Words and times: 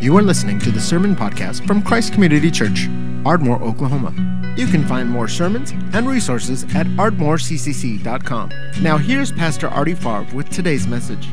You 0.00 0.16
are 0.16 0.22
listening 0.22 0.58
to 0.60 0.70
the 0.70 0.80
Sermon 0.80 1.14
Podcast 1.14 1.66
from 1.66 1.82
Christ 1.82 2.14
Community 2.14 2.50
Church, 2.50 2.88
Ardmore, 3.26 3.62
Oklahoma. 3.62 4.14
You 4.56 4.66
can 4.66 4.82
find 4.86 5.06
more 5.06 5.28
sermons 5.28 5.72
and 5.92 6.08
resources 6.08 6.64
at 6.74 6.86
ardmorecccc.com. 6.86 8.50
Now, 8.80 8.96
here's 8.96 9.30
Pastor 9.30 9.68
Artie 9.68 9.94
Favre 9.94 10.26
with 10.34 10.48
today's 10.48 10.86
message. 10.86 11.28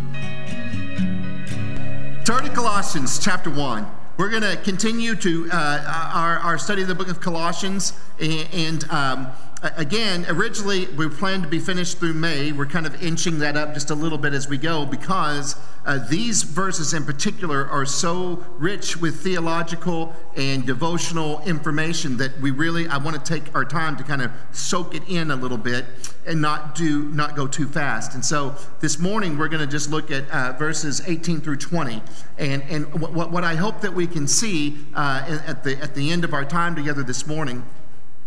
Turn 2.26 2.44
to 2.44 2.52
Colossians 2.54 3.20
chapter 3.20 3.50
1. 3.50 3.88
We're 4.18 4.30
going 4.30 4.42
to 4.44 4.58
continue 4.58 5.16
to 5.16 5.50
uh, 5.50 6.12
our, 6.14 6.38
our 6.40 6.58
study 6.58 6.82
of 6.82 6.90
the 6.90 6.96
book 6.96 7.08
of 7.08 7.22
Colossians. 7.22 7.94
And, 8.20 8.50
and 8.52 8.90
um, 8.90 9.28
again, 9.64 10.26
originally 10.30 10.86
we 10.88 11.10
planned 11.10 11.44
to 11.44 11.50
be 11.50 11.60
finished 11.60 11.98
through 11.98 12.14
May. 12.14 12.52
We're 12.52 12.68
kind 12.68 12.86
of 12.86 13.02
inching 13.04 13.40
that 13.40 13.58
up 13.58 13.74
just 13.74 13.90
a 13.90 13.96
little 13.96 14.18
bit 14.18 14.34
as 14.34 14.48
we 14.48 14.58
go 14.58 14.86
because 14.86 15.56
uh, 15.86 16.06
these 16.10 16.44
verses 16.44 16.94
in 16.94 17.06
particular 17.06 17.68
are 17.68 17.86
so 17.86 18.46
rich 18.58 18.98
with 18.98 19.22
theological 19.22 20.14
and 20.36 20.66
devotional 20.66 21.42
information 21.44 22.18
that 22.18 22.40
we 22.40 22.52
really 22.52 22.88
I 22.88 22.98
want 22.98 23.24
to 23.24 23.40
take 23.40 23.54
our 23.56 23.66
time 23.66 23.98
to 23.98 24.04
kind 24.04 24.22
of 24.22 24.32
soak 24.52 24.94
it 24.94 25.04
in 25.08 25.32
a 25.32 25.36
little 25.36 25.58
bit 25.58 25.86
and 26.28 26.42
not 26.42 26.76
do 26.76 27.10
not 27.10 27.36
go 27.36 27.48
too 27.48 27.68
fast. 27.68 28.14
And 28.14 28.24
so 28.24 28.56
this 28.80 29.00
morning 29.00 29.38
we're 29.38 29.50
going 29.50 29.66
to 29.66 29.72
just 29.72 29.90
look 29.90 30.12
at 30.12 30.30
uh, 30.30 30.54
verses 30.54 31.02
18 31.08 31.42
through 31.42 31.58
20. 31.58 32.02
And 32.38 32.62
and 32.70 33.02
what, 33.02 33.32
what 33.32 33.44
I 33.44 33.56
hope 33.56 33.82
that 33.82 33.94
we 33.94 34.06
can 34.06 34.28
see 34.28 34.78
uh, 34.94 35.42
at 35.48 35.64
the 35.64 35.78
at 35.78 35.96
the 35.96 36.12
end 36.12 36.24
of 36.24 36.34
our 36.34 36.46
time 36.46 36.76
together 36.76 37.02
this 37.02 37.26
morning 37.26 37.64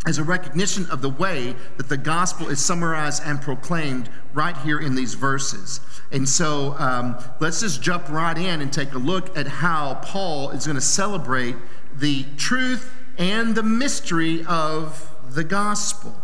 as 0.07 0.17
a 0.17 0.25
recognition 0.25 0.87
of 0.87 1.03
the 1.03 1.11
way 1.11 1.55
that 1.77 1.89
the 1.89 1.97
gospel 1.97 2.49
is 2.49 2.59
summarized 2.59 3.23
and 3.25 3.41
proclaimed 3.41 4.09
right 4.33 4.57
here 4.59 4.79
in 4.79 4.95
these 4.95 5.15
verses. 5.15 5.81
And 6.11 6.29
so 6.29 6.75
um, 6.79 7.19
let's 7.39 7.61
just 7.61 7.83
jump 7.83 8.09
right 8.09 8.37
in 8.37 8.63
and 8.63 8.73
take 8.73 8.93
a 8.93 8.99
look 8.99 9.37
at 9.37 9.47
how 9.47 10.01
Paul 10.03 10.51
is 10.51 10.67
going 10.67 10.77
to 10.77 10.81
celebrate 10.81 11.55
the 11.95 12.25
truth 12.37 12.92
and 13.19 13.55
the 13.55 13.62
mystery 13.62 14.45
of 14.47 15.15
the 15.34 15.45
gospel. 15.45 16.14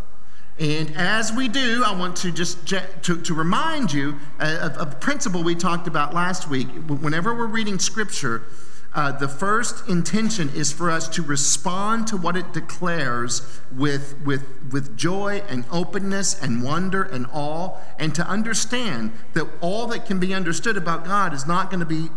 And 0.59 0.97
as 0.97 1.33
we 1.33 1.49
do, 1.49 1.83
I 1.85 1.95
want 1.95 2.17
to 2.19 2.33
just 2.33 2.67
to, 2.69 3.21
to 3.21 3.35
remind 3.35 3.93
you 3.93 4.17
of, 4.39 4.73
of 4.79 4.93
a 4.93 4.97
principle 4.97 5.43
we 5.43 5.55
talked 5.55 5.87
about 5.87 6.15
last 6.15 6.49
week. 6.49 6.69
Whenever 6.89 7.35
we're 7.35 7.47
reading 7.47 7.79
scripture, 7.79 8.45
uh, 8.97 9.13
the 9.13 9.29
first 9.29 9.87
intention 9.89 10.49
is 10.55 10.73
for 10.73 10.91
us 10.91 11.07
to 11.07 11.23
respond 11.23 12.07
to 12.07 12.17
what 12.17 12.35
it 12.35 12.55
declares 12.55 13.61
with, 13.71 14.19
with, 14.25 14.43
with 14.73 14.97
joy 14.97 15.43
and 15.51 15.67
openness 15.71 16.43
and 16.43 16.63
wonder 16.63 17.03
and 17.03 17.27
awe, 17.31 17.77
and 17.99 18.15
to 18.15 18.27
understand 18.27 19.13
that 19.35 19.47
all 19.61 19.87
that 19.87 20.07
can 20.07 20.19
be 20.19 20.33
understood 20.33 20.79
about 20.79 21.05
God 21.05 21.35
is 21.35 21.47
not 21.47 21.71
going 21.71 21.81
to 21.81 21.87
be 21.87 22.09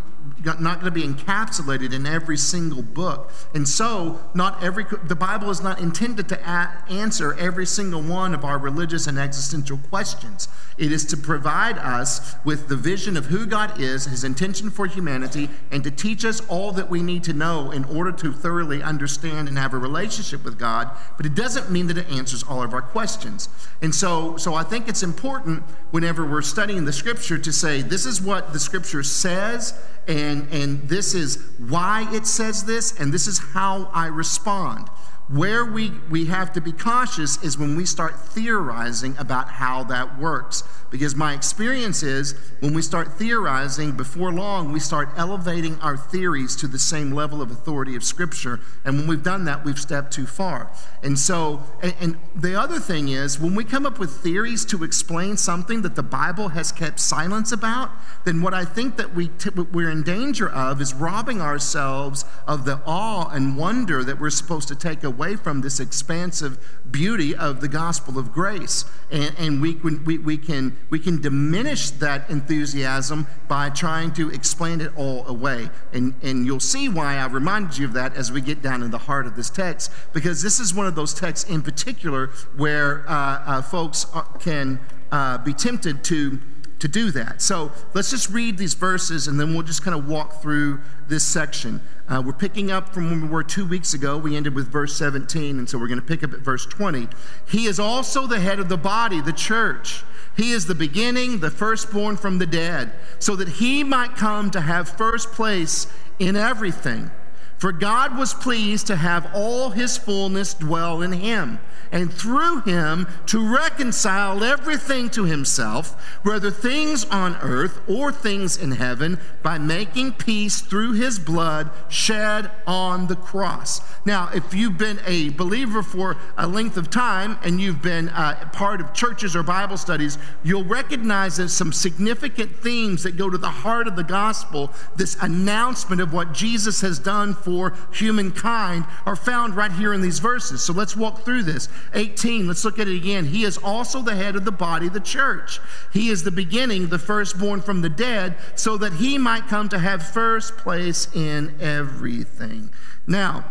not 0.43 0.81
going 0.81 0.85
to 0.85 0.91
be 0.91 1.03
encapsulated 1.03 1.93
in 1.93 2.05
every 2.05 2.37
single 2.37 2.81
book. 2.81 3.31
And 3.53 3.67
so, 3.67 4.19
not 4.33 4.63
every 4.63 4.85
the 5.03 5.15
Bible 5.15 5.49
is 5.49 5.61
not 5.61 5.79
intended 5.79 6.29
to 6.29 6.47
answer 6.89 7.33
every 7.33 7.65
single 7.65 8.01
one 8.01 8.33
of 8.33 8.43
our 8.43 8.57
religious 8.57 9.07
and 9.07 9.17
existential 9.17 9.77
questions. 9.77 10.47
It 10.77 10.93
is 10.93 11.05
to 11.07 11.17
provide 11.17 11.77
us 11.77 12.35
with 12.45 12.69
the 12.69 12.77
vision 12.77 13.17
of 13.17 13.25
who 13.25 13.45
God 13.45 13.81
is, 13.81 14.05
his 14.05 14.23
intention 14.23 14.69
for 14.69 14.85
humanity, 14.85 15.49
and 15.71 15.83
to 15.83 15.91
teach 15.91 16.23
us 16.23 16.39
all 16.47 16.71
that 16.71 16.89
we 16.89 17.01
need 17.01 17.23
to 17.25 17.33
know 17.33 17.71
in 17.71 17.83
order 17.83 18.13
to 18.13 18.31
thoroughly 18.31 18.81
understand 18.81 19.49
and 19.49 19.57
have 19.57 19.73
a 19.73 19.77
relationship 19.77 20.45
with 20.45 20.57
God. 20.57 20.89
But 21.17 21.25
it 21.25 21.35
doesn't 21.35 21.69
mean 21.69 21.87
that 21.87 21.97
it 21.97 22.09
answers 22.09 22.43
all 22.43 22.63
of 22.63 22.73
our 22.73 22.81
questions. 22.81 23.49
And 23.81 23.93
so, 23.93 24.37
so 24.37 24.53
I 24.53 24.63
think 24.63 24.87
it's 24.87 25.03
important 25.03 25.63
whenever 25.91 26.25
we're 26.25 26.41
studying 26.41 26.85
the 26.85 26.93
scripture 26.93 27.37
to 27.37 27.51
say, 27.51 27.81
this 27.81 28.05
is 28.05 28.21
what 28.21 28.53
the 28.53 28.59
scripture 28.59 29.03
says, 29.03 29.77
and, 30.07 30.28
and 30.29 30.87
this 30.87 31.13
is 31.13 31.43
why 31.57 32.07
it 32.11 32.25
says 32.25 32.63
this, 32.63 32.99
and 32.99 33.13
this 33.13 33.27
is 33.27 33.39
how 33.39 33.89
I 33.93 34.07
respond. 34.07 34.89
Where 35.31 35.63
we, 35.63 35.91
we 36.09 36.25
have 36.25 36.53
to 36.53 36.61
be 36.61 36.71
cautious 36.71 37.41
is 37.43 37.55
when 37.55 37.75
we 37.75 37.85
start 37.85 38.19
theorizing 38.19 39.15
about 39.19 39.47
how 39.49 39.83
that 39.83 40.17
works. 40.17 40.63
Because 40.89 41.15
my 41.15 41.35
experience 41.35 42.01
is 42.01 42.33
when 42.61 42.73
we 42.73 42.81
start 42.81 43.13
theorizing, 43.13 43.91
before 43.91 44.33
long, 44.33 44.71
we 44.71 44.79
start 44.79 45.09
elevating 45.15 45.79
our 45.81 45.95
theories 45.95 46.55
to 46.55 46.67
the 46.67 46.79
same 46.79 47.11
level 47.11 47.43
of 47.43 47.51
authority 47.51 47.95
of 47.95 48.03
Scripture. 48.03 48.59
And 48.83 48.97
when 48.97 49.07
we've 49.07 49.21
done 49.21 49.45
that, 49.45 49.63
we've 49.63 49.77
stepped 49.77 50.11
too 50.11 50.25
far. 50.25 50.71
And 51.03 51.19
so, 51.19 51.61
and, 51.83 51.93
and 52.01 52.17
the 52.33 52.59
other 52.59 52.79
thing 52.79 53.09
is, 53.09 53.39
when 53.39 53.53
we 53.53 53.63
come 53.63 53.85
up 53.85 53.99
with 53.99 54.09
theories 54.23 54.65
to 54.65 54.83
explain 54.83 55.37
something 55.37 55.83
that 55.83 55.95
the 55.95 56.01
Bible 56.01 56.47
has 56.49 56.71
kept 56.71 56.99
silence 56.99 57.51
about, 57.51 57.91
then 58.25 58.41
what 58.41 58.55
I 58.55 58.65
think 58.65 58.97
that 58.97 59.13
we 59.13 59.27
t- 59.27 59.51
we're 59.51 59.91
in 59.91 60.01
danger 60.01 60.49
of 60.49 60.81
is 60.81 60.95
robbing 60.95 61.39
ourselves 61.39 62.25
of 62.47 62.65
the 62.65 62.81
awe 62.87 63.29
and 63.29 63.55
wonder 63.55 64.03
that 64.03 64.19
we're 64.19 64.31
supposed 64.31 64.67
to 64.69 64.75
take 64.75 65.03
away 65.03 65.18
from 65.35 65.61
this 65.61 65.79
expansive 65.79 66.57
beauty 66.89 67.35
of 67.35 67.61
the 67.61 67.67
gospel 67.67 68.17
of 68.17 68.31
grace. 68.31 68.85
And, 69.11 69.35
and 69.37 69.61
we, 69.61 69.73
can, 69.73 70.03
we, 70.05 70.17
we, 70.17 70.37
can, 70.37 70.77
we 70.89 70.99
can 70.99 71.21
diminish 71.21 71.89
that 71.91 72.29
enthusiasm 72.29 73.27
by 73.47 73.69
trying 73.69 74.13
to 74.13 74.29
explain 74.29 74.81
it 74.81 74.91
all 74.95 75.27
away. 75.27 75.69
And, 75.93 76.15
and 76.23 76.45
you'll 76.45 76.59
see 76.59 76.89
why 76.89 77.17
I 77.17 77.25
reminded 77.27 77.77
you 77.77 77.85
of 77.85 77.93
that 77.93 78.15
as 78.15 78.31
we 78.31 78.41
get 78.41 78.61
down 78.61 78.81
in 78.81 78.91
the 78.91 78.97
heart 78.97 79.27
of 79.27 79.35
this 79.35 79.49
text, 79.49 79.91
because 80.13 80.41
this 80.41 80.59
is 80.59 80.73
one 80.73 80.87
of 80.87 80.95
those 80.95 81.13
texts 81.13 81.49
in 81.49 81.61
particular 81.61 82.27
where 82.55 83.07
uh, 83.09 83.13
uh, 83.13 83.61
folks 83.61 84.05
can 84.39 84.79
uh, 85.11 85.37
be 85.39 85.53
tempted 85.53 86.03
to 86.05 86.39
to 86.79 86.87
do 86.87 87.11
that. 87.11 87.41
So 87.41 87.71
let's 87.93 88.09
just 88.09 88.29
read 88.29 88.57
these 88.57 88.73
verses 88.73 89.27
and 89.27 89.39
then 89.39 89.53
we'll 89.53 89.63
just 89.63 89.83
kind 89.83 89.95
of 89.95 90.07
walk 90.07 90.41
through 90.41 90.79
this 91.07 91.23
section. 91.23 91.81
Uh, 92.07 92.23
we're 92.25 92.33
picking 92.33 92.71
up 92.71 92.93
from 92.93 93.09
when 93.09 93.21
we 93.21 93.27
were 93.27 93.43
two 93.43 93.65
weeks 93.65 93.93
ago. 93.93 94.17
We 94.17 94.35
ended 94.35 94.55
with 94.55 94.67
verse 94.67 94.95
17, 94.95 95.59
and 95.59 95.69
so 95.69 95.77
we're 95.77 95.87
going 95.87 95.99
to 95.99 96.05
pick 96.05 96.23
up 96.23 96.33
at 96.33 96.39
verse 96.39 96.65
20. 96.65 97.07
He 97.47 97.65
is 97.65 97.79
also 97.79 98.25
the 98.25 98.39
head 98.39 98.59
of 98.59 98.67
the 98.67 98.77
body, 98.77 99.21
the 99.21 99.33
church. 99.33 100.03
He 100.35 100.51
is 100.51 100.65
the 100.65 100.75
beginning, 100.75 101.39
the 101.39 101.51
firstborn 101.51 102.17
from 102.17 102.39
the 102.39 102.47
dead, 102.47 102.93
so 103.19 103.35
that 103.35 103.47
he 103.47 103.83
might 103.83 104.15
come 104.15 104.49
to 104.51 104.61
have 104.61 104.89
first 104.89 105.31
place 105.33 105.87
in 106.17 106.35
everything. 106.35 107.11
For 107.59 107.73
God 107.73 108.17
was 108.17 108.33
pleased 108.33 108.87
to 108.87 108.95
have 108.95 109.29
all 109.35 109.71
his 109.71 109.97
fullness 109.97 110.53
dwell 110.53 111.01
in 111.01 111.11
him 111.11 111.59
and 111.91 112.13
through 112.13 112.61
him 112.61 113.07
to 113.25 113.53
reconcile 113.53 114.43
everything 114.43 115.09
to 115.09 115.25
himself, 115.25 116.19
whether 116.23 116.51
things 116.51 117.03
on 117.05 117.35
earth 117.41 117.81
or 117.89 118.11
things 118.11 118.55
in 118.55 118.71
heaven, 118.71 119.19
by 119.43 119.57
making 119.57 120.13
peace 120.13 120.61
through 120.61 120.93
his 120.93 121.19
blood 121.19 121.69
shed 121.89 122.49
on 122.65 123.07
the 123.07 123.15
cross. 123.15 123.81
Now, 124.05 124.29
if 124.33 124.53
you've 124.53 124.77
been 124.77 124.99
a 125.05 125.29
believer 125.29 125.83
for 125.83 126.15
a 126.37 126.47
length 126.47 126.77
of 126.77 126.89
time 126.89 127.39
and 127.43 127.59
you've 127.59 127.81
been 127.81 128.09
uh, 128.09 128.49
part 128.53 128.79
of 128.79 128.93
churches 128.93 129.35
or 129.35 129.43
Bible 129.43 129.77
studies, 129.77 130.17
you'll 130.43 130.63
recognize 130.63 131.37
there's 131.37 131.53
some 131.53 131.73
significant 131.73 132.55
themes 132.55 133.03
that 133.03 133.17
go 133.17 133.29
to 133.29 133.37
the 133.37 133.49
heart 133.49 133.87
of 133.87 133.95
the 133.95 134.03
gospel. 134.03 134.71
This 134.95 135.17
announcement 135.21 136.01
of 136.01 136.13
what 136.13 136.33
Jesus 136.33 136.81
has 136.81 136.99
done 136.99 137.33
for 137.33 137.48
humankind 137.91 138.85
are 139.05 139.15
found 139.15 139.55
right 139.55 139.71
here 139.71 139.93
in 139.93 140.01
these 140.01 140.19
verses. 140.19 140.63
So 140.63 140.73
let's 140.73 140.95
walk 140.95 141.25
through 141.25 141.43
this. 141.43 141.69
18, 141.93 142.47
let's 142.47 142.63
look 142.63 142.79
at 142.79 142.87
it 142.87 142.95
again. 142.95 143.25
He 143.25 143.43
is 143.43 143.57
also 143.57 144.01
the 144.01 144.15
head 144.15 144.35
of 144.35 144.45
the 144.45 144.51
body, 144.51 144.89
the 144.89 144.99
church. 144.99 145.59
He 145.91 146.09
is 146.09 146.23
the 146.23 146.31
beginning, 146.31 146.87
the 146.87 146.99
firstborn 146.99 147.61
from 147.61 147.81
the 147.81 147.89
dead, 147.89 148.35
so 148.55 148.77
that 148.77 148.93
he 148.93 149.17
might 149.17 149.47
come 149.47 149.69
to 149.69 149.79
have 149.79 150.03
first 150.03 150.57
place 150.57 151.07
in 151.13 151.55
everything. 151.59 152.71
Now, 153.07 153.45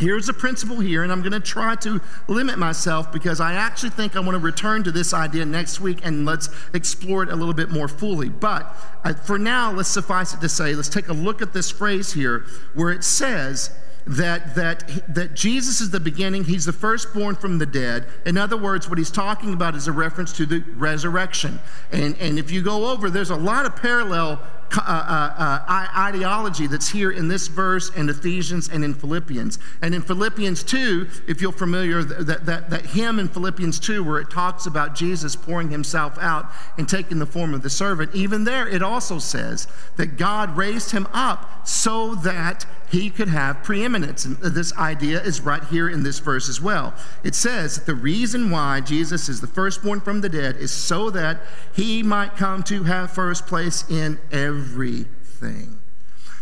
Here's 0.00 0.30
a 0.30 0.32
principle 0.32 0.80
here, 0.80 1.02
and 1.02 1.12
I'm 1.12 1.20
going 1.20 1.32
to 1.32 1.40
try 1.40 1.76
to 1.76 2.00
limit 2.26 2.58
myself 2.58 3.12
because 3.12 3.38
I 3.38 3.52
actually 3.52 3.90
think 3.90 4.16
I 4.16 4.20
want 4.20 4.32
to 4.32 4.38
return 4.38 4.82
to 4.84 4.90
this 4.90 5.12
idea 5.12 5.44
next 5.44 5.78
week 5.78 6.00
and 6.02 6.24
let's 6.24 6.48
explore 6.72 7.22
it 7.22 7.28
a 7.28 7.36
little 7.36 7.52
bit 7.52 7.68
more 7.68 7.86
fully. 7.86 8.30
But 8.30 8.74
uh, 9.04 9.12
for 9.12 9.38
now, 9.38 9.70
let's 9.72 9.90
suffice 9.90 10.32
it 10.32 10.40
to 10.40 10.48
say, 10.48 10.74
let's 10.74 10.88
take 10.88 11.08
a 11.08 11.12
look 11.12 11.42
at 11.42 11.52
this 11.52 11.70
phrase 11.70 12.14
here 12.14 12.46
where 12.72 12.90
it 12.90 13.04
says, 13.04 13.70
that, 14.06 14.54
that, 14.54 15.14
that 15.14 15.34
Jesus 15.34 15.80
is 15.80 15.90
the 15.90 16.00
beginning, 16.00 16.44
he's 16.44 16.64
the 16.64 16.72
firstborn 16.72 17.36
from 17.36 17.58
the 17.58 17.66
dead. 17.66 18.06
In 18.24 18.38
other 18.38 18.56
words, 18.56 18.88
what 18.88 18.98
he's 18.98 19.10
talking 19.10 19.52
about 19.52 19.74
is 19.74 19.86
a 19.86 19.92
reference 19.92 20.32
to 20.38 20.46
the 20.46 20.64
resurrection. 20.76 21.60
And, 21.92 22.16
and 22.18 22.38
if 22.38 22.50
you 22.50 22.62
go 22.62 22.90
over, 22.90 23.10
there's 23.10 23.30
a 23.30 23.36
lot 23.36 23.66
of 23.66 23.76
parallel 23.76 24.40
uh, 24.76 24.80
uh, 24.86 25.64
uh, 25.68 25.86
ideology 25.96 26.66
that's 26.66 26.88
here 26.88 27.10
in 27.10 27.28
this 27.28 27.48
verse 27.48 27.90
in 27.96 28.08
Ephesians 28.08 28.68
and 28.68 28.84
in 28.84 28.94
Philippians. 28.94 29.58
And 29.82 29.94
in 29.94 30.02
Philippians 30.02 30.62
2, 30.62 31.08
if 31.26 31.40
you're 31.40 31.52
familiar, 31.52 32.02
that, 32.02 32.46
that, 32.46 32.70
that 32.70 32.86
hymn 32.86 33.18
in 33.18 33.28
Philippians 33.28 33.80
2 33.80 34.04
where 34.04 34.20
it 34.20 34.30
talks 34.30 34.66
about 34.66 34.94
Jesus 34.94 35.34
pouring 35.34 35.70
himself 35.70 36.18
out 36.18 36.50
and 36.78 36.88
taking 36.88 37.18
the 37.18 37.26
form 37.26 37.54
of 37.54 37.62
the 37.62 37.70
servant, 37.70 38.14
even 38.14 38.44
there 38.44 38.68
it 38.68 38.82
also 38.82 39.18
says 39.18 39.66
that 39.96 40.16
God 40.16 40.56
raised 40.56 40.92
him 40.92 41.08
up 41.12 41.66
so 41.66 42.14
that 42.16 42.66
he 42.90 43.08
could 43.08 43.28
have 43.28 43.62
preeminence. 43.62 44.24
And 44.24 44.36
this 44.38 44.76
idea 44.76 45.22
is 45.22 45.40
right 45.40 45.62
here 45.64 45.88
in 45.88 46.02
this 46.02 46.18
verse 46.18 46.48
as 46.48 46.60
well. 46.60 46.92
It 47.22 47.34
says 47.34 47.76
that 47.76 47.86
the 47.86 47.94
reason 47.94 48.50
why 48.50 48.80
Jesus 48.80 49.28
is 49.28 49.40
the 49.40 49.46
firstborn 49.46 50.00
from 50.00 50.20
the 50.20 50.28
dead 50.28 50.56
is 50.56 50.72
so 50.72 51.10
that 51.10 51.40
he 51.72 52.02
might 52.02 52.36
come 52.36 52.62
to 52.64 52.84
have 52.84 53.12
first 53.12 53.46
place 53.46 53.88
in 53.88 54.18
everything. 54.60 55.78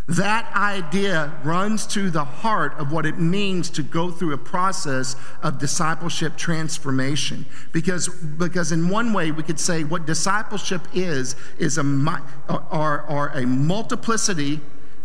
That 0.08 0.50
idea 0.56 1.32
runs 1.44 1.86
to 1.88 2.10
the 2.10 2.24
heart 2.24 2.72
of 2.78 2.90
what 2.90 3.04
it 3.04 3.18
means 3.18 3.68
to 3.70 3.82
go 3.82 4.10
through 4.10 4.32
a 4.32 4.38
process 4.38 5.16
of 5.42 5.58
discipleship 5.58 6.36
transformation. 6.36 7.44
Because, 7.72 8.08
because 8.08 8.72
in 8.72 8.88
one 8.88 9.12
way, 9.12 9.30
we 9.32 9.42
could 9.42 9.60
say 9.60 9.84
what 9.84 10.06
discipleship 10.06 10.80
is, 10.94 11.36
is 11.58 11.76
a, 11.76 11.82
are, 12.48 13.02
are 13.02 13.28
a 13.36 13.46
multiplicity 13.46 14.60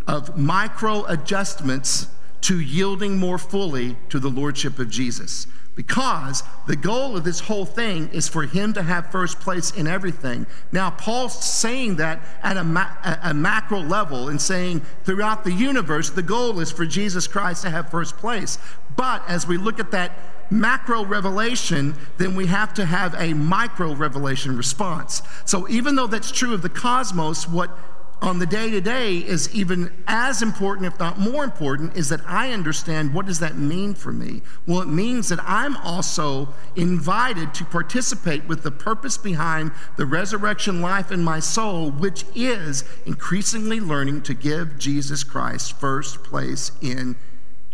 of 0.07 0.37
micro 0.37 1.03
adjustments 1.05 2.07
to 2.41 2.59
yielding 2.59 3.17
more 3.17 3.37
fully 3.37 3.97
to 4.07 4.19
the 4.19 4.29
Lordship 4.29 4.79
of 4.79 4.89
Jesus 4.89 5.47
because 5.75 6.43
the 6.67 6.75
goal 6.75 7.17
of 7.17 7.23
this 7.23 7.39
whole 7.39 7.65
thing 7.65 8.09
is 8.09 8.27
for 8.27 8.43
him 8.43 8.73
to 8.73 8.83
have 8.83 9.11
first 9.11 9.39
place 9.39 9.71
in 9.71 9.87
everything. 9.87 10.45
Now, 10.71 10.91
Paul's 10.91 11.43
saying 11.43 11.95
that 11.95 12.21
at 12.43 12.57
a, 12.57 12.63
ma- 12.63 12.95
a, 13.23 13.33
macro 13.33 13.79
level 13.79 14.29
and 14.29 14.39
saying 14.39 14.81
throughout 15.03 15.43
the 15.43 15.51
universe, 15.51 16.11
the 16.11 16.21
goal 16.21 16.59
is 16.59 16.71
for 16.71 16.85
Jesus 16.85 17.27
Christ 17.27 17.63
to 17.63 17.71
have 17.71 17.89
first 17.89 18.17
place. 18.17 18.59
But 18.95 19.23
as 19.27 19.47
we 19.47 19.57
look 19.57 19.79
at 19.79 19.91
that 19.91 20.11
macro 20.51 21.03
revelation, 21.03 21.95
then 22.17 22.35
we 22.35 22.45
have 22.47 22.73
to 22.75 22.85
have 22.85 23.15
a 23.15 23.33
micro 23.33 23.95
revelation 23.95 24.55
response. 24.55 25.23
So, 25.45 25.67
even 25.69 25.95
though 25.95 26.07
that's 26.07 26.31
true 26.31 26.53
of 26.53 26.61
the 26.61 26.69
cosmos, 26.69 27.47
what 27.47 27.71
on 28.23 28.39
the 28.39 28.45
day 28.45 28.71
to 28.71 28.79
day 28.79 29.17
is 29.17 29.53
even 29.53 29.91
as 30.07 30.41
important, 30.41 30.87
if 30.87 30.97
not 30.97 31.19
more 31.19 31.43
important, 31.43 31.97
is 31.97 32.07
that 32.07 32.21
I 32.25 32.51
understand 32.51 33.13
what 33.13 33.25
does 33.25 33.39
that 33.39 33.57
mean 33.57 33.93
for 33.93 34.13
me? 34.13 34.41
Well, 34.65 34.79
it 34.79 34.87
means 34.87 35.27
that 35.27 35.39
I'm 35.43 35.75
also 35.77 36.53
invited 36.77 37.53
to 37.55 37.65
participate 37.65 38.47
with 38.47 38.63
the 38.63 38.71
purpose 38.71 39.17
behind 39.17 39.73
the 39.97 40.05
resurrection 40.05 40.81
life 40.81 41.11
in 41.11 41.21
my 41.21 41.41
soul, 41.41 41.91
which 41.91 42.23
is 42.33 42.85
increasingly 43.05 43.81
learning 43.81 44.21
to 44.21 44.33
give 44.33 44.79
Jesus 44.79 45.25
Christ 45.25 45.77
first 45.77 46.23
place 46.23 46.71
in 46.81 47.17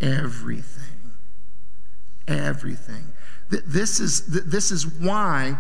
everything. 0.02 1.12
Everything. 2.28 3.06
This 3.50 4.00
is, 4.00 4.26
this 4.26 4.72
is 4.72 4.88
why, 4.88 5.58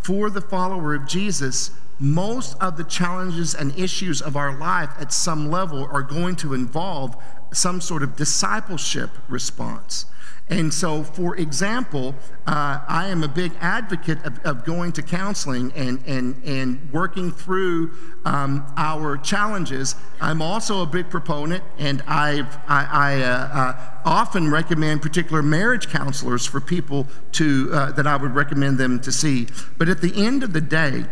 for 0.00 0.30
the 0.30 0.40
follower 0.40 0.94
of 0.94 1.08
Jesus, 1.08 1.72
most 1.98 2.56
of 2.60 2.76
the 2.76 2.84
challenges 2.84 3.54
and 3.54 3.76
issues 3.78 4.20
of 4.22 4.36
our 4.36 4.56
life 4.56 4.90
at 4.98 5.12
some 5.12 5.50
level 5.50 5.88
are 5.92 6.02
going 6.02 6.36
to 6.36 6.54
involve 6.54 7.16
some 7.52 7.80
sort 7.80 8.02
of 8.02 8.16
discipleship 8.16 9.10
response. 9.28 10.06
And 10.50 10.72
so, 10.72 11.02
for 11.02 11.36
example, 11.36 12.14
uh, 12.46 12.80
I 12.88 13.08
am 13.08 13.22
a 13.22 13.28
big 13.28 13.52
advocate 13.60 14.24
of, 14.24 14.38
of, 14.46 14.64
going 14.64 14.92
to 14.92 15.02
counseling 15.02 15.72
and, 15.76 16.02
and, 16.06 16.42
and 16.42 16.90
working 16.90 17.30
through 17.32 17.92
um, 18.24 18.64
our 18.78 19.18
challenges. 19.18 19.94
I'm 20.22 20.40
also 20.40 20.82
a 20.82 20.86
big 20.86 21.10
proponent, 21.10 21.62
and 21.78 22.02
I've, 22.06 22.56
I, 22.66 22.88
I 22.90 23.22
uh, 23.22 23.28
uh, 23.28 23.90
often 24.06 24.50
recommend 24.50 25.02
particular 25.02 25.42
marriage 25.42 25.88
counselors 25.90 26.46
for 26.46 26.60
people 26.60 27.06
to, 27.32 27.68
uh, 27.70 27.92
that 27.92 28.06
I 28.06 28.16
would 28.16 28.34
recommend 28.34 28.78
them 28.78 29.00
to 29.00 29.12
see. 29.12 29.48
But 29.76 29.90
at 29.90 30.00
the 30.00 30.24
end 30.24 30.42
of 30.42 30.54
the 30.54 30.62
day, 30.62 31.04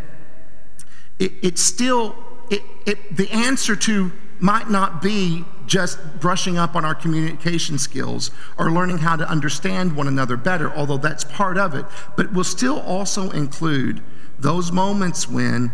it, 1.19 1.33
it 1.43 1.59
still, 1.59 2.17
it, 2.51 2.63
it, 2.85 3.17
the 3.17 3.31
answer 3.31 3.77
to 3.77 4.13
might 4.39 4.71
not 4.71 5.01
be 5.01 5.45
just 5.67 5.99
brushing 6.21 6.57
up 6.59 6.77
on 6.77 6.85
our 6.85 6.95
communication 6.95 7.79
skills 7.79 8.31
or 8.59 8.71
learning 8.71 8.99
how 8.99 9.17
to 9.17 9.29
understand 9.29 9.97
one 9.97 10.07
another 10.07 10.37
better, 10.37 10.71
although 10.75 10.99
that's 10.99 11.25
part 11.25 11.59
of 11.59 11.75
it, 11.75 11.85
but 12.17 12.33
will 12.33 12.45
still 12.45 12.81
also 12.81 13.31
include 13.31 14.03
those 14.39 14.71
moments 14.71 15.29
when 15.29 15.73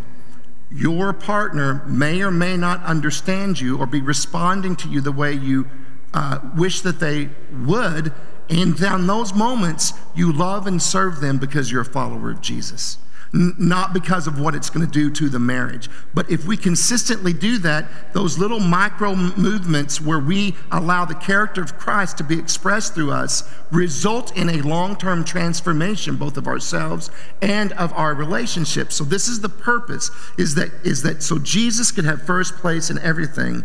your 0.71 1.13
partner 1.13 1.85
may 1.87 2.23
or 2.23 2.31
may 2.31 2.57
not 2.57 2.83
understand 2.85 3.61
you 3.61 3.77
or 3.77 3.87
be 3.87 4.01
responding 4.01 4.75
to 4.75 4.89
you 4.89 5.01
the 5.01 5.13
way 5.13 5.33
you 5.33 5.69
uh, 6.15 6.39
wish 6.57 6.81
that 6.81 6.99
they 7.01 7.29
would. 7.53 8.13
And 8.49 8.81
in 8.81 9.07
those 9.07 9.35
moments, 9.35 9.93
you 10.15 10.33
love 10.33 10.67
and 10.67 10.81
serve 10.81 11.21
them 11.21 11.39
because 11.39 11.71
you're 11.71 11.83
a 11.83 11.87
follower 11.87 12.31
of 12.31 12.41
Jesus 12.41 12.99
not 13.33 13.95
because 13.95 14.27
of 14.27 14.39
what 14.39 14.55
it's 14.55 14.69
going 14.69 14.85
to 14.87 14.93
do 14.93 15.11
to 15.11 15.29
the 15.29 15.39
marriage. 15.39 15.89
But 16.13 16.31
if 16.31 16.45
we 16.47 16.57
consistently 16.57 17.33
do 17.33 17.57
that, 17.59 17.87
those 18.13 18.39
little 18.39 18.61
micro 18.61 19.15
movements 19.15 20.01
where 20.01 20.19
we 20.19 20.55
allow 20.71 21.07
the 21.07 21.15
character 21.15 21.63
of 21.63 21.79
Christ 21.79 22.19
to 22.19 22.25
be 22.25 22.39
expressed 22.39 22.95
through 22.95 23.11
us 23.11 23.51
result 23.71 24.37
in 24.37 24.51
a 24.51 24.61
long 24.61 24.97
term 24.97 25.25
transformation, 25.25 26.17
both 26.17 26.37
of 26.37 26.47
ourselves 26.47 27.11
and 27.41 27.73
of 27.73 27.93
our 27.95 28.15
relationships. 28.15 28.97
So, 28.97 29.05
this 29.05 29.29
is 29.29 29.41
the 29.41 29.49
purpose 29.49 30.11
is 30.37 30.55
that, 30.57 30.71
is 30.85 31.03
that 31.03 31.23
so 31.23 31.39
Jesus 31.39 31.91
could 31.91 32.05
have 32.05 32.23
first 32.23 32.57
place 32.57 32.91
in 32.91 32.99
everything. 32.99 33.65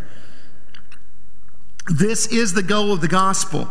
This 1.88 2.28
is 2.28 2.54
the 2.54 2.64
goal 2.64 2.94
of 2.94 3.02
the 3.02 3.08
gospel. 3.08 3.70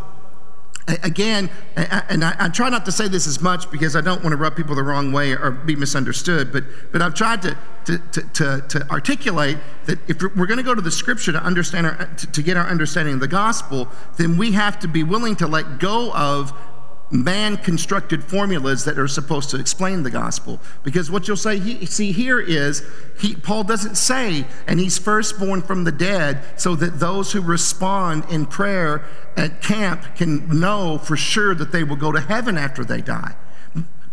Again, 0.88 1.50
and 1.74 2.24
I, 2.24 2.48
try 2.48 2.68
not 2.68 2.84
to 2.84 2.92
say 2.92 3.08
this 3.08 3.26
as 3.26 3.40
much 3.40 3.68
because 3.72 3.96
I 3.96 4.00
don't 4.00 4.22
want 4.22 4.32
to 4.32 4.36
rub 4.36 4.54
people 4.54 4.76
the 4.76 4.84
wrong 4.84 5.10
way 5.10 5.32
or 5.32 5.50
be 5.50 5.74
misunderstood, 5.74 6.52
but, 6.52 6.62
but 6.92 7.02
I've 7.02 7.14
tried 7.14 7.42
to, 7.42 7.56
to, 7.86 7.98
to, 7.98 8.64
to 8.68 8.90
articulate 8.90 9.58
that 9.86 9.98
if 10.08 10.22
we're 10.22 10.46
going 10.46 10.58
to 10.58 10.62
go 10.62 10.76
to 10.76 10.80
the 10.80 10.92
scripture 10.92 11.32
to 11.32 11.42
understand 11.42 11.88
our, 11.88 12.06
to 12.14 12.42
get 12.42 12.56
our 12.56 12.68
understanding 12.68 13.14
of 13.14 13.20
the 13.20 13.26
gospel, 13.26 13.88
then 14.16 14.38
we 14.38 14.52
have 14.52 14.78
to 14.78 14.86
be 14.86 15.02
willing 15.02 15.34
to 15.36 15.48
let 15.48 15.80
go 15.80 16.12
of 16.12 16.52
man 17.10 17.56
constructed 17.56 18.24
formulas 18.24 18.84
that 18.84 18.98
are 18.98 19.08
supposed 19.08 19.50
to 19.50 19.58
explain 19.58 20.02
the 20.02 20.10
gospel. 20.10 20.60
Because 20.82 21.10
what 21.10 21.28
you'll 21.28 21.36
say, 21.36 21.58
he, 21.58 21.86
see 21.86 22.12
here 22.12 22.40
is, 22.40 22.82
he, 23.20 23.34
Paul 23.34 23.64
doesn't 23.64 23.96
say, 23.96 24.44
and 24.66 24.80
he's 24.80 24.98
firstborn 24.98 25.62
from 25.62 25.84
the 25.84 25.92
dead, 25.92 26.42
so 26.56 26.74
that 26.76 26.98
those 26.98 27.32
who 27.32 27.40
respond 27.40 28.24
in 28.30 28.46
prayer 28.46 29.04
at 29.36 29.62
camp 29.62 30.02
can 30.16 30.60
know 30.60 30.98
for 30.98 31.16
sure 31.16 31.54
that 31.54 31.72
they 31.72 31.84
will 31.84 31.96
go 31.96 32.10
to 32.12 32.20
heaven 32.20 32.58
after 32.58 32.84
they 32.84 33.00
die. 33.00 33.36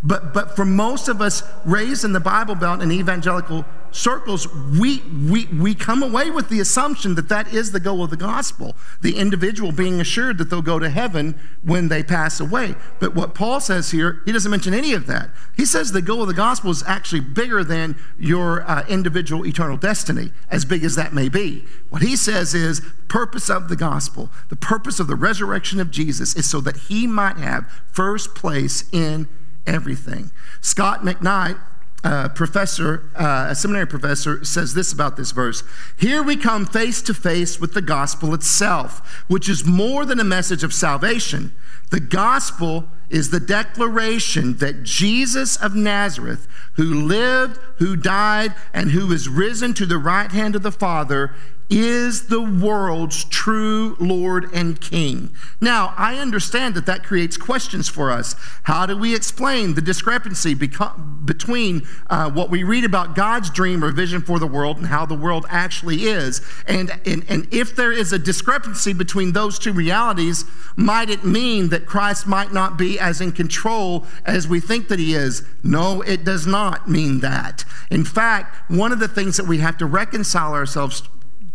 But, 0.02 0.34
but 0.34 0.54
for 0.54 0.66
most 0.66 1.08
of 1.08 1.22
us 1.22 1.42
raised 1.64 2.04
in 2.04 2.12
the 2.12 2.20
Bible 2.20 2.54
Belt 2.54 2.82
and 2.82 2.92
evangelical 2.92 3.64
circles, 3.94 4.52
we, 4.52 5.00
we, 5.00 5.46
we 5.46 5.74
come 5.74 6.02
away 6.02 6.30
with 6.30 6.48
the 6.48 6.60
assumption 6.60 7.14
that 7.14 7.28
that 7.28 7.52
is 7.54 7.72
the 7.72 7.80
goal 7.80 8.02
of 8.02 8.10
the 8.10 8.16
gospel, 8.16 8.74
the 9.00 9.16
individual 9.16 9.72
being 9.72 10.00
assured 10.00 10.36
that 10.38 10.50
they'll 10.50 10.62
go 10.62 10.78
to 10.78 10.90
heaven 10.90 11.38
when 11.62 11.88
they 11.88 12.02
pass 12.02 12.40
away. 12.40 12.74
But 12.98 13.14
what 13.14 13.34
Paul 13.34 13.60
says 13.60 13.92
here, 13.92 14.20
he 14.24 14.32
doesn't 14.32 14.50
mention 14.50 14.74
any 14.74 14.92
of 14.92 15.06
that. 15.06 15.30
He 15.56 15.64
says 15.64 15.92
the 15.92 16.02
goal 16.02 16.22
of 16.22 16.28
the 16.28 16.34
gospel 16.34 16.70
is 16.70 16.82
actually 16.86 17.20
bigger 17.20 17.62
than 17.62 17.96
your 18.18 18.68
uh, 18.68 18.84
individual 18.88 19.46
eternal 19.46 19.76
destiny, 19.76 20.32
as 20.50 20.64
big 20.64 20.82
as 20.82 20.96
that 20.96 21.14
may 21.14 21.28
be. 21.28 21.64
What 21.90 22.02
he 22.02 22.16
says 22.16 22.52
is, 22.52 22.82
purpose 23.08 23.48
of 23.48 23.68
the 23.68 23.76
gospel, 23.76 24.28
the 24.48 24.56
purpose 24.56 24.98
of 24.98 25.06
the 25.06 25.14
resurrection 25.14 25.78
of 25.78 25.92
Jesus 25.92 26.34
is 26.34 26.50
so 26.50 26.60
that 26.62 26.76
he 26.88 27.06
might 27.06 27.36
have 27.36 27.70
first 27.92 28.34
place 28.34 28.88
in 28.92 29.28
everything. 29.66 30.32
Scot 30.60 31.02
McKnight, 31.02 31.60
uh, 32.04 32.28
professor, 32.28 33.10
uh, 33.16 33.46
a 33.48 33.54
seminary 33.54 33.86
professor, 33.86 34.44
says 34.44 34.74
this 34.74 34.92
about 34.92 35.16
this 35.16 35.32
verse. 35.32 35.62
Here 35.96 36.22
we 36.22 36.36
come 36.36 36.66
face 36.66 37.00
to 37.02 37.14
face 37.14 37.58
with 37.58 37.72
the 37.72 37.82
gospel 37.82 38.34
itself, 38.34 39.24
which 39.26 39.48
is 39.48 39.64
more 39.64 40.04
than 40.04 40.20
a 40.20 40.24
message 40.24 40.62
of 40.62 40.74
salvation. 40.74 41.52
The 41.90 42.00
gospel 42.00 42.88
is 43.08 43.30
the 43.30 43.40
declaration 43.40 44.58
that 44.58 44.82
Jesus 44.82 45.56
of 45.56 45.74
Nazareth, 45.74 46.46
who 46.74 47.06
lived, 47.06 47.58
who 47.78 47.96
died, 47.96 48.54
and 48.74 48.90
who 48.90 49.10
is 49.10 49.28
risen 49.28 49.72
to 49.74 49.86
the 49.86 49.98
right 49.98 50.30
hand 50.30 50.56
of 50.56 50.62
the 50.62 50.72
Father, 50.72 51.34
is 51.70 52.26
the 52.26 52.42
world's 52.42 53.24
true 53.24 53.96
Lord 53.98 54.52
and 54.52 54.80
King. 54.80 55.34
Now, 55.60 55.94
I 55.96 56.18
understand 56.18 56.74
that 56.74 56.86
that 56.86 57.04
creates 57.04 57.36
questions 57.36 57.88
for 57.88 58.10
us. 58.10 58.36
How 58.64 58.86
do 58.86 58.96
we 58.96 59.14
explain 59.14 59.74
the 59.74 59.80
discrepancy 59.80 60.54
between 60.54 61.82
uh, 62.08 62.30
what 62.30 62.50
we 62.50 62.62
read 62.62 62.84
about 62.84 63.14
God's 63.14 63.50
dream 63.50 63.82
or 63.82 63.92
vision 63.92 64.20
for 64.20 64.38
the 64.38 64.46
world 64.46 64.76
and 64.76 64.86
how 64.86 65.06
the 65.06 65.14
world 65.14 65.46
actually 65.48 66.04
is? 66.04 66.42
And, 66.66 66.90
and, 67.06 67.24
and 67.28 67.48
if 67.52 67.74
there 67.74 67.92
is 67.92 68.12
a 68.12 68.18
discrepancy 68.18 68.92
between 68.92 69.32
those 69.32 69.58
two 69.58 69.72
realities, 69.72 70.44
might 70.76 71.08
it 71.08 71.24
mean 71.24 71.70
that 71.70 71.86
Christ 71.86 72.26
might 72.26 72.52
not 72.52 72.76
be 72.76 72.98
as 72.98 73.20
in 73.20 73.32
control 73.32 74.06
as 74.24 74.46
we 74.46 74.60
think 74.60 74.88
that 74.88 74.98
he 74.98 75.14
is? 75.14 75.42
No, 75.62 76.02
it 76.02 76.24
does 76.24 76.46
not 76.46 76.88
mean 76.88 77.20
that. 77.20 77.64
In 77.90 78.04
fact, 78.04 78.70
one 78.70 78.92
of 78.92 78.98
the 78.98 79.08
things 79.08 79.36
that 79.36 79.46
we 79.46 79.58
have 79.58 79.78
to 79.78 79.86
reconcile 79.86 80.52
ourselves 80.52 81.02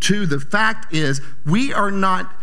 to 0.02 0.26
the 0.26 0.40
fact 0.40 0.94
is 0.94 1.22
we 1.46 1.74
are 1.74 1.92
not 1.92 2.34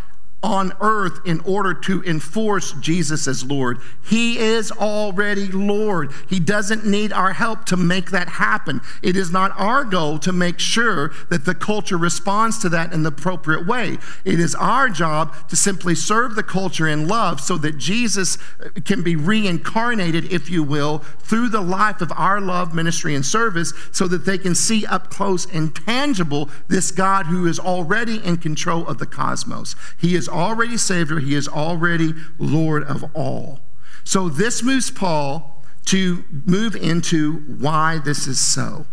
on 0.43 0.73
earth 0.81 1.21
in 1.25 1.41
order 1.41 1.73
to 1.73 2.03
enforce 2.05 2.73
Jesus 2.75 3.27
as 3.27 3.45
Lord. 3.45 3.79
He 4.05 4.39
is 4.39 4.71
already 4.71 5.49
Lord. 5.49 6.13
He 6.29 6.39
doesn't 6.39 6.87
need 6.87 7.13
our 7.13 7.33
help 7.33 7.65
to 7.67 7.77
make 7.77 8.11
that 8.11 8.29
happen. 8.29 8.81
It 9.03 9.17
is 9.17 9.33
not 9.33 9.59
our 9.59 9.83
goal 9.83 10.19
to 10.21 10.33
make 10.33 10.59
sure 10.59 11.13
that 11.31 11.47
the 11.47 11.55
culture 11.55 11.97
responds 11.97 12.59
to 12.59 12.69
that 12.69 12.93
in 12.93 13.03
the 13.03 13.09
appropriate 13.09 13.67
way. 13.67 13.97
It 14.25 14.39
is 14.39 14.55
our 14.55 14.89
job 14.89 15.35
to 15.49 15.57
simply 15.57 15.95
serve 15.95 16.35
the 16.35 16.43
culture 16.43 16.87
in 16.87 17.09
love 17.09 17.41
so 17.41 17.57
that 17.59 17.79
Jesus 17.79 18.39
uh, 18.61 18.69
can 18.85 19.03
be 19.03 19.17
reincarnated, 19.17 20.33
if 20.33 20.51
you 20.51 20.63
will, 20.63 20.99
through 21.19 21.49
the 21.49 21.61
life 21.61 22.01
of 22.01 22.13
our 22.13 22.41
love, 22.41 22.75
ministry, 22.75 23.15
and 23.15 23.25
service 23.25 23.73
so 23.91 24.07
that 24.07 24.27
they 24.27 24.39
can 24.39 24.55
see 24.55 24.87
up 24.87 25.11
close 25.11 25.47
and 25.53 25.75
tangible 25.75 26.51
this 26.69 26.93
God 26.93 27.27
who 27.27 27.47
is 27.47 27.59
already 27.59 28.23
in 28.25 28.37
control 28.37 28.87
of 28.87 28.99
the 28.99 29.07
cosmos. 29.07 29.75
He 29.99 30.15
is 30.15 30.26
already 30.29 30.77
Savior, 30.77 31.19
He 31.19 31.35
is 31.35 31.49
already 31.49 32.15
Lord 32.39 32.85
of 32.85 33.05
all. 33.15 33.61
So 34.05 34.29
this 34.29 34.63
moves 34.63 34.91
Paul 34.91 35.65
to 35.87 36.25
move 36.31 36.75
into 36.77 37.39
why 37.59 37.99
this 37.99 38.27
is 38.27 38.41
so. 38.41 38.87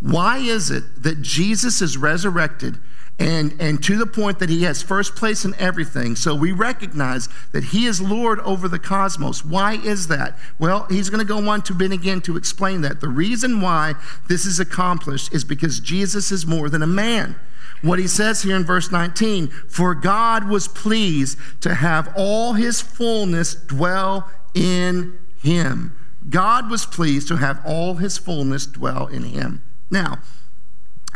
Why 0.00 0.38
is 0.38 0.70
it 0.70 1.02
that 1.02 1.20
Jesus 1.22 1.82
is 1.82 1.98
resurrected 1.98 2.78
and, 3.20 3.54
and 3.60 3.82
to 3.84 3.98
the 3.98 4.06
point 4.06 4.38
that 4.38 4.48
he 4.48 4.62
has 4.62 4.82
first 4.82 5.14
place 5.14 5.44
in 5.44 5.54
everything. 5.58 6.16
So 6.16 6.34
we 6.34 6.52
recognize 6.52 7.28
that 7.52 7.64
he 7.64 7.84
is 7.84 8.00
Lord 8.00 8.40
over 8.40 8.66
the 8.66 8.78
cosmos. 8.78 9.44
Why 9.44 9.74
is 9.74 10.08
that? 10.08 10.38
Well, 10.58 10.86
he's 10.88 11.10
going 11.10 11.20
to 11.20 11.26
go 11.26 11.46
on 11.50 11.60
to 11.62 11.74
begin 11.74 11.92
again 11.92 12.20
to 12.22 12.38
explain 12.38 12.80
that. 12.80 13.02
The 13.02 13.08
reason 13.08 13.60
why 13.60 13.94
this 14.28 14.46
is 14.46 14.58
accomplished 14.58 15.34
is 15.34 15.44
because 15.44 15.80
Jesus 15.80 16.32
is 16.32 16.46
more 16.46 16.70
than 16.70 16.82
a 16.82 16.86
man 16.86 17.36
what 17.82 17.98
he 17.98 18.06
says 18.06 18.42
here 18.42 18.56
in 18.56 18.64
verse 18.64 18.90
19 18.90 19.48
For 19.68 19.94
God 19.94 20.48
was 20.48 20.68
pleased 20.68 21.38
to 21.62 21.74
have 21.74 22.12
all 22.16 22.54
his 22.54 22.80
fullness 22.80 23.54
dwell 23.54 24.30
in 24.54 25.18
him. 25.42 25.96
God 26.28 26.70
was 26.70 26.86
pleased 26.86 27.28
to 27.28 27.36
have 27.36 27.60
all 27.64 27.94
his 27.94 28.18
fullness 28.18 28.66
dwell 28.66 29.06
in 29.06 29.24
him. 29.24 29.62
Now, 29.90 30.18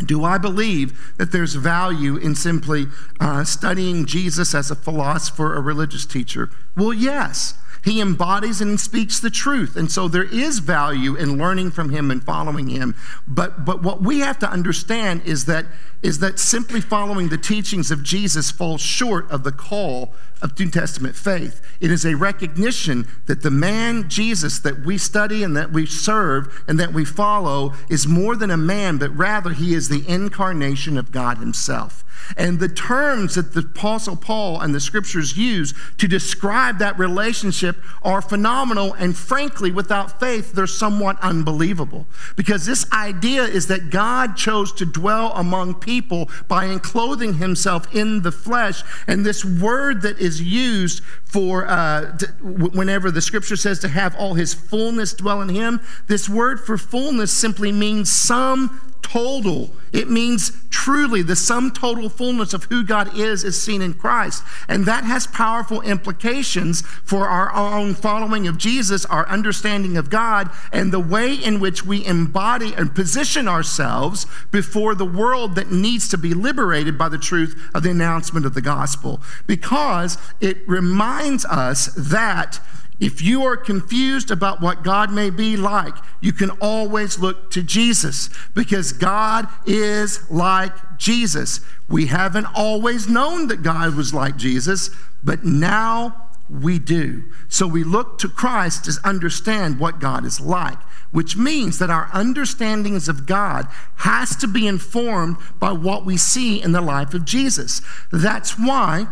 do 0.04 0.24
I 0.24 0.38
believe 0.38 1.14
that 1.18 1.30
there's 1.30 1.54
value 1.54 2.16
in 2.16 2.34
simply 2.34 2.86
uh, 3.20 3.44
studying 3.44 4.06
Jesus 4.06 4.54
as 4.54 4.70
a 4.70 4.74
philosopher 4.74 5.54
or 5.54 5.62
religious 5.62 6.04
teacher? 6.04 6.50
Well, 6.76 6.92
yes. 6.92 7.54
He 7.84 8.00
embodies 8.00 8.62
and 8.62 8.80
speaks 8.80 9.20
the 9.20 9.28
truth. 9.28 9.76
And 9.76 9.92
so 9.92 10.08
there 10.08 10.24
is 10.24 10.60
value 10.60 11.14
in 11.16 11.36
learning 11.36 11.72
from 11.72 11.90
him 11.90 12.10
and 12.10 12.24
following 12.24 12.68
him. 12.68 12.94
But, 13.28 13.66
but 13.66 13.82
what 13.82 14.00
we 14.02 14.20
have 14.20 14.38
to 14.38 14.50
understand 14.50 15.22
is 15.26 15.44
that, 15.44 15.66
is 16.02 16.18
that 16.20 16.38
simply 16.38 16.80
following 16.80 17.28
the 17.28 17.36
teachings 17.36 17.90
of 17.90 18.02
Jesus 18.02 18.50
falls 18.50 18.80
short 18.80 19.30
of 19.30 19.44
the 19.44 19.52
call 19.52 20.14
of 20.40 20.58
New 20.58 20.70
Testament 20.70 21.14
faith. 21.14 21.60
It 21.80 21.90
is 21.90 22.06
a 22.06 22.16
recognition 22.16 23.06
that 23.26 23.42
the 23.42 23.50
man 23.50 24.08
Jesus 24.08 24.58
that 24.60 24.84
we 24.84 24.96
study 24.96 25.42
and 25.42 25.54
that 25.56 25.72
we 25.72 25.84
serve 25.86 26.64
and 26.66 26.80
that 26.80 26.92
we 26.92 27.04
follow 27.04 27.74
is 27.90 28.06
more 28.06 28.34
than 28.34 28.50
a 28.50 28.56
man, 28.56 28.98
but 28.98 29.14
rather 29.16 29.50
he 29.50 29.74
is 29.74 29.88
the 29.88 30.04
incarnation 30.08 30.96
of 30.96 31.12
God 31.12 31.38
himself. 31.38 32.04
And 32.36 32.58
the 32.58 32.68
terms 32.68 33.34
that 33.34 33.54
the 33.54 33.60
Apostle 33.60 34.16
Paul 34.16 34.60
and 34.60 34.74
the 34.74 34.80
scriptures 34.80 35.36
use 35.36 35.74
to 35.98 36.08
describe 36.08 36.78
that 36.78 36.98
relationship 36.98 37.73
are 38.02 38.22
phenomenal. 38.22 38.92
And 38.94 39.16
frankly, 39.16 39.70
without 39.70 40.20
faith, 40.20 40.52
they're 40.52 40.66
somewhat 40.66 41.18
unbelievable. 41.20 42.06
Because 42.36 42.66
this 42.66 42.90
idea 42.92 43.44
is 43.44 43.66
that 43.68 43.90
God 43.90 44.36
chose 44.36 44.72
to 44.74 44.84
dwell 44.84 45.32
among 45.34 45.74
people 45.74 46.28
by 46.48 46.66
enclothing 46.66 47.34
himself 47.34 47.92
in 47.94 48.22
the 48.22 48.32
flesh. 48.32 48.82
And 49.06 49.24
this 49.24 49.44
word 49.44 50.02
that 50.02 50.18
is 50.18 50.42
used 50.42 51.02
for 51.24 51.66
uh, 51.66 52.16
whenever 52.40 53.10
the 53.10 53.22
scripture 53.22 53.56
says 53.56 53.78
to 53.80 53.88
have 53.88 54.14
all 54.16 54.34
his 54.34 54.54
fullness 54.54 55.14
dwell 55.14 55.40
in 55.40 55.48
him, 55.48 55.80
this 56.06 56.28
word 56.28 56.60
for 56.60 56.78
fullness 56.78 57.32
simply 57.32 57.72
means 57.72 58.10
some 58.10 58.93
total. 59.04 59.70
It 59.92 60.10
means 60.10 60.50
truly 60.70 61.22
the 61.22 61.36
sum 61.36 61.70
total 61.70 62.08
fullness 62.08 62.52
of 62.52 62.64
who 62.64 62.82
God 62.82 63.16
is 63.16 63.44
is 63.44 63.60
seen 63.62 63.80
in 63.80 63.94
Christ. 63.94 64.42
And 64.66 64.86
that 64.86 65.04
has 65.04 65.26
powerful 65.26 65.82
implications 65.82 66.80
for 66.80 67.28
our 67.28 67.54
own 67.54 67.94
following 67.94 68.48
of 68.48 68.58
Jesus, 68.58 69.04
our 69.04 69.28
understanding 69.28 69.96
of 69.96 70.10
God, 70.10 70.50
and 70.72 70.90
the 70.90 70.98
way 70.98 71.34
in 71.34 71.60
which 71.60 71.84
we 71.84 72.04
embody 72.04 72.74
and 72.74 72.94
position 72.94 73.46
ourselves 73.46 74.26
before 74.50 74.94
the 74.94 75.04
world 75.04 75.54
that 75.54 75.70
needs 75.70 76.08
to 76.08 76.18
be 76.18 76.34
liberated 76.34 76.98
by 76.98 77.08
the 77.08 77.18
truth 77.18 77.54
of 77.74 77.82
the 77.82 77.90
announcement 77.90 78.46
of 78.46 78.54
the 78.54 78.62
gospel. 78.62 79.20
Because 79.46 80.18
it 80.40 80.66
reminds 80.66 81.44
us 81.44 81.86
that 81.94 82.58
if 83.00 83.20
you 83.20 83.42
are 83.42 83.56
confused 83.56 84.30
about 84.30 84.60
what 84.60 84.84
God 84.84 85.10
may 85.10 85.30
be 85.30 85.56
like, 85.56 85.94
you 86.20 86.32
can 86.32 86.50
always 86.60 87.18
look 87.18 87.50
to 87.50 87.62
Jesus 87.62 88.30
because 88.54 88.92
God 88.92 89.48
is 89.66 90.30
like 90.30 90.72
Jesus. 90.96 91.60
We 91.88 92.06
haven't 92.06 92.46
always 92.54 93.08
known 93.08 93.48
that 93.48 93.62
God 93.62 93.96
was 93.96 94.14
like 94.14 94.36
Jesus, 94.36 94.90
but 95.24 95.44
now 95.44 96.30
we 96.48 96.78
do. 96.78 97.24
So 97.48 97.66
we 97.66 97.82
look 97.82 98.18
to 98.18 98.28
Christ 98.28 98.84
to 98.84 98.92
understand 99.02 99.80
what 99.80 99.98
God 99.98 100.24
is 100.24 100.40
like, 100.40 100.78
which 101.10 101.36
means 101.36 101.78
that 101.78 101.90
our 101.90 102.08
understandings 102.12 103.08
of 103.08 103.26
God 103.26 103.66
has 103.96 104.36
to 104.36 104.46
be 104.46 104.68
informed 104.68 105.36
by 105.58 105.72
what 105.72 106.04
we 106.04 106.16
see 106.16 106.62
in 106.62 106.72
the 106.72 106.80
life 106.80 107.12
of 107.12 107.24
Jesus. 107.24 107.80
That's 108.12 108.58
why 108.58 109.08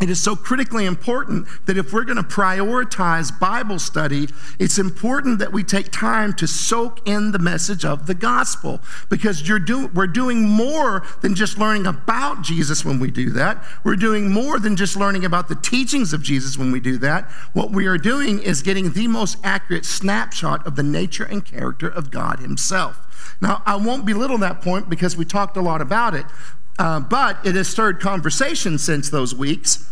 it 0.00 0.08
is 0.08 0.22
so 0.22 0.36
critically 0.36 0.84
important 0.84 1.48
that 1.66 1.76
if 1.76 1.92
we're 1.92 2.04
going 2.04 2.16
to 2.16 2.22
prioritize 2.22 3.36
Bible 3.38 3.78
study, 3.78 4.28
it's 4.58 4.78
important 4.78 5.40
that 5.40 5.52
we 5.52 5.64
take 5.64 5.90
time 5.90 6.32
to 6.34 6.46
soak 6.46 7.06
in 7.06 7.32
the 7.32 7.38
message 7.38 7.84
of 7.84 8.06
the 8.06 8.14
gospel 8.14 8.80
because 9.08 9.42
do, 9.42 9.88
we're 9.88 10.06
doing 10.06 10.48
more 10.48 11.04
than 11.20 11.34
just 11.34 11.58
learning 11.58 11.86
about 11.86 12.42
Jesus 12.42 12.84
when 12.84 13.00
we 13.00 13.10
do 13.10 13.30
that. 13.30 13.64
We're 13.82 13.96
doing 13.96 14.30
more 14.30 14.60
than 14.60 14.76
just 14.76 14.96
learning 14.96 15.24
about 15.24 15.48
the 15.48 15.56
teachings 15.56 16.12
of 16.12 16.22
Jesus 16.22 16.56
when 16.56 16.70
we 16.70 16.78
do 16.78 16.96
that. 16.98 17.24
What 17.52 17.72
we 17.72 17.86
are 17.86 17.98
doing 17.98 18.40
is 18.40 18.62
getting 18.62 18.92
the 18.92 19.08
most 19.08 19.38
accurate 19.42 19.84
snapshot 19.84 20.64
of 20.66 20.76
the 20.76 20.82
nature 20.84 21.24
and 21.24 21.44
character 21.44 21.88
of 21.88 22.10
God 22.10 22.38
Himself. 22.38 23.04
Now, 23.40 23.62
I 23.66 23.76
won't 23.76 24.06
belittle 24.06 24.38
that 24.38 24.60
point 24.62 24.88
because 24.88 25.16
we 25.16 25.24
talked 25.24 25.56
a 25.56 25.60
lot 25.60 25.80
about 25.80 26.14
it, 26.14 26.26
uh, 26.78 27.00
but 27.00 27.44
it 27.44 27.54
has 27.54 27.68
stirred 27.68 28.00
conversation 28.00 28.78
since 28.78 29.10
those 29.10 29.34
weeks, 29.34 29.90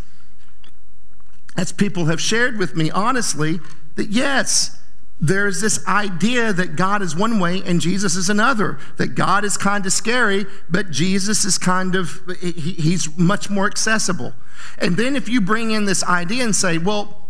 as 1.57 1.73
people 1.73 2.07
have 2.07 2.21
shared 2.21 2.59
with 2.59 2.77
me 2.77 2.91
honestly, 2.91 3.59
that 3.97 4.11
yes, 4.11 4.79
there's 5.19 5.61
this 5.61 5.87
idea 5.87 6.53
that 6.53 6.77
God 6.77 7.01
is 7.01 7.17
one 7.17 7.41
way 7.41 7.63
and 7.65 7.81
Jesus 7.81 8.17
is 8.17 8.29
another, 8.29 8.79
that 8.99 9.15
God 9.15 9.45
is 9.45 9.57
kind 9.57 9.87
of 9.87 9.93
scary, 9.93 10.45
but 10.69 10.91
Jesus 10.91 11.45
is 11.45 11.57
kind 11.57 11.95
of, 11.95 12.21
he's 12.41 13.17
much 13.17 13.49
more 13.49 13.67
accessible. 13.67 14.35
And 14.79 14.97
then 14.97 15.17
if 15.17 15.29
you 15.29 15.41
bring 15.41 15.71
in 15.71 15.87
this 15.87 16.05
idea 16.05 16.45
and 16.45 16.55
say, 16.55 16.77
well, 16.77 17.26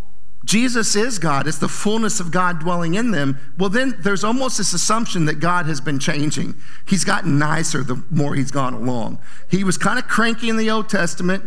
Jesus 0.47 0.95
is 0.95 1.19
God, 1.19 1.49
it's 1.49 1.59
the 1.59 1.69
fullness 1.69 2.21
of 2.21 2.31
God 2.31 2.61
dwelling 2.61 2.95
in 2.95 3.11
them, 3.11 3.39
well, 3.59 3.69
then 3.69 3.97
there's 3.99 4.23
almost 4.23 4.59
this 4.59 4.73
assumption 4.73 5.25
that 5.25 5.41
God 5.41 5.67
has 5.67 5.81
been 5.81 5.99
changing. 5.99 6.55
He's 6.87 7.05
gotten 7.05 7.37
nicer 7.37 7.83
the 7.83 8.03
more 8.11 8.37
he's 8.37 8.53
gone 8.53 8.73
along. 8.73 9.19
He 9.51 9.65
was 9.65 9.77
kind 9.77 9.99
of 9.99 10.07
cranky 10.07 10.49
in 10.49 10.57
the 10.57 10.71
Old 10.71 10.89
Testament, 10.89 11.45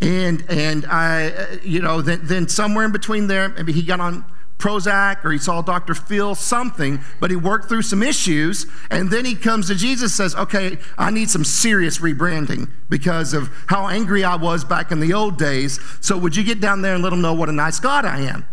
and, 0.00 0.44
and 0.50 0.84
I, 0.86 1.28
uh, 1.28 1.46
you 1.62 1.80
know, 1.80 2.02
then, 2.02 2.20
then 2.24 2.46
somewhere 2.48 2.84
in 2.84 2.92
between 2.92 3.28
there, 3.28 3.48
maybe 3.48 3.72
he 3.72 3.82
got 3.82 4.00
on 4.00 4.26
Prozac 4.58 5.24
or 5.24 5.32
he 5.32 5.38
saw 5.38 5.60
Dr. 5.62 5.94
Phil, 5.94 6.34
something, 6.34 7.00
but 7.20 7.30
he 7.30 7.36
worked 7.36 7.68
through 7.68 7.82
some 7.82 8.02
issues. 8.02 8.66
And 8.90 9.10
then 9.10 9.24
he 9.24 9.34
comes 9.34 9.66
to 9.68 9.74
Jesus 9.74 10.14
says, 10.14 10.34
Okay, 10.34 10.78
I 10.96 11.10
need 11.10 11.30
some 11.30 11.44
serious 11.44 11.98
rebranding 11.98 12.70
because 12.88 13.34
of 13.34 13.50
how 13.66 13.88
angry 13.88 14.24
I 14.24 14.36
was 14.36 14.64
back 14.64 14.90
in 14.90 15.00
the 15.00 15.12
old 15.12 15.38
days. 15.38 15.78
So 16.00 16.16
would 16.16 16.36
you 16.36 16.44
get 16.44 16.60
down 16.60 16.82
there 16.82 16.94
and 16.94 17.02
let 17.02 17.10
them 17.10 17.20
know 17.20 17.34
what 17.34 17.48
a 17.48 17.52
nice 17.52 17.80
God 17.80 18.04
I 18.04 18.20
am? 18.20 18.46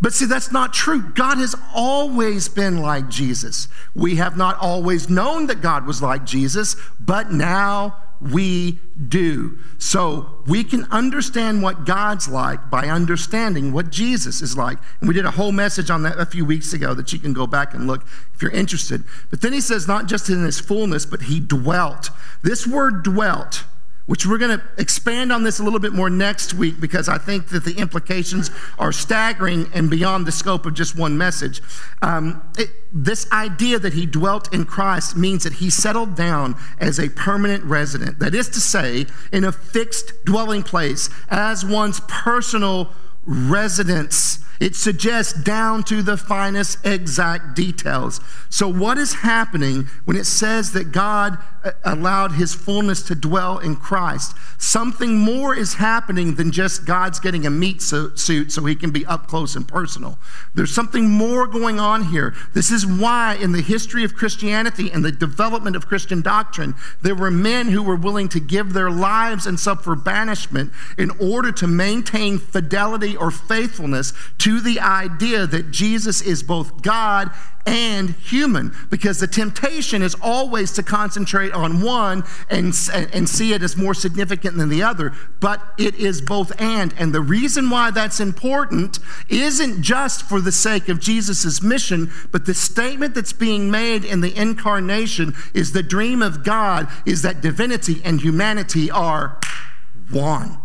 But 0.00 0.12
see, 0.12 0.26
that's 0.26 0.52
not 0.52 0.74
true. 0.74 1.02
God 1.02 1.38
has 1.38 1.54
always 1.74 2.48
been 2.48 2.82
like 2.82 3.08
Jesus. 3.08 3.68
We 3.94 4.16
have 4.16 4.36
not 4.36 4.58
always 4.58 5.08
known 5.08 5.46
that 5.46 5.62
God 5.62 5.86
was 5.86 6.02
like 6.02 6.26
Jesus, 6.26 6.76
but 7.00 7.32
now 7.32 8.02
we 8.20 8.78
do. 9.08 9.58
So 9.78 10.42
we 10.46 10.64
can 10.64 10.84
understand 10.90 11.62
what 11.62 11.84
God's 11.84 12.28
like 12.28 12.70
by 12.70 12.88
understanding 12.88 13.72
what 13.72 13.90
Jesus 13.90 14.42
is 14.42 14.56
like. 14.56 14.78
And 15.00 15.08
we 15.08 15.14
did 15.14 15.26
a 15.26 15.32
whole 15.32 15.52
message 15.52 15.90
on 15.90 16.02
that 16.04 16.18
a 16.18 16.26
few 16.26 16.44
weeks 16.44 16.72
ago 16.72 16.94
that 16.94 17.12
you 17.12 17.18
can 17.18 17.32
go 17.32 17.46
back 17.46 17.74
and 17.74 17.86
look 17.86 18.04
if 18.34 18.42
you're 18.42 18.50
interested. 18.50 19.04
But 19.30 19.40
then 19.42 19.52
he 19.52 19.60
says, 19.60 19.86
not 19.86 20.06
just 20.06 20.28
in 20.28 20.42
his 20.42 20.60
fullness, 20.60 21.04
but 21.06 21.22
he 21.22 21.40
dwelt. 21.40 22.10
This 22.42 22.66
word 22.66 23.02
dwelt 23.02 23.64
which 24.06 24.24
we're 24.24 24.38
going 24.38 24.58
to 24.58 24.64
expand 24.78 25.32
on 25.32 25.42
this 25.42 25.58
a 25.58 25.62
little 25.62 25.80
bit 25.80 25.92
more 25.92 26.08
next 26.08 26.54
week 26.54 26.80
because 26.80 27.08
I 27.08 27.18
think 27.18 27.48
that 27.48 27.64
the 27.64 27.76
implications 27.76 28.50
are 28.78 28.92
staggering 28.92 29.68
and 29.74 29.90
beyond 29.90 30.26
the 30.26 30.32
scope 30.32 30.64
of 30.64 30.74
just 30.74 30.96
one 30.96 31.18
message. 31.18 31.60
Um, 32.02 32.42
it, 32.56 32.70
this 32.92 33.30
idea 33.32 33.78
that 33.80 33.94
he 33.94 34.06
dwelt 34.06 34.52
in 34.54 34.64
Christ 34.64 35.16
means 35.16 35.44
that 35.44 35.54
he 35.54 35.70
settled 35.70 36.14
down 36.14 36.56
as 36.78 36.98
a 36.98 37.08
permanent 37.10 37.64
resident. 37.64 38.20
That 38.20 38.34
is 38.34 38.48
to 38.50 38.60
say, 38.60 39.06
in 39.32 39.44
a 39.44 39.52
fixed 39.52 40.24
dwelling 40.24 40.62
place 40.62 41.10
as 41.28 41.64
one's 41.64 42.00
personal 42.00 42.92
residence. 43.24 44.38
It 44.60 44.74
suggests 44.74 45.32
down 45.42 45.82
to 45.84 46.02
the 46.02 46.16
finest 46.16 46.84
exact 46.84 47.54
details. 47.54 48.20
So, 48.48 48.68
what 48.68 48.98
is 48.98 49.14
happening 49.14 49.88
when 50.04 50.16
it 50.16 50.24
says 50.24 50.72
that 50.72 50.92
God 50.92 51.38
uh, 51.64 51.72
allowed 51.84 52.32
his 52.32 52.54
fullness 52.54 53.02
to 53.02 53.14
dwell 53.14 53.58
in 53.58 53.76
Christ? 53.76 54.34
Something 54.58 55.18
more 55.18 55.54
is 55.54 55.74
happening 55.74 56.36
than 56.36 56.52
just 56.52 56.86
God's 56.86 57.20
getting 57.20 57.44
a 57.44 57.50
meat 57.50 57.82
suit 57.82 58.52
so 58.52 58.64
he 58.64 58.74
can 58.74 58.90
be 58.90 59.04
up 59.06 59.26
close 59.26 59.56
and 59.56 59.66
personal. 59.68 60.18
There's 60.54 60.74
something 60.74 61.10
more 61.10 61.46
going 61.46 61.78
on 61.78 62.04
here. 62.04 62.34
This 62.54 62.70
is 62.70 62.86
why, 62.86 63.34
in 63.34 63.52
the 63.52 63.60
history 63.60 64.04
of 64.04 64.14
Christianity 64.14 64.90
and 64.90 65.04
the 65.04 65.12
development 65.12 65.76
of 65.76 65.86
Christian 65.86 66.22
doctrine, 66.22 66.74
there 67.02 67.14
were 67.14 67.30
men 67.30 67.68
who 67.68 67.82
were 67.82 67.96
willing 67.96 68.28
to 68.30 68.40
give 68.40 68.72
their 68.72 68.90
lives 68.90 69.46
and 69.46 69.60
suffer 69.60 69.94
banishment 69.94 70.72
in 70.96 71.10
order 71.20 71.52
to 71.52 71.66
maintain 71.66 72.38
fidelity 72.38 73.16
or 73.16 73.30
faithfulness 73.30 74.12
to 74.38 74.45
the 74.60 74.78
idea 74.78 75.46
that 75.46 75.70
Jesus 75.72 76.22
is 76.22 76.42
both 76.42 76.82
God 76.82 77.30
and 77.66 78.10
human 78.10 78.72
because 78.90 79.18
the 79.18 79.26
temptation 79.26 80.00
is 80.00 80.14
always 80.22 80.70
to 80.72 80.84
concentrate 80.84 81.52
on 81.52 81.80
one 81.80 82.22
and, 82.48 82.72
and 83.12 83.28
see 83.28 83.52
it 83.52 83.62
as 83.62 83.76
more 83.76 83.92
significant 83.92 84.56
than 84.56 84.68
the 84.68 84.84
other, 84.84 85.12
but 85.40 85.60
it 85.76 85.96
is 85.96 86.20
both 86.20 86.52
and. 86.60 86.94
And 86.96 87.12
the 87.12 87.20
reason 87.20 87.68
why 87.68 87.90
that's 87.90 88.20
important 88.20 89.00
isn't 89.28 89.82
just 89.82 90.28
for 90.28 90.40
the 90.40 90.52
sake 90.52 90.88
of 90.88 91.00
Jesus' 91.00 91.60
mission, 91.60 92.12
but 92.30 92.46
the 92.46 92.54
statement 92.54 93.16
that's 93.16 93.32
being 93.32 93.68
made 93.68 94.04
in 94.04 94.20
the 94.20 94.34
incarnation 94.40 95.34
is 95.52 95.72
the 95.72 95.82
dream 95.82 96.22
of 96.22 96.44
God 96.44 96.88
is 97.04 97.22
that 97.22 97.40
divinity 97.40 98.00
and 98.04 98.20
humanity 98.20 98.90
are 98.92 99.40
one. 100.10 100.58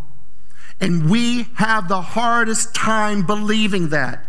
And 0.82 1.10
we 1.10 1.44
have 1.56 1.88
the 1.88 2.02
hardest 2.02 2.74
time 2.74 3.24
believing 3.26 3.90
that. 3.90 4.26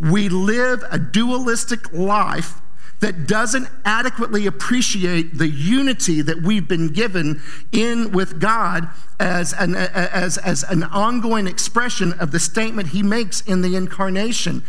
We 0.00 0.28
live 0.28 0.82
a 0.90 0.98
dualistic 0.98 1.92
life 1.92 2.60
that 2.98 3.26
doesn't 3.26 3.68
adequately 3.84 4.46
appreciate 4.46 5.38
the 5.38 5.48
unity 5.48 6.22
that 6.22 6.42
we've 6.42 6.66
been 6.68 6.92
given 6.92 7.40
in 7.70 8.10
with 8.10 8.40
God 8.40 8.88
as 9.18 9.52
an, 9.52 9.74
as, 9.76 10.38
as 10.38 10.64
an 10.64 10.84
ongoing 10.84 11.46
expression 11.46 12.12
of 12.14 12.32
the 12.32 12.40
statement 12.40 12.88
he 12.88 13.02
makes 13.02 13.40
in 13.40 13.62
the 13.62 13.76
incarnation. 13.76 14.62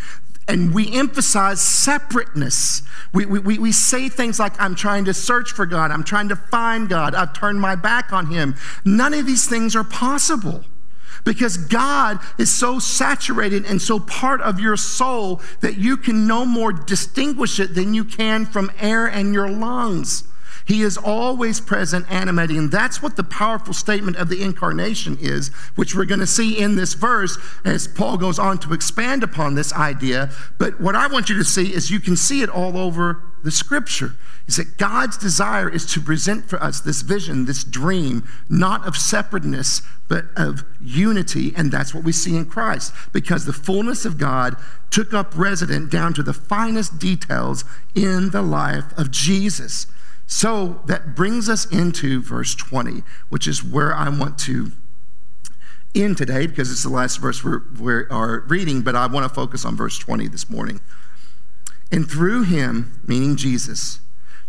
And 0.47 0.73
we 0.73 0.91
emphasize 0.93 1.61
separateness. 1.61 2.83
We, 3.13 3.25
we, 3.25 3.57
we 3.57 3.71
say 3.71 4.09
things 4.09 4.39
like, 4.39 4.59
I'm 4.59 4.75
trying 4.75 5.05
to 5.05 5.13
search 5.13 5.51
for 5.51 5.65
God, 5.65 5.89
I'm 5.89 6.03
trying 6.03 6.29
to 6.29 6.35
find 6.35 6.89
God, 6.89 7.15
I've 7.15 7.33
turned 7.33 7.61
my 7.61 7.75
back 7.75 8.11
on 8.11 8.27
him. 8.27 8.55
None 8.83 9.13
of 9.13 9.25
these 9.25 9.47
things 9.47 9.75
are 9.75 9.83
possible 9.83 10.65
because 11.23 11.57
God 11.57 12.19
is 12.37 12.51
so 12.51 12.79
saturated 12.79 13.65
and 13.65 13.81
so 13.81 13.99
part 13.99 14.41
of 14.41 14.59
your 14.59 14.77
soul 14.77 15.41
that 15.61 15.77
you 15.77 15.97
can 15.97 16.27
no 16.27 16.45
more 16.45 16.73
distinguish 16.73 17.59
it 17.59 17.75
than 17.75 17.93
you 17.93 18.03
can 18.03 18.45
from 18.45 18.71
air 18.79 19.05
and 19.05 19.33
your 19.33 19.49
lungs. 19.49 20.25
He 20.65 20.81
is 20.81 20.97
always 20.97 21.59
present, 21.59 22.09
animating. 22.09 22.57
And 22.57 22.71
that's 22.71 23.01
what 23.01 23.17
the 23.17 23.23
powerful 23.23 23.73
statement 23.73 24.17
of 24.17 24.29
the 24.29 24.41
incarnation 24.41 25.17
is, 25.19 25.49
which 25.75 25.93
we're 25.95 26.05
going 26.05 26.21
to 26.21 26.27
see 26.27 26.57
in 26.57 26.75
this 26.75 26.93
verse 26.93 27.37
as 27.65 27.87
Paul 27.87 28.17
goes 28.17 28.39
on 28.39 28.59
to 28.59 28.73
expand 28.73 29.23
upon 29.23 29.55
this 29.55 29.73
idea. 29.73 30.31
But 30.57 30.79
what 30.79 30.95
I 30.95 31.07
want 31.07 31.29
you 31.29 31.35
to 31.37 31.43
see 31.43 31.73
is 31.73 31.91
you 31.91 31.99
can 31.99 32.15
see 32.15 32.41
it 32.41 32.49
all 32.49 32.77
over 32.77 33.32
the 33.43 33.51
scripture. 33.51 34.15
Is 34.47 34.57
that 34.57 34.77
God's 34.77 35.17
desire 35.17 35.69
is 35.69 35.85
to 35.93 36.01
present 36.01 36.49
for 36.49 36.61
us 36.61 36.81
this 36.81 37.01
vision, 37.01 37.45
this 37.45 37.63
dream, 37.63 38.27
not 38.49 38.85
of 38.85 38.97
separateness, 38.97 39.81
but 40.09 40.25
of 40.35 40.63
unity. 40.81 41.53
And 41.55 41.71
that's 41.71 41.93
what 41.93 42.03
we 42.03 42.11
see 42.11 42.35
in 42.35 42.45
Christ, 42.45 42.93
because 43.13 43.45
the 43.45 43.53
fullness 43.53 44.05
of 44.05 44.17
God 44.17 44.55
took 44.89 45.13
up 45.13 45.37
resident 45.37 45.89
down 45.89 46.13
to 46.15 46.23
the 46.23 46.33
finest 46.33 46.99
details 46.99 47.63
in 47.95 48.31
the 48.31 48.41
life 48.41 48.85
of 48.97 49.11
Jesus. 49.11 49.87
So 50.27 50.81
that 50.85 51.15
brings 51.15 51.47
us 51.47 51.65
into 51.65 52.21
verse 52.21 52.55
20, 52.55 53.03
which 53.29 53.47
is 53.47 53.63
where 53.63 53.93
I 53.93 54.09
want 54.09 54.37
to 54.39 54.71
end 55.95 56.17
today 56.17 56.47
because 56.47 56.71
it's 56.71 56.83
the 56.83 56.89
last 56.89 57.17
verse 57.17 57.43
we're, 57.43 57.61
we 57.79 57.93
are 58.09 58.43
reading, 58.47 58.81
but 58.81 58.95
I 58.95 59.05
want 59.05 59.27
to 59.27 59.33
focus 59.33 59.63
on 59.63 59.75
verse 59.75 59.97
20 59.97 60.27
this 60.27 60.49
morning. 60.49 60.79
And 61.93 62.09
through 62.09 62.41
him, 62.41 62.99
meaning 63.05 63.35
Jesus, 63.35 63.99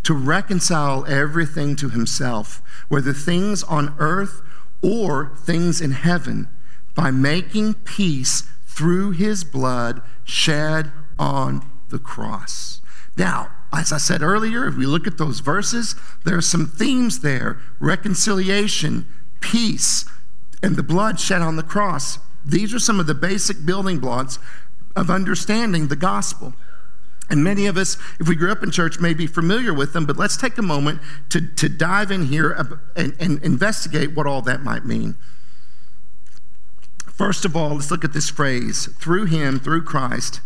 to 0.05 0.15
reconcile 0.15 1.05
everything 1.05 1.77
to 1.77 1.91
himself, 1.91 2.63
whether 2.89 3.13
things 3.13 3.63
on 3.65 3.95
earth 3.99 4.41
or 4.81 5.37
things 5.37 5.83
in 5.83 5.91
heaven, 5.91 6.49
by 6.95 7.11
making 7.11 7.75
peace 7.75 8.45
through 8.67 9.11
his 9.11 9.45
blood 9.45 10.00
shed 10.25 10.91
on 11.19 11.71
the 11.91 11.99
cross. 11.99 12.80
Now, 13.15 13.50
as 13.75 13.93
I 13.93 13.99
said 13.99 14.23
earlier, 14.23 14.67
if 14.67 14.76
we 14.76 14.87
look 14.87 15.07
at 15.07 15.19
those 15.19 15.41
verses, 15.41 15.97
there 16.25 16.39
are 16.39 16.41
some 16.41 16.67
themes 16.67 17.21
there 17.21 17.59
reconciliation, 17.78 19.07
peace, 19.41 20.07
and 20.63 20.76
the 20.76 20.83
blood 20.83 21.21
shed 21.21 21.43
on 21.43 21.57
the 21.57 21.63
cross. 21.63 22.19
These 22.43 22.73
are 22.73 22.78
some 22.78 23.00
of 23.00 23.07
the 23.07 23.15
basic 23.15 23.67
building 23.67 23.99
blocks 23.99 24.39
of 24.97 25.11
understanding 25.11 25.89
the 25.89 25.97
gospel. 25.97 26.54
And 27.30 27.43
many 27.43 27.67
of 27.67 27.76
us, 27.76 27.97
if 28.21 28.28
we 28.28 28.37
grew 28.37 28.52
up 28.52 28.63
in 28.63 28.71
church, 28.71 29.00
may 29.00 29.15
be 29.15 29.26
familiar 29.26 29.73
with 29.73 29.93
them, 29.93 30.04
but 30.04 30.17
let's 30.17 30.37
take 30.37 30.58
a 30.58 30.63
moment 30.63 31.00
to, 31.30 31.41
to 31.54 31.69
dive 31.69 32.10
in 32.10 32.26
here 32.26 32.50
and, 32.97 33.15
and 33.19 33.43
investigate 33.43 34.15
what 34.15 34.26
all 34.26 34.43
that 34.43 34.63
might 34.63 34.84
mean. 34.84 35.17
First 37.06 37.45
of 37.45 37.56
all, 37.56 37.75
let's 37.75 37.91
look 37.91 38.04
at 38.04 38.13
this 38.13 38.28
phrase 38.28 38.87
through 38.99 39.26
him, 39.26 39.58
through 39.58 39.84
Christ 39.84 40.41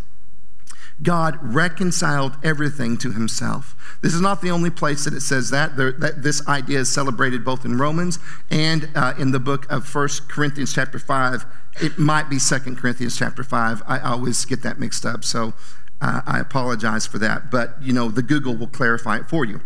God 1.03 1.39
reconciled 1.43 2.37
everything 2.43 2.97
to 2.99 3.13
himself. 3.13 3.77
This 4.03 4.15
is 4.15 4.21
not 4.21 4.43
the 4.43 4.51
only 4.51 4.71
place 4.71 5.05
that 5.05 5.15
it 5.15 5.21
says 5.21 5.51
that. 5.51 5.77
There, 5.77 5.93
that 5.93 6.23
this 6.23 6.47
idea 6.49 6.81
is 6.81 6.89
celebrated 6.89 7.45
both 7.45 7.65
in 7.65 7.79
Romans 7.79 8.19
and 8.51 8.89
uh, 8.95 9.15
in 9.19 9.31
the 9.31 9.39
book 9.39 9.71
of 9.71 9.87
First 9.87 10.29
Corinthians 10.29 10.73
chapter 10.73 10.99
5. 10.99 11.47
It 11.81 11.99
might 11.99 12.29
be 12.29 12.41
Second 12.41 12.79
Corinthians 12.79 13.17
chapter 13.17 13.45
5. 13.45 13.83
I 13.87 14.01
always 14.01 14.45
get 14.45 14.63
that 14.63 14.81
mixed 14.81 15.07
up, 15.07 15.25
so 15.25 15.55
uh, 16.01 16.23
I 16.27 16.39
apologize 16.39 17.07
for 17.07 17.19
that. 17.19 17.51
But, 17.51 17.83
you 17.83 17.93
know, 17.93 18.09
the 18.09 18.23
Google 18.23 18.57
will 18.57 18.69
clarify 18.69 19.19
it 19.19 19.27
for 19.29 19.45
you. 19.45 19.61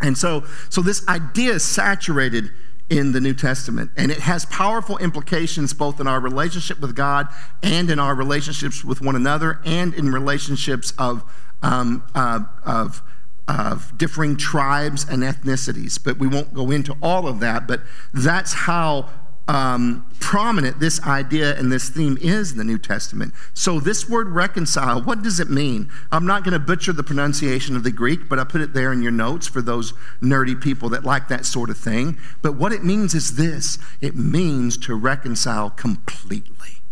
And 0.00 0.16
so, 0.16 0.44
so 0.70 0.80
this 0.80 1.06
idea 1.08 1.54
is 1.54 1.64
saturated 1.64 2.50
in 2.88 3.12
the 3.12 3.20
New 3.20 3.34
Testament. 3.34 3.90
And 3.96 4.10
it 4.10 4.20
has 4.20 4.46
powerful 4.46 4.96
implications 4.98 5.74
both 5.74 6.00
in 6.00 6.06
our 6.06 6.20
relationship 6.20 6.80
with 6.80 6.94
God 6.94 7.28
and 7.62 7.90
in 7.90 7.98
our 7.98 8.14
relationships 8.14 8.84
with 8.84 9.00
one 9.00 9.16
another 9.16 9.60
and 9.64 9.92
in 9.92 10.10
relationships 10.10 10.92
of, 10.98 11.24
um, 11.62 12.02
uh, 12.14 12.40
of, 12.64 13.02
of 13.46 13.96
differing 13.98 14.36
tribes 14.36 15.06
and 15.08 15.22
ethnicities. 15.22 16.02
But 16.02 16.18
we 16.18 16.28
won't 16.28 16.54
go 16.54 16.70
into 16.70 16.96
all 17.02 17.26
of 17.26 17.40
that, 17.40 17.66
but 17.66 17.82
that's 18.14 18.52
how 18.52 19.10
um, 19.48 20.06
prominent 20.20 20.78
this 20.78 21.02
idea 21.04 21.56
and 21.56 21.72
this 21.72 21.88
theme 21.88 22.18
is 22.20 22.52
in 22.52 22.58
the 22.58 22.64
New 22.64 22.78
Testament. 22.78 23.32
So, 23.54 23.80
this 23.80 24.08
word 24.08 24.28
reconcile, 24.28 25.02
what 25.02 25.22
does 25.22 25.40
it 25.40 25.48
mean? 25.48 25.90
I'm 26.12 26.26
not 26.26 26.44
going 26.44 26.52
to 26.52 26.58
butcher 26.58 26.92
the 26.92 27.02
pronunciation 27.02 27.74
of 27.74 27.82
the 27.82 27.90
Greek, 27.90 28.28
but 28.28 28.38
I 28.38 28.44
put 28.44 28.60
it 28.60 28.74
there 28.74 28.92
in 28.92 29.02
your 29.02 29.10
notes 29.10 29.46
for 29.48 29.62
those 29.62 29.94
nerdy 30.20 30.60
people 30.60 30.90
that 30.90 31.02
like 31.02 31.28
that 31.28 31.46
sort 31.46 31.70
of 31.70 31.78
thing. 31.78 32.18
But 32.42 32.56
what 32.56 32.72
it 32.72 32.84
means 32.84 33.14
is 33.14 33.36
this 33.36 33.78
it 34.02 34.14
means 34.14 34.76
to 34.78 34.94
reconcile 34.94 35.70
completely. 35.70 36.82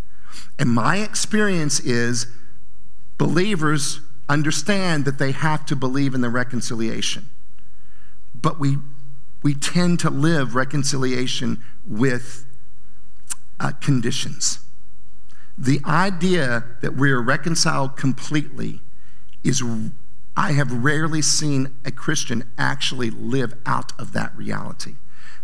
And 0.58 0.70
my 0.70 0.96
experience 0.98 1.78
is 1.80 2.26
believers 3.18 4.00
understand 4.30 5.04
that 5.04 5.18
they 5.18 5.32
have 5.32 5.66
to 5.66 5.76
believe 5.76 6.14
in 6.14 6.22
the 6.22 6.30
reconciliation. 6.30 7.28
But 8.34 8.58
we, 8.58 8.78
we 9.46 9.54
tend 9.54 10.00
to 10.00 10.10
live 10.10 10.56
reconciliation 10.56 11.62
with 11.86 12.46
uh, 13.60 13.70
conditions. 13.80 14.58
The 15.56 15.80
idea 15.86 16.64
that 16.80 16.96
we 16.96 17.12
are 17.12 17.22
reconciled 17.22 17.96
completely 17.96 18.80
is, 19.44 19.62
I 20.36 20.50
have 20.50 20.72
rarely 20.72 21.22
seen 21.22 21.76
a 21.84 21.92
Christian 21.92 22.50
actually 22.58 23.08
live 23.08 23.54
out 23.64 23.92
of 24.00 24.12
that 24.14 24.36
reality. 24.36 24.96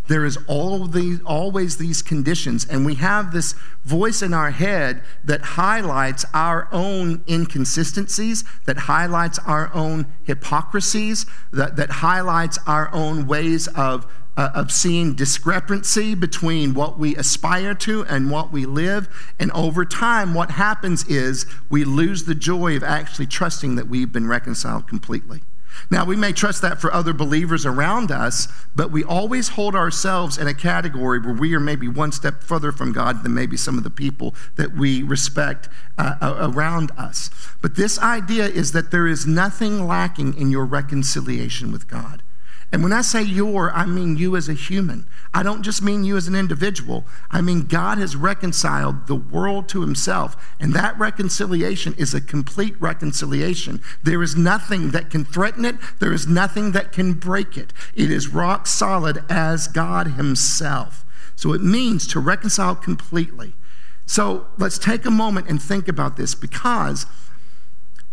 There 0.09 0.25
is 0.25 0.37
all 0.49 0.87
these, 0.87 1.23
always 1.23 1.77
these 1.77 2.03
conditions, 2.03 2.67
and 2.67 2.85
we 2.85 2.97
have 2.97 3.33
this 3.33 3.55
voice 3.85 4.21
in 4.21 4.35
our 4.35 4.51
head 4.51 5.03
that 5.25 5.43
highlights 5.43 6.25
our 6.35 6.69
own 6.73 7.23
inconsistencies, 7.29 8.45
that 8.67 8.79
highlights 8.79 9.39
our 9.47 9.73
own 9.73 10.07
hypocrisies, 10.25 11.25
that, 11.53 11.77
that 11.77 11.91
highlights 11.91 12.59
our 12.67 12.93
own 12.93 13.27
ways 13.27 13.69
of 13.69 14.07
uh, 14.37 14.51
of 14.55 14.73
seeing 14.73 15.15
discrepancy 15.15 16.15
between 16.15 16.75
what 16.75 16.99
we 16.99 17.15
aspire 17.17 17.75
to 17.75 18.05
and 18.07 18.31
what 18.31 18.51
we 18.51 18.65
live. 18.65 19.09
And 19.39 19.51
over 19.53 19.85
time, 19.85 20.35
what 20.35 20.53
happens 20.53 21.07
is 21.07 21.47
we 21.69 21.85
lose 21.85 22.25
the 22.25 22.35
joy 22.35 22.77
of 22.77 22.83
actually 22.83 23.27
trusting 23.27 23.77
that 23.77 23.89
we've 23.89 24.13
been 24.13 24.27
reconciled 24.27 24.89
completely. 24.89 25.43
Now, 25.91 26.05
we 26.05 26.17
may 26.17 26.33
trust 26.33 26.63
that 26.63 26.81
for 26.81 26.93
other 26.93 27.13
believers 27.13 27.67
around 27.67 28.11
us, 28.11 28.49
but 28.75 28.91
we 28.91 29.05
always 29.05 29.49
hold 29.49 29.75
ourselves 29.75 30.39
in 30.39 30.47
a 30.47 30.55
category 30.55 31.19
where 31.19 31.35
we 31.35 31.55
are 31.55 31.61
maybe 31.61 31.89
one 31.89 32.13
step 32.13 32.43
further 32.43 32.73
from 32.73 32.93
God 32.93 33.23
than 33.23 33.35
maybe 33.35 33.57
some 33.57 33.79
of 33.79 33.85
the 33.85 33.91
people 33.91 34.35
that 34.57 34.73
we 34.73 35.03
respect 35.03 35.69
uh, 35.99 36.17
around 36.41 36.91
us. 36.97 37.31
But 37.61 37.77
this 37.77 37.99
idea 37.99 38.47
is 38.47 38.73
that 38.73 38.91
there 38.91 39.07
is 39.07 39.27
nothing 39.27 39.87
lacking 39.87 40.35
in 40.35 40.51
your 40.51 40.65
reconciliation 40.65 41.73
with 41.73 41.89
God. 41.89 42.23
And 42.73 42.83
when 42.83 42.93
I 42.93 43.03
say 43.03 43.23
your, 43.23 43.71
I 43.73 43.85
mean 43.85 44.17
you 44.17 44.35
as 44.35 44.49
a 44.49 44.55
human. 44.55 45.07
I 45.35 45.43
don't 45.43 45.63
just 45.63 45.83
mean 45.83 46.05
you 46.05 46.17
as 46.17 46.27
an 46.27 46.35
individual. 46.35 47.05
I 47.31 47.43
mean 47.43 47.67
God 47.67 47.99
has 47.99 48.17
reconciled 48.17 49.07
the 49.07 49.15
world 49.15 49.69
to 49.71 49.83
himself. 49.83 50.37
And 50.59 50.73
that 50.73 50.99
reconciliation 50.99 51.95
is 51.99 52.15
a 52.15 52.21
complete 52.21 52.75
reconciliation. 52.81 53.83
There 54.03 54.23
is 54.23 54.37
nothing 54.37 54.91
that 54.93 55.11
can 55.11 55.27
threaten 55.27 55.67
it, 55.67 55.77
there 56.01 56.15
is 56.15 56.27
nothing 56.27 56.73
that 56.73 56.93
can 56.93 57.13
break 57.13 57.59
it. 57.59 57.75
It 57.95 58.11
is 58.11 58.29
rock 58.29 58.67
solid 58.67 59.23
as 59.29 59.69
God 59.69 60.07
himself. 60.09 61.05
So 61.37 61.53
it 61.53 61.63
means 61.63 62.07
to 62.09 62.21
reconcile 62.21 62.75
completely. 62.75 63.53
So 64.07 64.47
let's 64.57 64.79
take 64.79 65.05
a 65.05 65.11
moment 65.11 65.49
and 65.49 65.63
think 65.63 65.89
about 65.89 66.17
this 66.17 66.35
because 66.35 67.05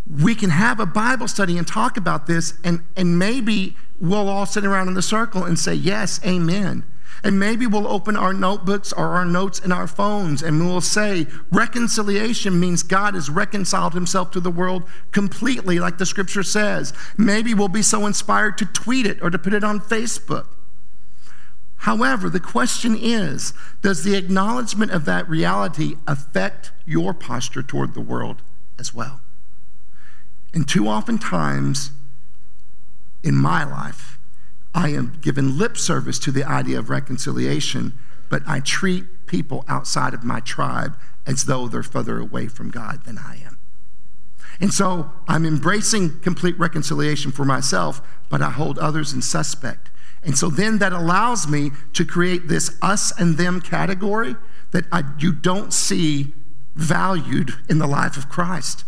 we 0.09 0.33
can 0.33 0.49
have 0.49 0.79
a 0.79 0.85
Bible 0.85 1.27
study 1.27 1.57
and 1.57 1.67
talk 1.67 1.95
about 1.95 2.25
this, 2.25 2.53
and, 2.63 2.83
and 2.95 3.19
maybe 3.19 3.75
we'll 4.01 4.27
all 4.27 4.45
sit 4.45 4.65
around 4.65 4.87
in 4.87 4.95
the 4.95 5.01
circle 5.01 5.43
and 5.43 5.57
say, 5.59 5.73
Yes, 5.73 6.19
amen. 6.25 6.83
And 7.21 7.37
maybe 7.37 7.67
we'll 7.67 7.87
open 7.87 8.15
our 8.15 8.33
notebooks 8.33 8.93
or 8.93 9.07
our 9.09 9.25
notes 9.25 9.59
in 9.59 9.73
our 9.73 9.87
phones 9.87 10.41
and 10.41 10.65
we'll 10.65 10.79
say, 10.81 11.27
Reconciliation 11.51 12.59
means 12.59 12.81
God 12.81 13.13
has 13.13 13.29
reconciled 13.29 13.93
himself 13.93 14.31
to 14.31 14.39
the 14.39 14.49
world 14.49 14.83
completely, 15.11 15.79
like 15.79 15.97
the 15.97 16.05
scripture 16.05 16.43
says. 16.43 16.93
Maybe 17.17 17.53
we'll 17.53 17.67
be 17.67 17.81
so 17.81 18.05
inspired 18.05 18.57
to 18.59 18.65
tweet 18.65 19.05
it 19.05 19.21
or 19.21 19.29
to 19.29 19.37
put 19.37 19.53
it 19.53 19.65
on 19.65 19.81
Facebook. 19.81 20.47
However, 21.83 22.29
the 22.29 22.39
question 22.39 22.97
is 22.97 23.53
Does 23.81 24.03
the 24.03 24.15
acknowledgement 24.15 24.91
of 24.91 25.05
that 25.05 25.29
reality 25.29 25.95
affect 26.07 26.71
your 26.85 27.13
posture 27.13 27.63
toward 27.63 27.93
the 27.93 28.01
world 28.01 28.41
as 28.79 28.93
well? 28.93 29.21
And 30.53 30.67
too 30.67 30.87
often 30.87 31.17
times 31.17 31.91
in 33.23 33.35
my 33.35 33.63
life, 33.63 34.17
I 34.73 34.89
am 34.89 35.17
given 35.21 35.57
lip 35.57 35.77
service 35.77 36.19
to 36.19 36.31
the 36.31 36.43
idea 36.43 36.79
of 36.79 36.89
reconciliation, 36.89 37.97
but 38.29 38.43
I 38.47 38.59
treat 38.59 39.25
people 39.25 39.65
outside 39.67 40.13
of 40.13 40.23
my 40.23 40.39
tribe 40.39 40.97
as 41.25 41.45
though 41.45 41.67
they're 41.67 41.83
further 41.83 42.19
away 42.19 42.47
from 42.47 42.71
God 42.71 43.03
than 43.05 43.17
I 43.17 43.41
am. 43.45 43.57
And 44.59 44.73
so 44.73 45.11
I'm 45.27 45.45
embracing 45.45 46.19
complete 46.19 46.57
reconciliation 46.59 47.31
for 47.31 47.45
myself, 47.45 48.01
but 48.29 48.41
I 48.41 48.49
hold 48.49 48.77
others 48.79 49.13
in 49.13 49.21
suspect. 49.21 49.89
And 50.23 50.37
so 50.37 50.49
then 50.49 50.79
that 50.79 50.91
allows 50.91 51.47
me 51.47 51.71
to 51.93 52.03
create 52.03 52.47
this 52.47 52.77
us 52.81 53.17
and 53.19 53.37
them 53.37 53.61
category 53.61 54.35
that 54.71 54.85
I, 54.91 55.03
you 55.17 55.31
don't 55.31 55.73
see 55.73 56.33
valued 56.75 57.53
in 57.69 57.79
the 57.79 57.87
life 57.87 58.17
of 58.17 58.29
Christ. 58.29 58.83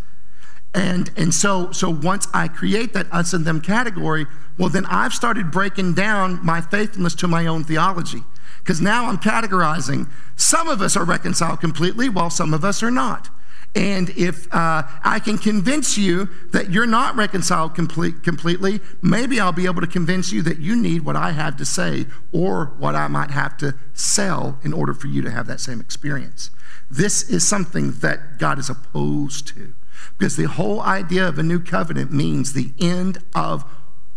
And, 0.73 1.11
and 1.17 1.33
so, 1.33 1.71
so 1.71 1.89
once 1.89 2.27
I 2.33 2.47
create 2.47 2.93
that 2.93 3.11
us 3.11 3.33
and 3.33 3.45
them 3.45 3.59
category, 3.61 4.25
well, 4.57 4.69
then 4.69 4.85
I've 4.85 5.13
started 5.13 5.51
breaking 5.51 5.93
down 5.93 6.43
my 6.45 6.61
faithfulness 6.61 7.15
to 7.15 7.27
my 7.27 7.45
own 7.45 7.63
theology. 7.63 8.23
Because 8.59 8.79
now 8.79 9.07
I'm 9.07 9.17
categorizing. 9.17 10.09
Some 10.35 10.67
of 10.67 10.81
us 10.81 10.95
are 10.95 11.03
reconciled 11.03 11.59
completely, 11.59 12.09
while 12.09 12.29
some 12.29 12.53
of 12.53 12.63
us 12.63 12.83
are 12.83 12.91
not. 12.91 13.29
And 13.73 14.09
if 14.11 14.53
uh, 14.53 14.83
I 15.03 15.19
can 15.19 15.37
convince 15.37 15.97
you 15.97 16.29
that 16.51 16.71
you're 16.71 16.85
not 16.85 17.15
reconciled 17.15 17.73
complete, 17.73 18.21
completely, 18.21 18.81
maybe 19.01 19.39
I'll 19.39 19.53
be 19.53 19.65
able 19.65 19.81
to 19.81 19.87
convince 19.87 20.31
you 20.31 20.41
that 20.43 20.59
you 20.59 20.75
need 20.75 21.03
what 21.03 21.15
I 21.15 21.31
have 21.31 21.55
to 21.57 21.65
say 21.65 22.05
or 22.33 22.73
what 22.77 22.95
I 22.95 23.07
might 23.07 23.31
have 23.31 23.55
to 23.57 23.75
sell 23.93 24.59
in 24.63 24.73
order 24.73 24.93
for 24.93 25.07
you 25.07 25.21
to 25.21 25.31
have 25.31 25.47
that 25.47 25.61
same 25.61 25.79
experience. 25.79 26.49
This 26.89 27.29
is 27.29 27.47
something 27.47 27.93
that 27.99 28.37
God 28.37 28.59
is 28.59 28.69
opposed 28.69 29.47
to. 29.49 29.73
Because 30.17 30.35
the 30.35 30.47
whole 30.47 30.81
idea 30.81 31.27
of 31.27 31.37
a 31.39 31.43
new 31.43 31.59
covenant 31.59 32.11
means 32.11 32.53
the 32.53 32.71
end 32.79 33.19
of 33.33 33.65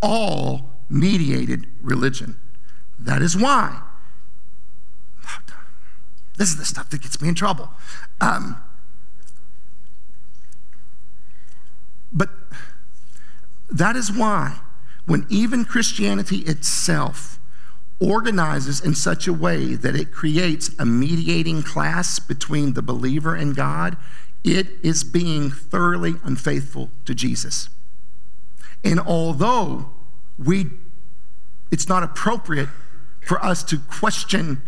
all 0.03 0.71
mediated 0.89 1.67
religion. 1.81 2.39
That 2.99 3.23
is 3.23 3.37
why. 3.37 3.83
This 6.37 6.49
is 6.49 6.57
the 6.57 6.65
stuff 6.65 6.91
that 6.91 7.03
gets 7.03 7.21
me 7.21 7.29
in 7.29 7.35
trouble. 7.35 7.71
Um, 8.21 8.57
but 12.13 12.31
that 13.71 13.97
is 13.97 14.13
why, 14.13 14.61
when 15.07 15.27
even 15.29 15.65
Christianity 15.65 16.39
itself 16.39 17.39
organizes 18.01 18.81
in 18.81 18.95
such 18.95 19.27
a 19.27 19.33
way 19.33 19.75
that 19.75 19.95
it 19.95 20.11
creates 20.11 20.71
a 20.79 20.85
mediating 20.85 21.63
class 21.63 22.19
between 22.19 22.73
the 22.73 22.83
believer 22.83 23.35
and 23.35 23.55
God, 23.55 23.97
it 24.45 24.69
is 24.83 25.03
being 25.03 25.51
thoroughly 25.51 26.15
unfaithful 26.23 26.91
to 27.07 27.15
Jesus. 27.15 27.71
And 28.85 29.01
although 29.01 29.91
we, 30.39 30.67
it's 31.73 31.89
not 31.89 32.03
appropriate 32.03 32.69
for 33.27 33.43
us 33.43 33.63
to 33.65 33.79
question 33.79 34.63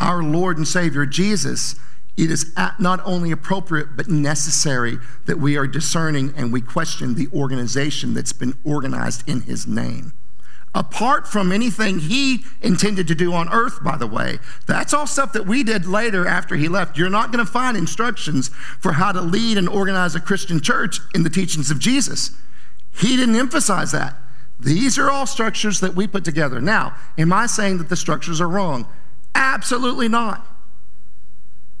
our 0.00 0.22
Lord 0.22 0.56
and 0.56 0.66
Savior 0.66 1.04
Jesus, 1.04 1.76
it 2.16 2.30
is 2.30 2.52
not 2.78 3.00
only 3.04 3.30
appropriate 3.30 3.96
but 3.96 4.08
necessary 4.08 4.98
that 5.26 5.38
we 5.38 5.56
are 5.56 5.66
discerning 5.66 6.32
and 6.34 6.52
we 6.52 6.62
question 6.62 7.14
the 7.14 7.28
organization 7.34 8.14
that's 8.14 8.32
been 8.32 8.54
organized 8.64 9.28
in 9.28 9.42
His 9.42 9.66
name 9.66 10.14
apart 10.74 11.26
from 11.26 11.50
anything 11.50 11.98
he 11.98 12.44
intended 12.60 13.08
to 13.08 13.14
do 13.14 13.32
on 13.32 13.48
earth, 13.52 13.82
by 13.82 13.96
the 13.96 14.06
way. 14.06 14.38
That's 14.66 14.92
all 14.92 15.06
stuff 15.06 15.32
that 15.32 15.46
we 15.46 15.62
did 15.62 15.86
later 15.86 16.26
after 16.26 16.56
he 16.56 16.68
left. 16.68 16.98
You're 16.98 17.10
not 17.10 17.32
going 17.32 17.44
to 17.44 17.50
find 17.50 17.76
instructions 17.76 18.48
for 18.80 18.92
how 18.92 19.12
to 19.12 19.20
lead 19.20 19.58
and 19.58 19.68
organize 19.68 20.14
a 20.14 20.20
Christian 20.20 20.60
church 20.60 21.00
in 21.14 21.22
the 21.22 21.30
teachings 21.30 21.70
of 21.70 21.78
Jesus. 21.78 22.36
He 22.94 23.16
didn't 23.16 23.36
emphasize 23.36 23.92
that. 23.92 24.16
These 24.60 24.98
are 24.98 25.10
all 25.10 25.26
structures 25.26 25.80
that 25.80 25.94
we 25.94 26.06
put 26.06 26.24
together. 26.24 26.60
Now, 26.60 26.94
am 27.16 27.32
I 27.32 27.46
saying 27.46 27.78
that 27.78 27.88
the 27.88 27.96
structures 27.96 28.40
are 28.40 28.48
wrong? 28.48 28.88
Absolutely 29.34 30.08
not. 30.08 30.46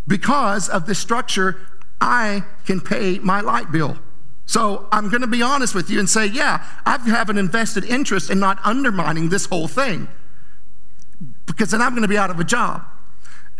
Because 0.06 0.68
of 0.68 0.86
this 0.86 0.98
structure, 0.98 1.56
I 2.00 2.44
can 2.64 2.80
pay 2.80 3.18
my 3.18 3.40
light 3.40 3.72
bill. 3.72 3.98
So 4.48 4.88
I'm 4.90 5.10
going 5.10 5.20
to 5.20 5.26
be 5.26 5.42
honest 5.42 5.74
with 5.74 5.90
you 5.90 5.98
and 5.98 6.08
say, 6.08 6.24
yeah, 6.24 6.64
I 6.86 6.96
have 7.10 7.28
an 7.28 7.36
invested 7.36 7.84
interest 7.84 8.30
in 8.30 8.40
not 8.40 8.58
undermining 8.64 9.28
this 9.28 9.44
whole 9.44 9.68
thing 9.68 10.08
because 11.44 11.70
then 11.70 11.82
I'm 11.82 11.90
going 11.90 12.02
to 12.02 12.08
be 12.08 12.16
out 12.16 12.30
of 12.30 12.40
a 12.40 12.44
job. 12.44 12.82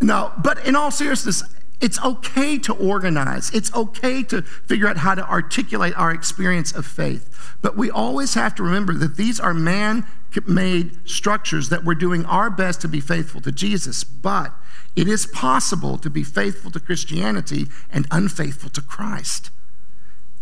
No, 0.01 0.33
but 0.43 0.67
in 0.67 0.75
all 0.75 0.91
seriousness, 0.91 1.43
it's 1.83 2.03
okay 2.03 2.57
to 2.61 2.73
organize. 2.73 3.51
It's 3.51 3.73
okay 3.75 4.23
to 4.25 4.41
figure 4.41 4.89
out 4.89 4.97
how 4.97 5.15
to 5.15 5.29
articulate 5.29 5.95
our 5.95 6.11
experience 6.11 6.73
of 6.73 6.87
faith. 6.87 7.57
But 7.61 7.77
we 7.77 7.91
always 7.91 8.33
have 8.33 8.55
to 8.55 8.63
remember 8.63 8.95
that 8.95 9.19
these 9.19 9.39
are 9.39 9.53
man 9.53 10.07
made 10.47 11.07
structures 11.07 11.69
that 11.69 11.85
we're 11.85 11.97
doing 11.97 12.25
our 12.25 12.49
best 12.49 12.81
to 12.81 12.89
be 12.89 13.01
faithful 13.01 13.43
to 13.43 13.53
Jesus. 13.53 14.05
But 14.05 14.55
it 14.97 15.07
is 15.07 15.27
possible 15.27 15.99
to 15.99 16.09
be 16.09 16.25
faithful 16.25 16.71
to 16.71 16.81
Christianity 16.81 17.67
and 17.91 18.07
unfaithful 18.11 18.71
to 18.71 18.81
Christ. 18.81 19.51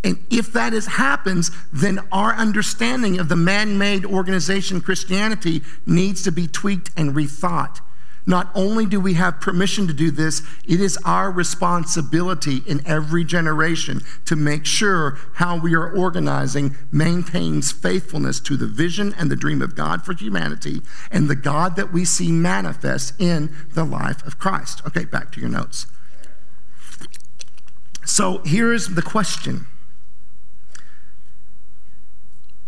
And 0.07 0.25
if 0.31 0.53
that 0.53 0.73
is, 0.73 0.87
happens, 0.87 1.51
then 1.73 1.99
our 2.13 2.33
understanding 2.33 3.19
of 3.19 3.29
the 3.29 3.35
man 3.35 3.77
made 3.77 4.05
organization 4.05 4.81
Christianity 4.81 5.63
needs 5.85 6.23
to 6.23 6.31
be 6.31 6.47
tweaked 6.47 6.93
and 6.97 7.13
rethought. 7.13 7.81
Not 8.25 8.53
only 8.55 8.87
do 8.87 9.01
we 9.01 9.15
have 9.15 9.41
permission 9.41 9.89
to 9.89 9.93
do 9.93 10.13
this, 10.13 10.43
it 10.65 10.81
is 10.81 10.97
our 11.05 11.33
responsibility 11.33 12.63
in 12.69 12.87
every 12.87 13.25
generation 13.25 14.01
to 14.27 14.37
make 14.37 14.65
sure 14.65 15.19
how 15.35 15.59
we 15.59 15.75
are 15.75 15.91
organizing 15.91 16.77
maintains 16.93 17.73
faithfulness 17.73 18.39
to 18.41 18.57
the 18.57 18.69
vision 18.69 19.13
and 19.19 19.29
the 19.29 19.35
dream 19.35 19.61
of 19.61 19.75
God 19.75 20.05
for 20.05 20.13
humanity 20.13 20.83
and 21.11 21.29
the 21.29 21.35
God 21.35 21.75
that 21.75 21.93
we 21.93 22.05
see 22.05 22.31
manifest 22.31 23.21
in 23.21 23.53
the 23.75 23.85
life 23.85 24.25
of 24.25 24.39
Christ. 24.39 24.83
Okay, 24.87 25.05
back 25.05 25.33
to 25.33 25.41
your 25.41 25.51
notes. 25.51 25.89
So 28.05 28.39
here's 28.45 28.87
the 28.91 29.03
question 29.03 29.67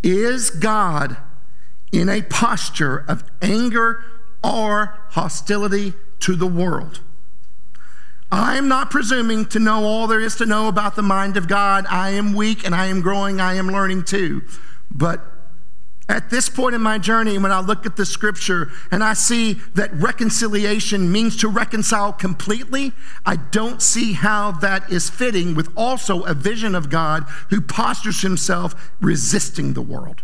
is 0.03 0.49
God 0.49 1.17
in 1.91 2.09
a 2.09 2.21
posture 2.21 3.05
of 3.07 3.23
anger 3.41 4.03
or 4.43 4.97
hostility 5.09 5.93
to 6.19 6.35
the 6.35 6.47
world? 6.47 7.01
I 8.31 8.57
am 8.57 8.67
not 8.67 8.91
presuming 8.91 9.47
to 9.47 9.59
know 9.59 9.83
all 9.85 10.05
there 10.05 10.19
is 10.19 10.35
to 10.35 10.45
know 10.45 10.67
about 10.67 10.95
the 10.95 11.01
mind 11.01 11.35
of 11.35 11.47
God. 11.47 11.85
I 11.89 12.11
am 12.11 12.33
weak 12.33 12.63
and 12.63 12.75
I 12.75 12.85
am 12.85 13.01
growing, 13.01 13.41
I 13.41 13.55
am 13.55 13.67
learning 13.67 14.03
too. 14.03 14.43
But 14.91 15.25
At 16.09 16.31
this 16.31 16.49
point 16.49 16.73
in 16.73 16.81
my 16.81 16.97
journey, 16.97 17.37
when 17.37 17.51
I 17.51 17.59
look 17.59 17.85
at 17.85 17.95
the 17.95 18.05
scripture 18.05 18.71
and 18.89 19.03
I 19.03 19.13
see 19.13 19.53
that 19.75 19.93
reconciliation 19.93 21.11
means 21.11 21.37
to 21.37 21.47
reconcile 21.47 22.13
completely, 22.13 22.93
I 23.27 23.35
don't 23.35 23.79
see 23.79 24.13
how 24.13 24.51
that 24.53 24.91
is 24.91 25.07
fitting 25.07 25.53
with 25.53 25.71
also 25.77 26.23
a 26.23 26.33
vision 26.33 26.73
of 26.73 26.89
God 26.89 27.25
who 27.51 27.61
postures 27.61 28.21
himself 28.21 28.91
resisting 28.99 29.73
the 29.73 29.83
world. 29.83 30.23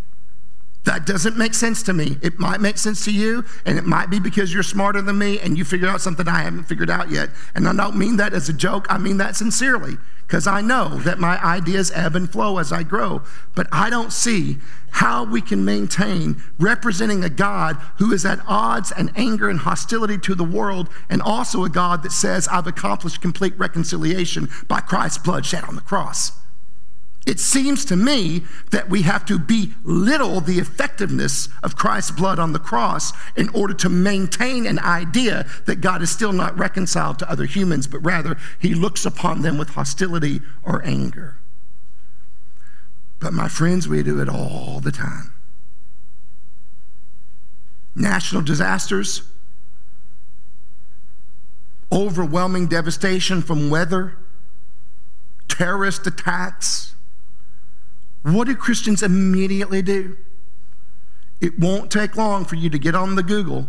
That 0.85 1.07
doesn't 1.07 1.35
make 1.35 1.55
sense 1.55 1.81
to 1.83 1.93
me. 1.93 2.17
It 2.21 2.37
might 2.37 2.61
make 2.61 2.77
sense 2.77 3.03
to 3.05 3.11
you, 3.11 3.43
and 3.65 3.79
it 3.79 3.85
might 3.85 4.11
be 4.11 4.19
because 4.19 4.53
you're 4.53 4.61
smarter 4.61 5.01
than 5.01 5.17
me 5.17 5.39
and 5.39 5.57
you 5.57 5.65
figured 5.65 5.89
out 5.89 5.99
something 5.99 6.27
I 6.27 6.43
haven't 6.43 6.65
figured 6.65 6.91
out 6.91 7.09
yet. 7.09 7.31
And 7.55 7.67
I 7.67 7.73
don't 7.73 7.97
mean 7.97 8.17
that 8.17 8.33
as 8.33 8.49
a 8.49 8.53
joke, 8.53 8.85
I 8.87 8.99
mean 8.99 9.17
that 9.17 9.35
sincerely, 9.35 9.97
because 10.27 10.45
I 10.45 10.61
know 10.61 10.99
that 10.99 11.17
my 11.17 11.43
ideas 11.43 11.91
ebb 11.95 12.15
and 12.15 12.31
flow 12.31 12.59
as 12.59 12.71
I 12.71 12.83
grow. 12.83 13.23
But 13.55 13.67
I 13.71 13.89
don't 13.89 14.13
see 14.13 14.57
how 14.91 15.25
we 15.25 15.41
can 15.41 15.65
maintain 15.65 16.41
representing 16.59 17.23
a 17.23 17.29
God 17.29 17.77
who 17.97 18.13
is 18.13 18.23
at 18.23 18.39
odds 18.47 18.91
and 18.91 19.11
anger 19.15 19.49
and 19.49 19.61
hostility 19.61 20.19
to 20.19 20.35
the 20.35 20.43
world, 20.43 20.89
and 21.09 21.19
also 21.19 21.63
a 21.63 21.69
God 21.69 22.03
that 22.03 22.11
says, 22.11 22.47
I've 22.47 22.67
accomplished 22.67 23.23
complete 23.23 23.57
reconciliation 23.57 24.49
by 24.67 24.81
Christ's 24.81 25.17
blood 25.17 25.47
shed 25.47 25.63
on 25.63 25.75
the 25.75 25.81
cross. 25.81 26.31
It 27.25 27.39
seems 27.39 27.85
to 27.85 27.95
me 27.95 28.43
that 28.69 28.87
we 28.87 29.01
have 29.01 29.25
to 29.25 29.39
belittle 29.39 30.41
the 30.41 30.59
effectiveness 30.59 31.49
of 31.63 31.75
Christ's 31.75 32.11
blood 32.11 32.37
on 32.37 32.53
the 32.53 32.59
cross 32.59 33.13
in 33.35 33.49
order 33.49 33.73
to 33.73 33.89
maintain 33.89 34.67
an 34.67 34.77
idea 34.77 35.47
that 35.65 35.81
God 35.81 36.03
is 36.03 36.11
still 36.11 36.33
not 36.33 36.57
reconciled 36.57 37.17
to 37.19 37.29
other 37.29 37.45
humans, 37.45 37.87
but 37.87 38.05
rather 38.05 38.37
he 38.59 38.75
looks 38.75 39.05
upon 39.05 39.41
them 39.41 39.57
with 39.57 39.69
hostility 39.69 40.41
or 40.61 40.85
anger. 40.85 41.39
But 43.19 43.33
my 43.33 43.47
friends, 43.47 43.87
we 43.87 44.03
do 44.03 44.21
it 44.21 44.29
all 44.29 44.79
the 44.79 44.91
time. 44.91 45.33
National 47.95 48.43
disasters, 48.43 49.23
overwhelming 51.91 52.67
devastation 52.67 53.41
from 53.41 53.71
weather, 53.71 54.17
terrorist 55.47 56.05
attacks 56.05 56.94
what 58.33 58.47
do 58.47 58.55
Christians 58.55 59.03
immediately 59.03 59.81
do? 59.81 60.17
It 61.41 61.59
won't 61.59 61.91
take 61.91 62.15
long 62.15 62.45
for 62.45 62.55
you 62.55 62.69
to 62.69 62.79
get 62.79 62.95
on 62.95 63.15
the 63.15 63.23
Google 63.23 63.67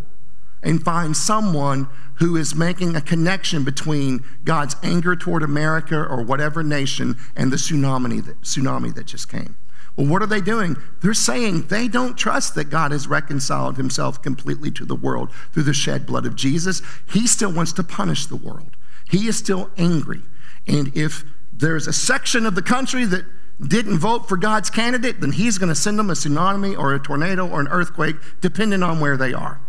and 0.63 0.83
find 0.83 1.15
someone 1.15 1.87
who 2.15 2.35
is 2.35 2.55
making 2.55 2.95
a 2.95 3.01
connection 3.01 3.63
between 3.63 4.23
God's 4.43 4.75
anger 4.81 5.15
toward 5.15 5.43
America 5.43 5.95
or 5.95 6.23
whatever 6.23 6.63
nation 6.63 7.17
and 7.35 7.51
the 7.51 7.57
tsunami 7.57 8.25
that, 8.25 8.41
tsunami 8.41 8.93
that 8.95 9.05
just 9.05 9.29
came. 9.29 9.55
Well, 9.95 10.07
what 10.07 10.21
are 10.21 10.27
they 10.27 10.41
doing? 10.41 10.75
They're 11.01 11.13
saying 11.13 11.67
they 11.67 11.87
don't 11.87 12.17
trust 12.17 12.55
that 12.55 12.65
God 12.65 12.91
has 12.91 13.07
reconciled 13.07 13.77
himself 13.77 14.21
completely 14.21 14.71
to 14.71 14.85
the 14.85 14.95
world 14.95 15.31
through 15.51 15.63
the 15.63 15.73
shed 15.73 16.05
blood 16.05 16.25
of 16.25 16.35
Jesus. 16.35 16.81
He 17.11 17.27
still 17.27 17.51
wants 17.51 17.73
to 17.73 17.83
punish 17.83 18.25
the 18.25 18.35
world, 18.35 18.75
he 19.09 19.27
is 19.27 19.37
still 19.37 19.69
angry. 19.77 20.21
And 20.67 20.95
if 20.95 21.23
there's 21.53 21.87
a 21.87 21.93
section 21.93 22.45
of 22.45 22.55
the 22.55 22.61
country 22.61 23.05
that 23.05 23.25
didn't 23.65 23.97
vote 23.97 24.29
for 24.29 24.37
God's 24.37 24.69
candidate, 24.69 25.19
then 25.19 25.31
he's 25.31 25.57
going 25.57 25.69
to 25.69 25.75
send 25.75 25.97
them 25.97 26.09
a 26.09 26.13
tsunami 26.13 26.77
or 26.77 26.93
a 26.93 26.99
tornado 26.99 27.47
or 27.47 27.59
an 27.59 27.67
earthquake, 27.69 28.15
depending 28.39 28.83
on 28.83 28.99
where 28.99 29.17
they 29.17 29.33
are. 29.33 29.59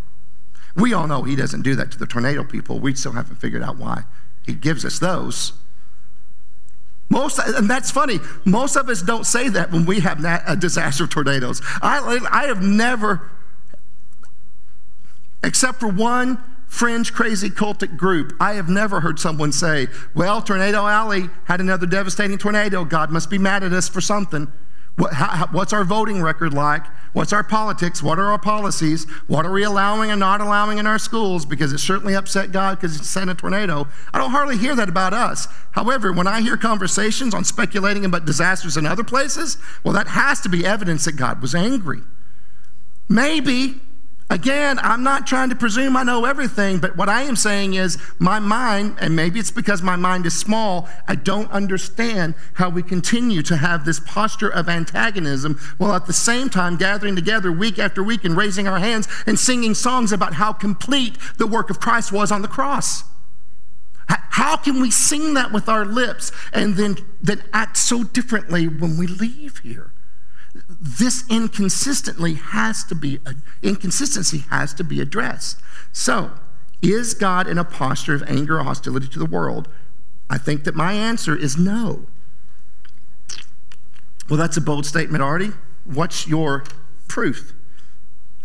We 0.76 0.92
all 0.92 1.06
know 1.06 1.22
he 1.22 1.34
doesn't 1.34 1.62
do 1.62 1.74
that 1.76 1.90
to 1.92 1.98
the 1.98 2.06
tornado 2.06 2.44
people. 2.44 2.78
We 2.78 2.94
still 2.94 3.12
haven't 3.12 3.36
figured 3.36 3.62
out 3.62 3.78
why 3.78 4.04
he 4.44 4.54
gives 4.54 4.84
us 4.84 4.98
those. 4.98 5.52
Most, 7.10 7.38
and 7.38 7.70
that's 7.70 7.90
funny. 7.90 8.20
Most 8.44 8.76
of 8.76 8.88
us 8.88 9.00
don't 9.00 9.24
say 9.24 9.48
that 9.48 9.72
when 9.72 9.86
we 9.86 10.00
have 10.00 10.22
a 10.24 10.56
disaster 10.56 11.04
of 11.04 11.10
tornadoes. 11.10 11.62
I, 11.80 12.18
I 12.30 12.46
have 12.46 12.62
never, 12.62 13.30
except 15.42 15.80
for 15.80 15.88
one 15.88 16.42
fringe, 16.68 17.12
crazy, 17.12 17.50
cultic 17.50 17.96
group, 17.96 18.34
I 18.38 18.54
have 18.54 18.68
never 18.68 19.00
heard 19.00 19.18
someone 19.18 19.52
say, 19.52 19.88
Well, 20.14 20.40
Tornado 20.42 20.86
Alley 20.86 21.30
had 21.46 21.60
another 21.60 21.86
devastating 21.86 22.38
tornado. 22.38 22.84
God 22.84 23.10
must 23.10 23.30
be 23.30 23.38
mad 23.38 23.64
at 23.64 23.72
us 23.72 23.88
for 23.88 24.00
something. 24.00 24.52
What, 24.98 25.12
how, 25.14 25.46
what's 25.52 25.72
our 25.72 25.84
voting 25.84 26.22
record 26.22 26.52
like? 26.52 26.84
What's 27.12 27.32
our 27.32 27.44
politics? 27.44 28.02
What 28.02 28.18
are 28.18 28.32
our 28.32 28.38
policies? 28.38 29.04
What 29.28 29.46
are 29.46 29.52
we 29.52 29.62
allowing 29.62 30.10
and 30.10 30.18
not 30.18 30.40
allowing 30.40 30.78
in 30.78 30.88
our 30.88 30.98
schools? 30.98 31.46
Because 31.46 31.72
it 31.72 31.78
certainly 31.78 32.14
upset 32.14 32.50
God 32.50 32.78
because 32.78 32.98
He 32.98 33.04
sent 33.04 33.30
a 33.30 33.34
tornado. 33.36 33.86
I 34.12 34.18
don't 34.18 34.32
hardly 34.32 34.58
hear 34.58 34.74
that 34.74 34.88
about 34.88 35.14
us. 35.14 35.46
However, 35.70 36.12
when 36.12 36.26
I 36.26 36.40
hear 36.40 36.56
conversations 36.56 37.32
on 37.32 37.44
speculating 37.44 38.04
about 38.04 38.24
disasters 38.24 38.76
in 38.76 38.86
other 38.86 39.04
places, 39.04 39.56
well, 39.84 39.94
that 39.94 40.08
has 40.08 40.40
to 40.40 40.48
be 40.48 40.66
evidence 40.66 41.04
that 41.04 41.12
God 41.12 41.40
was 41.40 41.54
angry. 41.54 42.00
Maybe 43.08 43.80
Again, 44.30 44.78
I'm 44.80 45.02
not 45.02 45.26
trying 45.26 45.48
to 45.48 45.56
presume 45.56 45.96
I 45.96 46.02
know 46.02 46.26
everything, 46.26 46.80
but 46.80 46.96
what 46.98 47.08
I 47.08 47.22
am 47.22 47.34
saying 47.34 47.74
is 47.74 47.96
my 48.18 48.38
mind, 48.38 48.98
and 49.00 49.16
maybe 49.16 49.40
it's 49.40 49.50
because 49.50 49.80
my 49.80 49.96
mind 49.96 50.26
is 50.26 50.38
small, 50.38 50.86
I 51.06 51.14
don't 51.14 51.50
understand 51.50 52.34
how 52.54 52.68
we 52.68 52.82
continue 52.82 53.40
to 53.44 53.56
have 53.56 53.86
this 53.86 53.98
posture 53.98 54.50
of 54.50 54.68
antagonism 54.68 55.58
while 55.78 55.94
at 55.94 56.04
the 56.04 56.12
same 56.12 56.50
time 56.50 56.76
gathering 56.76 57.16
together 57.16 57.50
week 57.50 57.78
after 57.78 58.02
week 58.02 58.22
and 58.22 58.36
raising 58.36 58.68
our 58.68 58.78
hands 58.78 59.08
and 59.26 59.38
singing 59.38 59.72
songs 59.74 60.12
about 60.12 60.34
how 60.34 60.52
complete 60.52 61.16
the 61.38 61.46
work 61.46 61.70
of 61.70 61.80
Christ 61.80 62.12
was 62.12 62.30
on 62.30 62.42
the 62.42 62.48
cross. 62.48 63.04
How 64.08 64.56
can 64.56 64.80
we 64.80 64.90
sing 64.90 65.34
that 65.34 65.52
with 65.52 65.70
our 65.70 65.86
lips 65.86 66.32
and 66.52 66.76
then, 66.76 66.98
then 67.22 67.42
act 67.52 67.78
so 67.78 68.04
differently 68.04 68.68
when 68.68 68.98
we 68.98 69.06
leave 69.06 69.58
here? 69.58 69.92
This 70.80 71.24
inconsistently 71.28 72.34
has 72.34 72.84
to 72.84 72.94
be 72.94 73.18
uh, 73.26 73.32
inconsistency 73.62 74.44
has 74.50 74.72
to 74.74 74.84
be 74.84 75.00
addressed. 75.00 75.60
So, 75.92 76.32
is 76.80 77.14
God 77.14 77.48
in 77.48 77.58
a 77.58 77.64
posture 77.64 78.14
of 78.14 78.22
anger 78.24 78.58
or 78.58 78.64
hostility 78.64 79.08
to 79.08 79.18
the 79.18 79.26
world? 79.26 79.68
I 80.30 80.38
think 80.38 80.64
that 80.64 80.74
my 80.74 80.92
answer 80.92 81.36
is 81.36 81.56
no. 81.56 82.06
Well, 84.28 84.38
that's 84.38 84.56
a 84.56 84.60
bold 84.60 84.86
statement, 84.86 85.22
Artie. 85.22 85.52
What's 85.84 86.28
your 86.28 86.64
proof? 87.08 87.54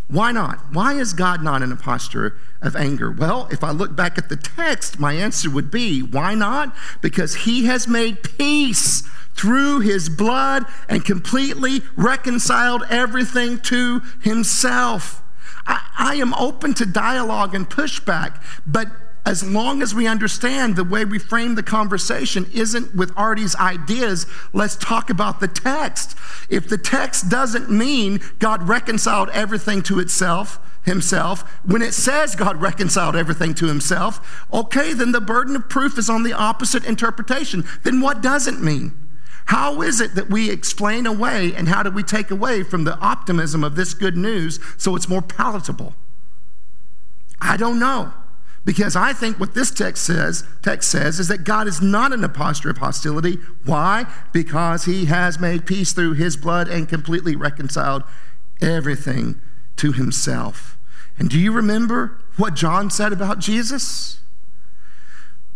Why 0.07 0.31
not? 0.31 0.59
Why 0.71 0.93
is 0.93 1.13
God 1.13 1.41
not 1.41 1.61
in 1.61 1.71
a 1.71 1.75
posture 1.75 2.37
of 2.61 2.75
anger? 2.75 3.11
Well, 3.11 3.47
if 3.51 3.63
I 3.63 3.71
look 3.71 3.95
back 3.95 4.17
at 4.17 4.29
the 4.29 4.35
text, 4.35 4.99
my 4.99 5.13
answer 5.13 5.49
would 5.49 5.71
be 5.71 6.01
why 6.01 6.35
not? 6.35 6.75
Because 7.01 7.35
he 7.35 7.65
has 7.65 7.87
made 7.87 8.23
peace 8.37 9.03
through 9.35 9.79
his 9.79 10.09
blood 10.09 10.65
and 10.87 11.03
completely 11.03 11.81
reconciled 11.95 12.83
everything 12.89 13.59
to 13.59 14.01
himself. 14.21 15.21
I, 15.65 15.81
I, 15.97 16.15
am 16.15 16.33
open 16.35 16.73
to 16.75 16.85
dialogue 16.85 17.55
and 17.55 17.69
pushback, 17.69 18.41
but 18.67 18.89
as 19.25 19.43
long 19.43 19.81
as 19.81 19.95
we 19.95 20.05
understand 20.05 20.75
the 20.75 20.83
way 20.83 21.05
we 21.05 21.17
frame 21.17 21.55
the 21.55 21.63
conversation 21.63 22.49
isn't 22.53 22.93
with 22.93 23.15
Artie's 23.15 23.55
ideas, 23.55 24.25
let's 24.51 24.75
talk 24.75 25.09
about 25.09 25.39
the 25.39 25.47
text. 25.47 26.17
If 26.49 26.67
the 26.67 26.77
text 26.77 27.29
doesn't 27.29 27.69
mean 27.69 28.19
God 28.39 28.67
reconciled 28.67 29.29
everything 29.29 29.81
to 29.83 29.99
itself, 29.99 30.59
himself, 30.83 31.49
when 31.63 31.81
it 31.81 31.93
says 31.93 32.36
God 32.36 32.62
reconciled 32.62 33.15
everything 33.15 33.53
to 33.55 33.67
himself, 33.67 34.45
okay, 34.51 34.93
then 34.93 35.13
the 35.13 35.21
burden 35.21 35.55
of 35.55 35.69
proof 35.69 35.97
is 35.97 36.09
on 36.09 36.23
the 36.23 36.33
opposite 36.33 36.83
interpretation. 36.83 37.63
Then 37.83 38.01
what 38.01 38.21
does 38.21 38.47
it 38.47 38.59
mean? 38.59 38.91
How 39.45 39.81
is 39.81 39.99
it 39.99 40.15
that 40.15 40.29
we 40.29 40.49
explain 40.49 41.05
away 41.05 41.53
and 41.53 41.67
how 41.67 41.83
do 41.83 41.91
we 41.91 42.03
take 42.03 42.31
away 42.31 42.63
from 42.63 42.83
the 42.83 42.97
optimism 42.99 43.63
of 43.63 43.75
this 43.75 43.93
good 43.93 44.17
news 44.17 44.59
so 44.77 44.95
it's 44.95 45.09
more 45.09 45.21
palatable? 45.21 45.93
I 47.41 47.57
don't 47.57 47.79
know. 47.79 48.13
Because 48.65 48.95
I 48.95 49.12
think 49.12 49.39
what 49.39 49.56
this 49.56 49.71
text 49.71 50.06
says, 50.06 50.47
text 50.62 50.89
says 50.89 51.19
is 51.19 51.28
that 51.28 51.43
God 51.43 51.67
is 51.67 51.82
not 51.82 52.13
in 52.13 52.23
a 52.23 52.30
posture 52.30 52.69
of 52.69 52.78
hostility. 52.78 53.38
Why? 53.65 54.06
Because 54.32 54.86
he 54.86 55.06
has 55.06 55.39
made 55.39 55.65
peace 55.65 55.91
through 55.91 56.13
his 56.13 56.38
blood 56.38 56.69
and 56.69 56.88
completely 56.88 57.36
reconciled 57.36 58.04
everything 58.62 59.41
to 59.78 59.91
himself. 59.91 60.78
And 61.17 61.30
do 61.30 61.38
you 61.38 61.52
remember 61.52 62.19
what 62.38 62.54
John 62.54 62.89
said 62.89 63.12
about 63.12 63.39
Jesus? 63.39 64.19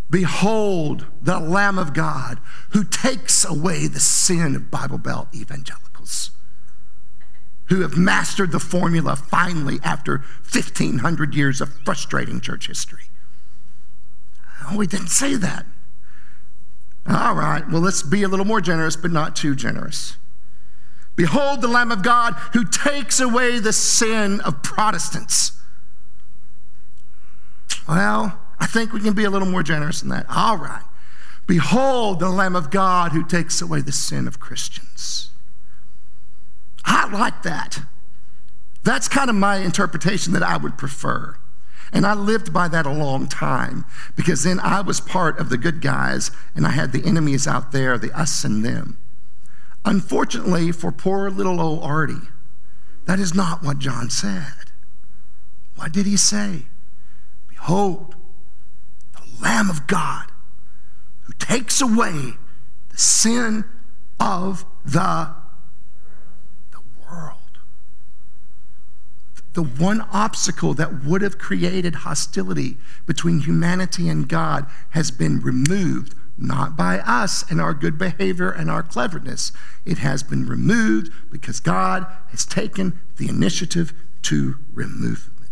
Behold 0.10 1.06
the 1.22 1.40
Lamb 1.40 1.78
of 1.78 1.94
God 1.94 2.40
who 2.72 2.84
takes 2.84 3.44
away 3.46 3.88
the 3.88 4.00
sin 4.00 4.56
of 4.56 4.72
Bible 4.72 4.98
Belt 4.98 5.28
evangelicals, 5.34 6.32
who 7.70 7.82
have 7.82 7.98
mastered 7.98 8.52
the 8.52 8.60
formula 8.60 9.16
finally 9.16 9.80
after 9.84 10.20
1,500 10.52 11.34
years 11.36 11.62
of 11.62 11.74
frustrating 11.84 12.40
church 12.40 12.68
history. 12.68 13.06
Oh, 14.66 14.78
we 14.78 14.88
didn't 14.88 15.10
say 15.10 15.36
that. 15.36 15.66
All 17.08 17.36
right, 17.36 17.70
well, 17.70 17.82
let's 17.82 18.04
be 18.04 18.24
a 18.24 18.28
little 18.28 18.46
more 18.46 18.60
generous, 18.60 18.96
but 18.96 19.12
not 19.12 19.36
too 19.36 19.56
generous. 19.56 20.18
Behold 21.16 21.62
the 21.62 21.68
Lamb 21.68 21.92
of 21.92 22.04
God 22.04 22.34
who 22.54 22.64
takes 22.64 23.20
away 23.20 23.60
the 23.60 23.74
sin 23.74 24.40
of 24.42 24.62
Protestants. 24.62 25.54
Well, 27.88 28.40
I 28.60 28.68
think 28.68 28.94
we 28.94 29.00
can 29.00 29.14
be 29.14 29.24
a 29.24 29.30
little 29.30 29.48
more 29.48 29.64
generous 29.64 30.02
than 30.02 30.10
that. 30.10 30.26
All 30.30 30.58
right. 30.58 30.84
Behold 31.48 32.20
the 32.20 32.30
Lamb 32.30 32.56
of 32.56 32.70
God 32.70 33.14
who 33.14 33.26
takes 33.26 33.62
away 33.62 33.82
the 33.82 33.92
sin 33.92 34.28
of 34.28 34.40
Christians. 34.40 35.30
I 36.88 37.10
like 37.12 37.44
that. 37.44 37.82
That's 38.84 39.10
kind 39.10 39.30
of 39.30 39.36
my 39.36 39.58
interpretation 39.58 40.32
that 40.34 40.42
I 40.42 40.56
would 40.56 40.78
prefer. 40.78 41.36
And 41.92 42.06
I 42.06 42.14
lived 42.14 42.54
by 42.54 42.70
that 42.70 42.86
a 42.86 42.92
long 42.92 43.28
time 43.28 43.86
because 44.16 44.44
then 44.44 44.60
I 44.62 44.82
was 44.82 45.02
part 45.02 45.38
of 45.38 45.50
the 45.50 45.58
good 45.58 45.82
guys 45.82 46.32
and 46.56 46.66
I 46.66 46.72
had 46.72 46.94
the 46.94 47.06
enemies 47.06 47.46
out 47.46 47.72
there, 47.74 47.98
the 47.98 48.18
us 48.18 48.44
and 48.44 48.64
them. 48.64 48.98
Unfortunately, 49.84 50.72
for 50.72 50.92
poor 50.92 51.30
little 51.30 51.60
old 51.60 51.84
Artie, 51.84 52.28
that 53.06 53.20
is 53.20 53.34
not 53.36 53.64
what 53.64 53.80
John 53.80 54.10
said. 54.10 54.72
What 55.76 55.92
did 55.92 56.06
he 56.06 56.18
say? 56.18 56.64
Behold, 57.50 58.16
the 59.14 59.44
Lamb 59.44 59.70
of 59.70 59.88
God 59.88 60.32
who 61.24 61.34
takes 61.34 61.82
away 61.82 62.34
the 62.90 62.98
sin 62.98 63.66
of 64.20 64.66
the, 64.86 65.36
world. 67.10 67.60
The 69.58 69.64
one 69.64 70.02
obstacle 70.12 70.76
that 70.76 71.04
would 71.04 71.24
have 71.24 71.40
created 71.40 71.96
hostility 71.96 72.78
between 73.08 73.40
humanity 73.40 74.08
and 74.08 74.30
God 74.30 74.68
has 74.92 75.10
been 75.10 75.40
removed, 75.40 76.14
not 76.38 76.78
by 76.78 77.00
us 77.00 77.44
and 77.50 77.60
our 77.60 77.74
good 77.74 77.98
behavior 77.98 78.52
and 78.52 78.70
our 78.70 78.84
cleverness. 78.84 79.52
It 79.84 79.98
has 79.98 80.22
been 80.22 80.46
removed 80.46 81.12
because 81.32 81.60
God 81.60 82.06
has 82.30 82.46
taken 82.46 83.00
the 83.16 83.30
initiative 83.30 83.94
to 84.26 84.58
remove 84.76 85.32
it. 85.42 85.50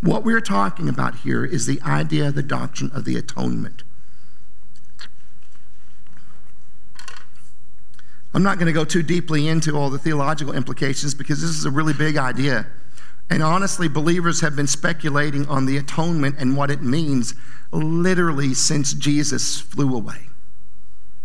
What 0.00 0.24
we're 0.24 0.40
talking 0.40 0.88
about 0.88 1.16
here 1.16 1.44
is 1.44 1.66
the 1.66 1.82
idea, 1.82 2.32
the 2.32 2.42
doctrine 2.42 2.90
of 2.94 3.04
the 3.04 3.18
atonement. 3.18 3.82
I'm 8.32 8.42
not 8.42 8.56
going 8.56 8.68
to 8.68 8.72
go 8.72 8.86
too 8.86 9.02
deeply 9.02 9.46
into 9.46 9.76
all 9.76 9.90
the 9.90 9.98
theological 9.98 10.54
implications 10.54 11.14
because 11.14 11.42
this 11.42 11.50
is 11.50 11.66
a 11.66 11.70
really 11.70 11.92
big 11.92 12.16
idea. 12.16 12.66
And 13.30 13.42
honestly, 13.42 13.88
believers 13.88 14.40
have 14.40 14.54
been 14.54 14.66
speculating 14.66 15.46
on 15.46 15.66
the 15.66 15.76
atonement 15.76 16.36
and 16.38 16.56
what 16.56 16.70
it 16.70 16.82
means 16.82 17.34
literally 17.72 18.54
since 18.54 18.92
Jesus 18.92 19.60
flew 19.60 19.94
away. 19.94 20.28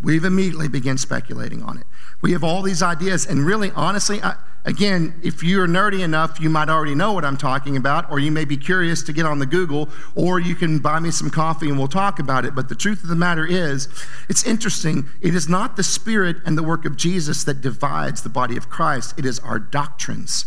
We've 0.01 0.23
immediately 0.23 0.69
begun 0.69 0.97
speculating 0.97 1.61
on 1.61 1.77
it. 1.77 1.83
We 2.21 2.31
have 2.31 2.43
all 2.43 2.61
these 2.61 2.81
ideas, 2.81 3.25
and 3.25 3.45
really, 3.45 3.71
honestly, 3.75 4.21
I, 4.23 4.35
again, 4.63 5.19
if 5.23 5.43
you're 5.43 5.67
nerdy 5.67 5.99
enough, 5.99 6.39
you 6.39 6.49
might 6.49 6.69
already 6.69 6.95
know 6.95 7.11
what 7.11 7.25
I'm 7.25 7.35
talking 7.35 7.75
about, 7.75 8.09
or 8.09 8.17
you 8.19 8.31
may 8.31 8.45
be 8.45 8.55
curious 8.55 9.03
to 9.03 9.13
get 9.13 9.25
on 9.25 9.39
the 9.39 9.45
Google, 9.45 9.89
or 10.15 10.39
you 10.39 10.55
can 10.55 10.79
buy 10.79 10.99
me 10.99 11.11
some 11.11 11.29
coffee 11.29 11.67
and 11.67 11.77
we'll 11.77 11.89
talk 11.89 12.19
about 12.19 12.45
it. 12.45 12.55
But 12.55 12.69
the 12.69 12.75
truth 12.75 13.03
of 13.03 13.09
the 13.09 13.15
matter 13.15 13.45
is, 13.45 13.89
it's 14.29 14.45
interesting. 14.45 15.07
It 15.21 15.35
is 15.35 15.49
not 15.49 15.75
the 15.75 15.83
Spirit 15.83 16.37
and 16.45 16.57
the 16.57 16.63
work 16.63 16.85
of 16.85 16.95
Jesus 16.95 17.43
that 17.43 17.59
divides 17.59 18.21
the 18.21 18.29
body 18.29 18.55
of 18.55 18.69
Christ, 18.69 19.15
it 19.17 19.25
is 19.25 19.39
our 19.39 19.59
doctrines. 19.59 20.45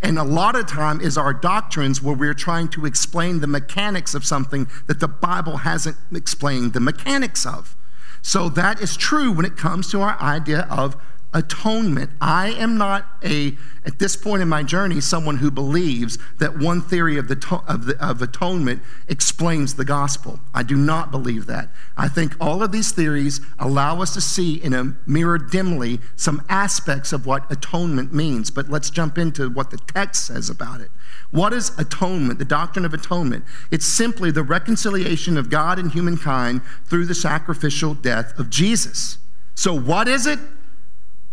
And 0.00 0.18
a 0.18 0.24
lot 0.24 0.54
of 0.54 0.66
time 0.66 1.00
is 1.00 1.18
our 1.18 1.34
doctrines 1.34 2.00
where 2.00 2.14
we're 2.14 2.34
trying 2.34 2.68
to 2.68 2.86
explain 2.86 3.40
the 3.40 3.46
mechanics 3.46 4.14
of 4.14 4.24
something 4.24 4.68
that 4.86 5.00
the 5.00 5.08
Bible 5.08 5.58
hasn't 5.58 5.96
explained 6.12 6.72
the 6.72 6.80
mechanics 6.80 7.44
of. 7.44 7.76
So 8.22 8.48
that 8.50 8.80
is 8.80 8.96
true 8.96 9.32
when 9.32 9.44
it 9.44 9.56
comes 9.56 9.90
to 9.90 10.00
our 10.00 10.20
idea 10.20 10.66
of 10.70 10.96
atonement. 11.34 12.10
I 12.20 12.50
am 12.52 12.78
not 12.78 13.06
a, 13.22 13.56
at 13.84 13.98
this 13.98 14.16
point 14.16 14.40
in 14.42 14.48
my 14.48 14.62
journey, 14.62 15.00
someone 15.00 15.36
who 15.36 15.50
believes 15.50 16.18
that 16.38 16.58
one 16.58 16.80
theory 16.80 17.18
of, 17.18 17.28
the, 17.28 17.62
of, 17.68 17.86
the, 17.86 18.04
of 18.04 18.22
atonement 18.22 18.82
explains 19.08 19.74
the 19.74 19.84
gospel. 19.84 20.40
I 20.54 20.62
do 20.62 20.76
not 20.76 21.10
believe 21.10 21.46
that. 21.46 21.68
I 21.96 22.08
think 22.08 22.34
all 22.40 22.62
of 22.62 22.72
these 22.72 22.92
theories 22.92 23.40
allow 23.58 24.00
us 24.00 24.14
to 24.14 24.20
see 24.20 24.54
in 24.54 24.72
a 24.72 24.96
mirror 25.06 25.38
dimly 25.38 26.00
some 26.16 26.42
aspects 26.48 27.12
of 27.12 27.26
what 27.26 27.50
atonement 27.50 28.12
means. 28.12 28.50
But 28.50 28.70
let's 28.70 28.88
jump 28.88 29.18
into 29.18 29.50
what 29.50 29.70
the 29.70 29.78
text 29.78 30.26
says 30.26 30.48
about 30.48 30.80
it. 30.80 30.90
What 31.30 31.52
is 31.52 31.78
atonement, 31.78 32.38
the 32.38 32.44
doctrine 32.46 32.86
of 32.86 32.94
atonement? 32.94 33.44
It's 33.70 33.86
simply 33.86 34.30
the 34.30 34.42
reconciliation 34.42 35.36
of 35.36 35.50
God 35.50 35.78
and 35.78 35.92
humankind 35.92 36.62
through 36.86 37.04
the 37.04 37.14
sacrificial 37.14 37.92
death 37.92 38.38
of 38.38 38.48
Jesus. 38.48 39.18
So, 39.54 39.74
what 39.74 40.08
is 40.08 40.26
it? 40.26 40.38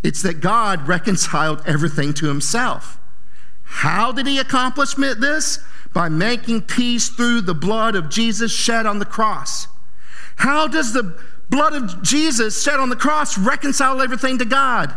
It's 0.06 0.22
that 0.22 0.40
God 0.40 0.88
reconciled 0.88 1.64
everything 1.66 2.14
to 2.14 2.28
himself. 2.28 3.00
How 3.64 4.12
did 4.12 4.28
he 4.28 4.38
accomplish 4.38 4.94
this? 4.94 5.58
By 5.96 6.10
making 6.10 6.62
peace 6.62 7.10
through 7.10 7.42
the 7.42 7.56
blood 7.56 7.96
of 7.96 8.10
Jesus 8.10 8.52
shed 8.52 8.86
on 8.86 9.00
the 9.00 9.06
cross. 9.06 9.68
How 10.36 10.68
does 10.68 10.94
the 10.94 11.20
blood 11.50 11.74
of 11.74 12.04
Jesus 12.04 12.62
shed 12.62 12.80
on 12.80 12.90
the 12.90 12.96
cross 12.96 13.36
reconcile 13.36 14.00
everything 14.00 14.38
to 14.38 14.46
God? 14.46 14.94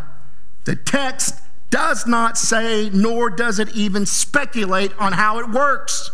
The 0.67 0.77
text 0.77 1.37
does 1.71 2.07
not 2.07 2.37
say, 2.37 2.91
nor 2.91 3.31
does 3.31 3.59
it 3.59 3.75
even 3.75 4.05
speculate 4.05 4.93
on 4.99 5.15
how 5.15 5.39
it 5.39 5.49
works. 5.49 6.11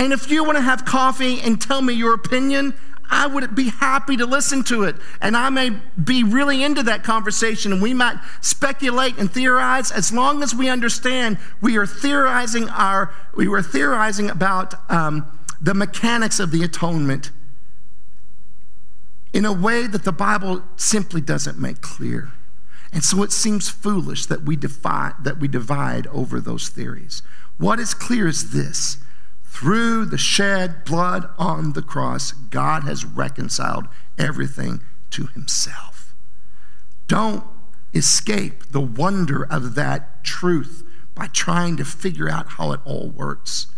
And 0.00 0.12
if 0.12 0.32
you 0.32 0.42
want 0.42 0.58
to 0.58 0.62
have 0.62 0.84
coffee 0.84 1.40
and 1.40 1.62
tell 1.62 1.80
me 1.80 1.92
your 1.92 2.14
opinion, 2.14 2.74
I 3.10 3.26
would 3.26 3.54
be 3.54 3.68
happy 3.68 4.16
to 4.16 4.26
listen 4.26 4.64
to 4.64 4.84
it. 4.84 4.96
And 5.20 5.36
I 5.36 5.50
may 5.50 5.70
be 6.02 6.24
really 6.24 6.62
into 6.62 6.82
that 6.84 7.04
conversation 7.04 7.72
and 7.72 7.82
we 7.82 7.94
might 7.94 8.16
speculate 8.40 9.18
and 9.18 9.30
theorize 9.30 9.90
as 9.90 10.12
long 10.12 10.42
as 10.42 10.54
we 10.54 10.68
understand 10.68 11.38
we 11.60 11.76
are 11.76 11.86
theorizing 11.86 12.68
our, 12.70 13.12
we 13.34 13.48
were 13.48 13.62
theorizing 13.62 14.30
about 14.30 14.74
um, 14.90 15.26
the 15.60 15.74
mechanics 15.74 16.40
of 16.40 16.50
the 16.50 16.62
atonement 16.62 17.30
in 19.32 19.44
a 19.44 19.52
way 19.52 19.86
that 19.86 20.04
the 20.04 20.12
Bible 20.12 20.62
simply 20.76 21.20
doesn't 21.20 21.58
make 21.58 21.80
clear. 21.80 22.32
And 22.92 23.02
so 23.02 23.24
it 23.24 23.32
seems 23.32 23.68
foolish 23.68 24.26
that 24.26 24.42
we, 24.42 24.54
defy, 24.54 25.12
that 25.20 25.38
we 25.38 25.48
divide 25.48 26.06
over 26.06 26.40
those 26.40 26.68
theories. 26.68 27.22
What 27.58 27.80
is 27.80 27.92
clear 27.92 28.28
is 28.28 28.52
this 28.52 28.98
through 29.54 30.04
the 30.04 30.18
shed 30.18 30.84
blood 30.84 31.30
on 31.38 31.74
the 31.74 31.80
cross, 31.80 32.32
God 32.32 32.82
has 32.82 33.04
reconciled 33.04 33.86
everything 34.18 34.80
to 35.10 35.26
himself. 35.28 36.12
Don't 37.06 37.44
escape 37.94 38.72
the 38.72 38.80
wonder 38.80 39.44
of 39.44 39.76
that 39.76 40.24
truth 40.24 40.82
by 41.14 41.28
trying 41.28 41.76
to 41.76 41.84
figure 41.84 42.28
out 42.28 42.48
how 42.54 42.72
it 42.72 42.80
all 42.84 43.10
works. 43.10 43.68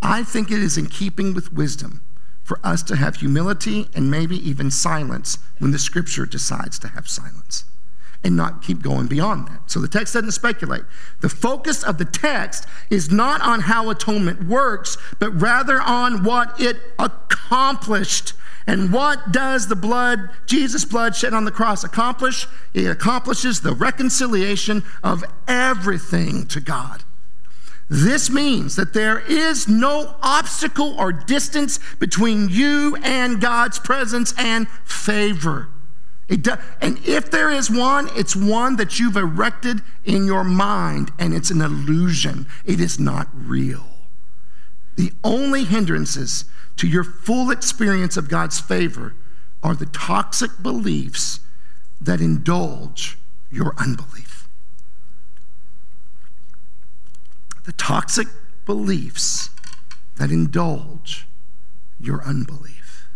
I 0.00 0.22
think 0.22 0.48
it 0.48 0.60
is 0.60 0.78
in 0.78 0.86
keeping 0.86 1.34
with 1.34 1.52
wisdom 1.52 2.00
for 2.44 2.60
us 2.62 2.84
to 2.84 2.94
have 2.94 3.16
humility 3.16 3.88
and 3.96 4.08
maybe 4.08 4.36
even 4.48 4.70
silence 4.70 5.38
when 5.58 5.72
the 5.72 5.80
scripture 5.80 6.24
decides 6.24 6.78
to 6.78 6.88
have 6.88 7.08
silence 7.08 7.64
and 8.24 8.36
not 8.36 8.62
keep 8.62 8.82
going 8.82 9.06
beyond 9.06 9.46
that. 9.48 9.70
So 9.70 9.80
the 9.80 9.88
text 9.88 10.14
doesn't 10.14 10.32
speculate. 10.32 10.82
The 11.20 11.28
focus 11.28 11.82
of 11.84 11.98
the 11.98 12.04
text 12.04 12.66
is 12.90 13.10
not 13.10 13.40
on 13.42 13.60
how 13.60 13.90
atonement 13.90 14.46
works, 14.46 14.96
but 15.18 15.30
rather 15.40 15.80
on 15.80 16.24
what 16.24 16.60
it 16.60 16.76
accomplished. 16.98 18.32
And 18.66 18.92
what 18.92 19.32
does 19.32 19.68
the 19.68 19.76
blood, 19.76 20.30
Jesus' 20.46 20.84
blood 20.84 21.16
shed 21.16 21.32
on 21.32 21.44
the 21.44 21.50
cross, 21.50 21.84
accomplish? 21.84 22.46
It 22.74 22.86
accomplishes 22.86 23.60
the 23.60 23.72
reconciliation 23.72 24.82
of 25.02 25.24
everything 25.46 26.46
to 26.48 26.60
God. 26.60 27.04
This 27.88 28.28
means 28.28 28.76
that 28.76 28.92
there 28.92 29.20
is 29.20 29.68
no 29.68 30.16
obstacle 30.22 30.94
or 30.98 31.12
distance 31.12 31.80
between 31.98 32.50
you 32.50 32.96
and 33.02 33.40
God's 33.40 33.78
presence 33.78 34.34
and 34.36 34.68
favor. 34.84 35.68
And 36.28 36.98
if 37.06 37.30
there 37.30 37.50
is 37.50 37.70
one, 37.70 38.08
it's 38.14 38.36
one 38.36 38.76
that 38.76 38.98
you've 38.98 39.16
erected 39.16 39.80
in 40.04 40.26
your 40.26 40.44
mind, 40.44 41.10
and 41.18 41.32
it's 41.32 41.50
an 41.50 41.62
illusion. 41.62 42.46
It 42.64 42.80
is 42.80 42.98
not 42.98 43.28
real. 43.32 43.86
The 44.96 45.12
only 45.24 45.64
hindrances 45.64 46.44
to 46.76 46.86
your 46.86 47.04
full 47.04 47.50
experience 47.50 48.16
of 48.16 48.28
God's 48.28 48.60
favor 48.60 49.14
are 49.62 49.74
the 49.74 49.86
toxic 49.86 50.50
beliefs 50.62 51.40
that 52.00 52.20
indulge 52.20 53.16
your 53.50 53.74
unbelief. 53.78 54.48
The 57.64 57.72
toxic 57.72 58.28
beliefs 58.66 59.50
that 60.16 60.30
indulge 60.30 61.26
your 61.98 62.22
unbelief. 62.22 63.06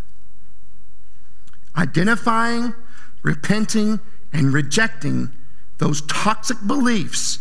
Identifying 1.75 2.73
repenting 3.23 3.99
and 4.31 4.53
rejecting 4.53 5.31
those 5.79 6.01
toxic 6.01 6.57
beliefs 6.65 7.39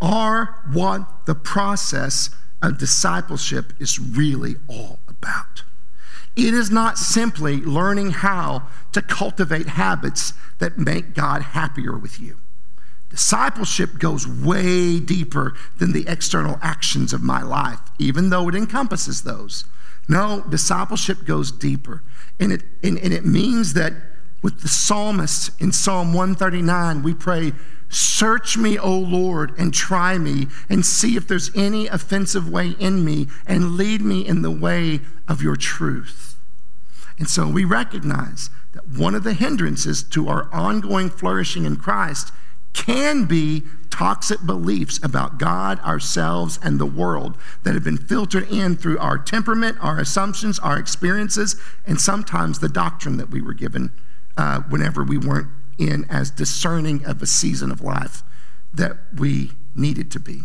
are 0.00 0.62
what 0.72 1.26
the 1.26 1.34
process 1.34 2.30
of 2.62 2.78
discipleship 2.78 3.72
is 3.78 3.98
really 3.98 4.56
all 4.68 4.98
about. 5.08 5.62
It 6.36 6.54
is 6.54 6.70
not 6.70 6.98
simply 6.98 7.56
learning 7.56 8.10
how 8.10 8.68
to 8.92 9.02
cultivate 9.02 9.66
habits 9.66 10.34
that 10.58 10.78
make 10.78 11.14
God 11.14 11.42
happier 11.42 11.96
with 11.96 12.20
you. 12.20 12.36
Discipleship 13.10 13.98
goes 13.98 14.26
way 14.26 15.00
deeper 15.00 15.54
than 15.78 15.92
the 15.92 16.06
external 16.06 16.58
actions 16.62 17.12
of 17.12 17.22
my 17.22 17.42
life, 17.42 17.80
even 17.98 18.30
though 18.30 18.48
it 18.48 18.54
encompasses 18.54 19.22
those. 19.22 19.64
No, 20.08 20.44
discipleship 20.48 21.24
goes 21.24 21.50
deeper. 21.50 22.02
And 22.38 22.52
it, 22.52 22.62
and, 22.82 22.98
and 22.98 23.12
it 23.12 23.24
means 23.24 23.72
that 23.74 23.94
with 24.42 24.60
the 24.60 24.68
psalmist 24.68 25.50
in 25.60 25.72
Psalm 25.72 26.12
139, 26.12 27.02
we 27.02 27.14
pray, 27.14 27.52
Search 27.90 28.58
me, 28.58 28.78
O 28.78 28.96
Lord, 28.96 29.52
and 29.58 29.72
try 29.72 30.18
me, 30.18 30.46
and 30.68 30.84
see 30.84 31.16
if 31.16 31.26
there's 31.26 31.50
any 31.56 31.86
offensive 31.86 32.48
way 32.48 32.70
in 32.78 33.04
me, 33.04 33.28
and 33.46 33.76
lead 33.76 34.02
me 34.02 34.26
in 34.26 34.42
the 34.42 34.50
way 34.50 35.00
of 35.26 35.42
your 35.42 35.56
truth. 35.56 36.36
And 37.18 37.28
so 37.28 37.48
we 37.48 37.64
recognize 37.64 38.50
that 38.72 38.88
one 38.88 39.14
of 39.14 39.24
the 39.24 39.32
hindrances 39.32 40.02
to 40.04 40.28
our 40.28 40.52
ongoing 40.52 41.08
flourishing 41.08 41.64
in 41.64 41.76
Christ 41.76 42.30
can 42.74 43.24
be 43.24 43.64
toxic 43.90 44.44
beliefs 44.44 45.00
about 45.02 45.38
God, 45.38 45.80
ourselves, 45.80 46.60
and 46.62 46.78
the 46.78 46.86
world 46.86 47.36
that 47.64 47.74
have 47.74 47.82
been 47.82 47.96
filtered 47.96 48.48
in 48.50 48.76
through 48.76 48.98
our 48.98 49.18
temperament, 49.18 49.78
our 49.80 49.98
assumptions, 49.98 50.58
our 50.60 50.78
experiences, 50.78 51.60
and 51.86 52.00
sometimes 52.00 52.58
the 52.58 52.68
doctrine 52.68 53.16
that 53.16 53.30
we 53.30 53.40
were 53.40 53.54
given 53.54 53.90
uh, 54.38 54.60
whenever 54.70 55.04
we 55.04 55.18
weren't 55.18 55.48
in 55.78 56.06
as 56.08 56.30
discerning 56.30 57.04
of 57.04 57.20
a 57.20 57.26
season 57.26 57.70
of 57.70 57.82
life 57.82 58.22
that 58.72 58.96
we 59.14 59.50
needed 59.74 60.10
to 60.12 60.20
be. 60.20 60.42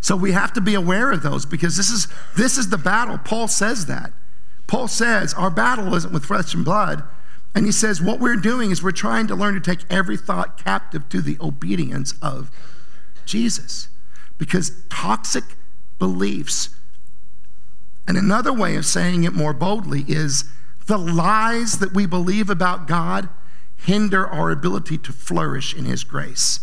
So 0.00 0.16
we 0.16 0.32
have 0.32 0.52
to 0.54 0.60
be 0.60 0.74
aware 0.74 1.12
of 1.12 1.22
those 1.22 1.44
because 1.44 1.76
this 1.76 1.90
is, 1.90 2.08
this 2.36 2.56
is 2.56 2.70
the 2.70 2.78
battle. 2.78 3.18
Paul 3.18 3.48
says 3.48 3.86
that. 3.86 4.12
Paul 4.66 4.88
says 4.88 5.34
our 5.34 5.50
battle 5.50 5.94
isn't 5.94 6.12
with 6.12 6.24
flesh 6.24 6.54
and 6.54 6.64
blood, 6.64 7.04
and 7.54 7.66
he 7.66 7.72
says, 7.72 8.02
What 8.02 8.20
we're 8.20 8.36
doing 8.36 8.70
is 8.70 8.82
we're 8.82 8.90
trying 8.90 9.26
to 9.28 9.34
learn 9.34 9.54
to 9.54 9.60
take 9.60 9.84
every 9.90 10.16
thought 10.16 10.62
captive 10.62 11.08
to 11.10 11.20
the 11.20 11.36
obedience 11.40 12.14
of 12.20 12.50
Jesus. 13.24 13.88
Because 14.38 14.82
toxic 14.90 15.44
beliefs, 15.98 16.70
and 18.06 18.16
another 18.16 18.52
way 18.52 18.76
of 18.76 18.84
saying 18.84 19.24
it 19.24 19.32
more 19.32 19.52
boldly, 19.52 20.04
is 20.08 20.44
the 20.86 20.98
lies 20.98 21.78
that 21.78 21.92
we 21.92 22.06
believe 22.06 22.48
about 22.48 22.86
God 22.86 23.28
hinder 23.76 24.26
our 24.26 24.50
ability 24.50 24.98
to 24.98 25.12
flourish 25.12 25.74
in 25.74 25.84
His 25.84 26.04
grace. 26.04 26.60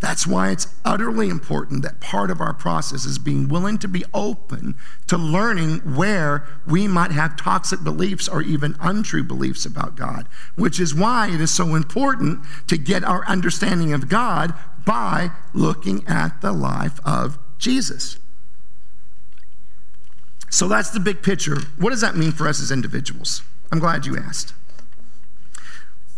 That's 0.00 0.26
why 0.26 0.50
it's 0.50 0.74
utterly 0.84 1.30
important 1.30 1.82
that 1.82 2.00
part 2.00 2.30
of 2.30 2.40
our 2.40 2.52
process 2.52 3.06
is 3.06 3.18
being 3.18 3.48
willing 3.48 3.78
to 3.78 3.88
be 3.88 4.04
open 4.12 4.74
to 5.06 5.16
learning 5.16 5.78
where 5.96 6.46
we 6.66 6.86
might 6.86 7.10
have 7.12 7.36
toxic 7.38 7.82
beliefs 7.82 8.28
or 8.28 8.42
even 8.42 8.76
untrue 8.80 9.24
beliefs 9.24 9.64
about 9.64 9.96
God, 9.96 10.28
which 10.56 10.78
is 10.78 10.94
why 10.94 11.30
it 11.30 11.40
is 11.40 11.50
so 11.50 11.74
important 11.74 12.40
to 12.66 12.76
get 12.76 13.02
our 13.02 13.24
understanding 13.26 13.94
of 13.94 14.10
God 14.10 14.52
by 14.84 15.30
looking 15.54 16.04
at 16.06 16.42
the 16.42 16.52
life 16.52 17.00
of 17.06 17.38
Jesus. 17.58 18.18
So 20.50 20.68
that's 20.68 20.90
the 20.90 21.00
big 21.00 21.22
picture. 21.22 21.56
What 21.78 21.90
does 21.90 22.02
that 22.02 22.14
mean 22.14 22.32
for 22.32 22.46
us 22.46 22.60
as 22.60 22.70
individuals? 22.70 23.42
I'm 23.72 23.78
glad 23.78 24.06
you 24.06 24.16
asked. 24.16 24.54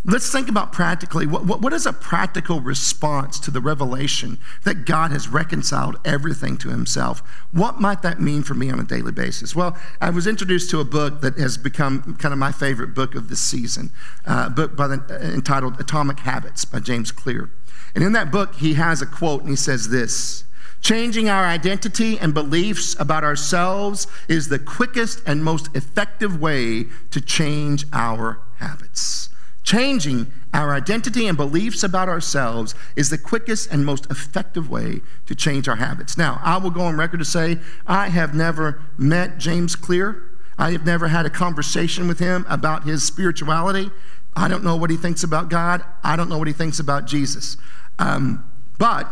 Let's 0.09 0.31
think 0.31 0.49
about 0.49 0.71
practically 0.73 1.27
what, 1.27 1.47
what, 1.47 1.61
what 1.61 1.73
is 1.73 1.85
a 1.85 1.93
practical 1.93 2.61
response 2.61 3.41
to 3.41 3.51
the 3.51 3.61
revelation 3.61 4.39
that 4.63 4.87
God 4.87 5.11
has 5.11 5.27
reconciled 5.27 5.97
everything 6.05 6.59
to 6.59 6.69
himself? 6.69 7.23
What 7.51 7.81
might 7.81 8.03
that 8.03 8.21
mean 8.21 8.45
for 8.45 8.55
me 8.55 8.71
on 8.71 8.79
a 8.79 8.85
daily 8.85 9.11
basis? 9.11 9.57
Well, 9.57 9.77
I 10.01 10.11
was 10.11 10.29
introduced 10.29 10.71
to 10.71 10.79
a 10.79 10.85
book 10.85 11.23
that 11.23 11.37
has 11.39 11.59
become 11.59 12.17
kind 12.21 12.33
of 12.33 12.39
my 12.39 12.53
favorite 12.53 12.95
book 12.95 13.17
of 13.17 13.29
this 13.29 13.41
season, 13.41 13.91
uh, 14.25 14.49
book 14.49 14.77
by 14.77 14.87
the, 14.87 15.03
uh, 15.11 15.35
entitled 15.35 15.81
Atomic 15.81 16.21
Habits 16.21 16.65
by 16.65 16.79
James 16.79 17.11
Clear. 17.11 17.51
And 17.97 18.05
in 18.05 18.13
that 18.13 18.31
book, 18.31 18.55
he 18.55 18.75
has 18.75 19.03
a 19.03 19.07
quote, 19.07 19.41
and 19.41 19.51
he 19.51 19.57
says 19.57 19.89
this 19.89 20.45
Changing 20.81 21.29
our 21.29 21.45
identity 21.45 22.19
and 22.19 22.33
beliefs 22.33 22.95
about 22.99 23.25
ourselves 23.25 24.07
is 24.29 24.49
the 24.49 24.59
quickest 24.59 25.23
and 25.27 25.43
most 25.43 25.75
effective 25.75 26.41
way 26.41 26.87
to 27.11 27.21
change 27.21 27.87
our 27.93 28.41
habits. 28.59 29.31
Changing 29.63 30.33
our 30.55 30.73
identity 30.73 31.27
and 31.27 31.37
beliefs 31.37 31.83
about 31.83 32.09
ourselves 32.09 32.75
is 32.95 33.11
the 33.11 33.19
quickest 33.19 33.69
and 33.73 33.85
most 33.85 34.09
effective 34.11 34.71
way 34.71 35.01
to 35.27 35.35
change 35.35 35.69
our 35.69 35.77
habits. 35.77 36.17
Now, 36.17 36.41
I 36.45 36.57
will 36.59 36.71
go 36.71 36.83
on 36.83 36.97
record 36.97 37.19
to 37.19 37.25
say 37.25 37.59
I 37.87 38.09
have 38.11 38.33
never 38.33 38.81
met 38.97 39.39
James 39.39 39.75
Clear. 39.75 40.23
I 40.57 40.71
have 40.71 40.87
never 40.87 41.09
had 41.09 41.27
a 41.27 41.31
conversation 41.31 42.07
with 42.07 42.21
him 42.21 42.47
about 42.49 42.85
his 42.85 43.03
spirituality. 43.03 43.91
I 44.37 44.47
don't 44.49 44.63
know 44.63 44.77
what 44.77 44.91
he 44.91 44.97
thinks 44.97 45.25
about 45.25 45.51
God. 45.51 45.85
I 46.05 46.15
don't 46.15 46.29
know 46.29 46.39
what 46.39 46.47
he 46.47 46.55
thinks 46.55 46.79
about 46.79 47.07
Jesus. 47.07 47.57
Um, 47.99 48.49
but 48.79 49.09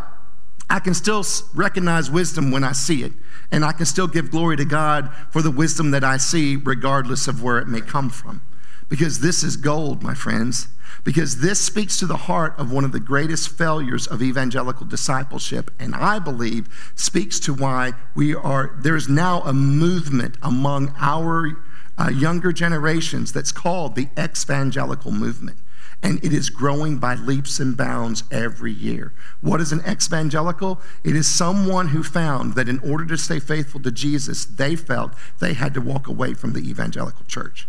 I 0.69 0.79
can 0.79 0.93
still 0.93 1.23
recognize 1.53 2.09
wisdom 2.09 2.51
when 2.51 2.63
I 2.63 2.71
see 2.71 3.03
it. 3.03 3.13
And 3.51 3.63
I 3.63 3.71
can 3.71 3.85
still 3.85 4.07
give 4.07 4.31
glory 4.31 4.57
to 4.57 4.65
God 4.65 5.11
for 5.31 5.41
the 5.41 5.51
wisdom 5.51 5.91
that 5.91 6.03
I 6.03 6.17
see, 6.17 6.55
regardless 6.55 7.27
of 7.27 7.43
where 7.43 7.59
it 7.59 7.67
may 7.67 7.81
come 7.81 8.09
from. 8.09 8.41
Because 8.89 9.19
this 9.19 9.43
is 9.43 9.57
gold, 9.57 10.01
my 10.03 10.13
friends. 10.13 10.67
Because 11.03 11.39
this 11.39 11.59
speaks 11.59 11.99
to 11.99 12.07
the 12.07 12.17
heart 12.17 12.55
of 12.57 12.71
one 12.71 12.83
of 12.83 12.91
the 12.91 12.99
greatest 12.99 13.55
failures 13.55 14.07
of 14.07 14.23
evangelical 14.23 14.87
discipleship, 14.87 15.69
and 15.79 15.93
I 15.93 16.17
believe 16.17 16.67
speaks 16.95 17.39
to 17.41 17.53
why 17.53 17.93
we 18.15 18.33
are, 18.33 18.75
there's 18.81 19.07
now 19.07 19.41
a 19.41 19.53
movement 19.53 20.35
among 20.41 20.95
our 20.97 21.63
uh, 21.97 22.09
younger 22.09 22.51
generations 22.51 23.31
that's 23.31 23.51
called 23.51 23.95
the 23.95 24.07
exvangelical 24.17 25.11
movement. 25.11 25.57
And 26.03 26.23
it 26.23 26.33
is 26.33 26.49
growing 26.49 26.97
by 26.97 27.15
leaps 27.15 27.59
and 27.59 27.75
bounds 27.75 28.23
every 28.31 28.71
year. 28.71 29.13
What 29.41 29.59
is 29.59 29.71
an 29.71 29.79
exvangelical? 29.81 30.79
It 31.03 31.15
is 31.15 31.27
someone 31.27 31.89
who 31.89 32.03
found 32.03 32.53
that 32.53 32.69
in 32.69 32.79
order 32.79 33.05
to 33.05 33.17
stay 33.17 33.39
faithful 33.39 33.81
to 33.81 33.91
Jesus, 33.91 34.45
they 34.45 34.75
felt 34.75 35.13
they 35.39 35.53
had 35.53 35.73
to 35.73 35.81
walk 35.81 36.07
away 36.07 36.33
from 36.33 36.53
the 36.53 36.59
evangelical 36.59 37.25
church. 37.25 37.67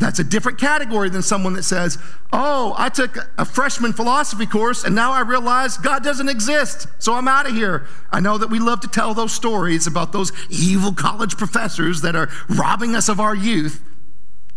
That's 0.00 0.18
a 0.18 0.24
different 0.24 0.58
category 0.58 1.10
than 1.10 1.20
someone 1.20 1.52
that 1.52 1.62
says, 1.62 1.98
Oh, 2.32 2.74
I 2.78 2.88
took 2.88 3.18
a 3.36 3.44
freshman 3.44 3.92
philosophy 3.92 4.46
course 4.46 4.82
and 4.82 4.94
now 4.94 5.12
I 5.12 5.20
realize 5.20 5.76
God 5.76 6.02
doesn't 6.02 6.30
exist, 6.30 6.86
so 6.98 7.14
I'm 7.14 7.28
out 7.28 7.46
of 7.46 7.54
here. 7.54 7.86
I 8.10 8.18
know 8.18 8.38
that 8.38 8.48
we 8.48 8.58
love 8.58 8.80
to 8.80 8.88
tell 8.88 9.12
those 9.12 9.32
stories 9.32 9.86
about 9.86 10.12
those 10.12 10.32
evil 10.48 10.94
college 10.94 11.36
professors 11.36 12.00
that 12.00 12.16
are 12.16 12.30
robbing 12.48 12.94
us 12.94 13.10
of 13.10 13.20
our 13.20 13.34
youth. 13.34 13.82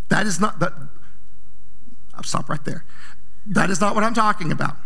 That 0.08 0.26
is 0.26 0.40
not, 0.40 0.60
that, 0.60 0.72
I'll 2.16 2.22
stop 2.22 2.48
right 2.48 2.64
there. 2.64 2.84
That 3.46 3.70
is 3.70 3.80
not 3.80 3.94
what 3.94 4.04
I'm 4.04 4.14
talking 4.14 4.50
about. 4.50 4.76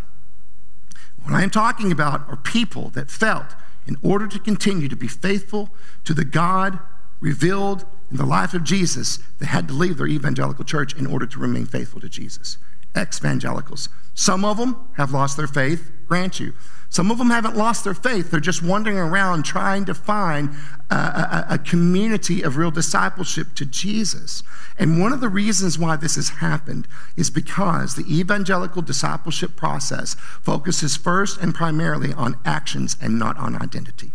What 1.22 1.34
I 1.34 1.42
am 1.42 1.50
talking 1.50 1.92
about 1.92 2.28
are 2.28 2.36
people 2.36 2.90
that 2.90 3.10
felt 3.10 3.54
in 3.86 3.96
order 4.02 4.26
to 4.26 4.38
continue 4.38 4.88
to 4.88 4.96
be 4.96 5.08
faithful 5.08 5.70
to 6.04 6.14
the 6.14 6.24
God 6.24 6.78
revealed 7.20 7.84
in 8.10 8.16
the 8.16 8.26
life 8.26 8.54
of 8.54 8.64
Jesus, 8.64 9.18
they 9.38 9.46
had 9.46 9.68
to 9.68 9.74
leave 9.74 9.96
their 9.96 10.06
evangelical 10.06 10.64
church 10.64 10.94
in 10.94 11.06
order 11.06 11.26
to 11.26 11.38
remain 11.38 11.66
faithful 11.66 12.00
to 12.00 12.08
Jesus. 12.08 12.58
Exvangelicals. 12.98 13.88
Some 14.14 14.44
of 14.44 14.56
them 14.56 14.76
have 14.96 15.12
lost 15.12 15.36
their 15.36 15.46
faith, 15.46 15.92
grant 16.08 16.40
you. 16.40 16.52
Some 16.90 17.10
of 17.10 17.18
them 17.18 17.30
haven't 17.30 17.56
lost 17.56 17.84
their 17.84 17.94
faith. 17.94 18.30
They're 18.30 18.40
just 18.40 18.62
wandering 18.62 18.96
around 18.96 19.44
trying 19.44 19.84
to 19.84 19.94
find 19.94 20.50
a, 20.90 20.94
a, 20.94 21.46
a, 21.50 21.58
community 21.58 22.42
of 22.42 22.56
real 22.56 22.70
discipleship 22.70 23.48
to 23.56 23.66
Jesus. 23.66 24.42
And 24.78 25.00
one 25.00 25.12
of 25.12 25.20
the 25.20 25.28
reasons 25.28 25.78
why 25.78 25.96
this 25.96 26.16
has 26.16 26.30
happened 26.30 26.88
is 27.14 27.30
because 27.30 27.94
the 27.94 28.06
evangelical 28.10 28.80
discipleship 28.80 29.54
process 29.54 30.14
focuses 30.42 30.96
first 30.96 31.40
and 31.40 31.54
primarily 31.54 32.14
on 32.14 32.38
actions 32.44 32.96
and 33.02 33.18
not 33.18 33.36
on 33.36 33.54
identity. 33.54 34.12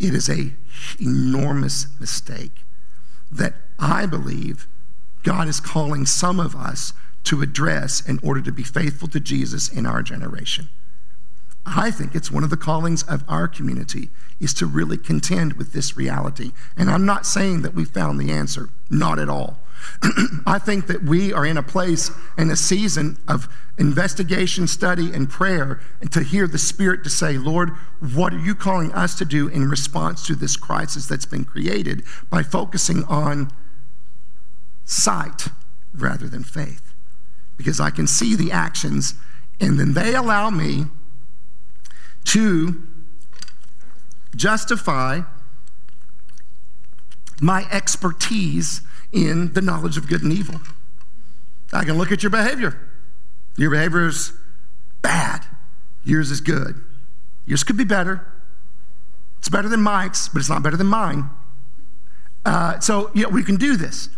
It 0.00 0.14
is 0.14 0.28
a 0.28 0.52
enormous 1.00 1.86
mistake 2.00 2.64
that 3.30 3.54
I 3.82 4.06
believe 4.06 4.68
God 5.24 5.48
is 5.48 5.58
calling 5.58 6.06
some 6.06 6.38
of 6.38 6.54
us 6.54 6.92
to 7.24 7.42
address 7.42 8.00
in 8.00 8.20
order 8.22 8.40
to 8.42 8.52
be 8.52 8.62
faithful 8.62 9.08
to 9.08 9.20
Jesus 9.20 9.68
in 9.68 9.86
our 9.86 10.02
generation. 10.02 10.68
I 11.66 11.90
think 11.90 12.14
it's 12.14 12.30
one 12.30 12.44
of 12.44 12.50
the 12.50 12.56
callings 12.56 13.02
of 13.04 13.24
our 13.28 13.48
community 13.48 14.10
is 14.40 14.54
to 14.54 14.66
really 14.66 14.98
contend 14.98 15.54
with 15.54 15.72
this 15.72 15.96
reality. 15.96 16.52
And 16.76 16.90
I'm 16.90 17.06
not 17.06 17.26
saying 17.26 17.62
that 17.62 17.74
we 17.74 17.84
found 17.84 18.20
the 18.20 18.32
answer, 18.32 18.70
not 18.88 19.18
at 19.18 19.28
all. 19.28 19.60
I 20.46 20.58
think 20.58 20.86
that 20.86 21.02
we 21.02 21.32
are 21.32 21.46
in 21.46 21.56
a 21.56 21.62
place 21.62 22.10
in 22.38 22.50
a 22.50 22.56
season 22.56 23.18
of 23.26 23.48
investigation, 23.78 24.66
study, 24.68 25.12
and 25.12 25.28
prayer, 25.28 25.80
and 26.00 26.10
to 26.12 26.22
hear 26.22 26.46
the 26.46 26.58
Spirit 26.58 27.02
to 27.04 27.10
say, 27.10 27.36
Lord, 27.36 27.70
what 28.14 28.32
are 28.32 28.38
you 28.38 28.54
calling 28.54 28.92
us 28.92 29.16
to 29.16 29.24
do 29.24 29.48
in 29.48 29.68
response 29.68 30.24
to 30.26 30.36
this 30.36 30.56
crisis 30.56 31.06
that's 31.06 31.26
been 31.26 31.44
created 31.44 32.04
by 32.30 32.42
focusing 32.42 33.04
on 33.04 33.50
sight 34.84 35.48
rather 35.94 36.28
than 36.28 36.44
faith? 36.44 36.92
Because 37.56 37.80
I 37.80 37.90
can 37.90 38.06
see 38.06 38.34
the 38.34 38.50
actions, 38.50 39.14
and 39.60 39.78
then 39.78 39.94
they 39.94 40.14
allow 40.14 40.50
me 40.50 40.86
to 42.24 42.82
justify 44.34 45.22
my 47.40 47.66
expertise 47.70 48.80
in 49.12 49.52
the 49.52 49.60
knowledge 49.60 49.96
of 49.96 50.08
good 50.08 50.22
and 50.22 50.32
evil. 50.32 50.60
I 51.72 51.84
can 51.84 51.98
look 51.98 52.12
at 52.12 52.22
your 52.22 52.30
behavior. 52.30 52.78
Your 53.56 53.70
behavior 53.70 54.06
is 54.06 54.32
bad, 55.02 55.44
yours 56.04 56.30
is 56.30 56.40
good. 56.40 56.82
Yours 57.44 57.64
could 57.64 57.76
be 57.76 57.84
better. 57.84 58.26
It's 59.38 59.48
better 59.48 59.68
than 59.68 59.82
Mike's, 59.82 60.28
but 60.28 60.38
it's 60.38 60.48
not 60.48 60.62
better 60.62 60.76
than 60.76 60.86
mine. 60.86 61.28
Uh, 62.44 62.78
so, 62.78 63.10
yeah, 63.14 63.26
we 63.26 63.42
can 63.42 63.56
do 63.56 63.76
this. 63.76 64.08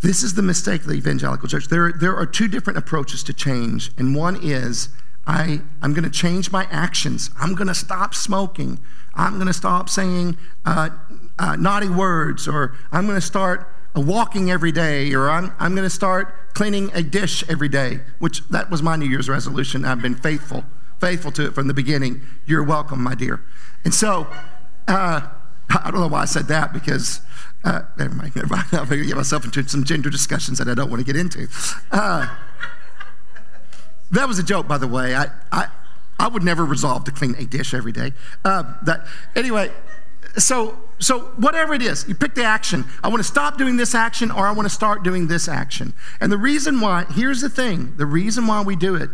This 0.00 0.22
is 0.22 0.34
the 0.34 0.42
mistake 0.42 0.82
of 0.82 0.86
the 0.86 0.94
evangelical 0.94 1.48
church. 1.48 1.68
There, 1.68 1.92
there 1.92 2.16
are 2.16 2.24
two 2.24 2.48
different 2.48 2.78
approaches 2.78 3.22
to 3.24 3.34
change, 3.34 3.90
and 3.98 4.14
one 4.14 4.38
is 4.42 4.88
I, 5.26 5.60
I'm 5.82 5.92
going 5.92 6.04
to 6.04 6.10
change 6.10 6.50
my 6.50 6.66
actions. 6.70 7.30
I'm 7.38 7.54
going 7.54 7.68
to 7.68 7.74
stop 7.74 8.14
smoking. 8.14 8.80
I'm 9.14 9.34
going 9.34 9.46
to 9.46 9.52
stop 9.52 9.90
saying 9.90 10.38
uh, 10.64 10.90
uh, 11.38 11.56
naughty 11.56 11.88
words, 11.88 12.48
or 12.48 12.74
I'm 12.90 13.06
going 13.06 13.18
to 13.18 13.26
start 13.26 13.68
walking 13.94 14.50
every 14.50 14.72
day, 14.72 15.12
or 15.12 15.28
I'm, 15.28 15.52
I'm 15.58 15.74
going 15.74 15.86
to 15.86 15.90
start 15.94 16.54
cleaning 16.54 16.90
a 16.94 17.02
dish 17.02 17.44
every 17.48 17.68
day, 17.68 18.00
which 18.18 18.46
that 18.48 18.70
was 18.70 18.82
my 18.82 18.96
New 18.96 19.06
Year's 19.06 19.28
resolution. 19.28 19.84
I've 19.84 20.00
been 20.00 20.14
faithful, 20.14 20.64
faithful 20.98 21.30
to 21.32 21.46
it 21.46 21.54
from 21.54 21.68
the 21.68 21.74
beginning. 21.74 22.22
You're 22.46 22.64
welcome, 22.64 23.02
my 23.02 23.14
dear. 23.14 23.42
And 23.84 23.92
so, 23.92 24.28
uh, 24.88 25.28
I 25.70 25.90
don't 25.90 26.00
know 26.00 26.08
why 26.08 26.22
I 26.22 26.26
said 26.26 26.46
that 26.48 26.72
because, 26.72 27.20
uh, 27.64 27.82
never 27.98 28.14
mind, 28.14 28.34
never 28.34 28.48
mind. 28.48 28.66
I'm 28.72 28.88
going 28.88 29.00
to 29.00 29.06
get 29.06 29.16
myself 29.16 29.44
into 29.44 29.66
some 29.68 29.84
gender 29.84 30.10
discussions 30.10 30.58
that 30.58 30.68
I 30.68 30.74
don't 30.74 30.90
want 30.90 31.00
to 31.00 31.06
get 31.06 31.16
into. 31.16 31.48
Uh, 31.90 32.34
that 34.10 34.26
was 34.26 34.38
a 34.38 34.42
joke, 34.42 34.66
by 34.66 34.78
the 34.78 34.88
way. 34.88 35.14
I, 35.14 35.26
I, 35.52 35.68
I 36.18 36.28
would 36.28 36.42
never 36.42 36.64
resolve 36.64 37.04
to 37.04 37.12
clean 37.12 37.34
a 37.38 37.44
dish 37.44 37.74
every 37.74 37.92
day. 37.92 38.12
Uh, 38.44 38.74
that, 38.84 39.06
anyway, 39.36 39.70
so, 40.36 40.78
so 40.98 41.20
whatever 41.36 41.74
it 41.74 41.82
is, 41.82 42.08
you 42.08 42.14
pick 42.14 42.34
the 42.34 42.44
action. 42.44 42.84
I 43.04 43.08
want 43.08 43.20
to 43.20 43.28
stop 43.28 43.58
doing 43.58 43.76
this 43.76 43.94
action 43.94 44.30
or 44.30 44.46
I 44.46 44.52
want 44.52 44.66
to 44.66 44.74
start 44.74 45.02
doing 45.02 45.26
this 45.28 45.48
action. 45.48 45.92
And 46.20 46.32
the 46.32 46.38
reason 46.38 46.80
why, 46.80 47.04
here's 47.04 47.40
the 47.40 47.50
thing 47.50 47.94
the 47.96 48.06
reason 48.06 48.46
why 48.46 48.62
we 48.62 48.74
do 48.76 48.94
it, 48.94 49.10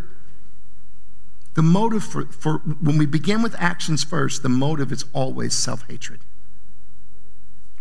the 1.55 1.63
motive 1.63 2.05
for, 2.05 2.27
for 2.27 2.59
when 2.59 2.99
we 2.99 3.07
begin 3.07 3.43
with 3.43 3.55
actions 3.59 4.05
first, 4.05 4.43
the 4.43 4.49
motive 4.49 4.93
is 4.93 5.05
always 5.13 5.55
self 5.55 5.89
hatred. 5.89 6.21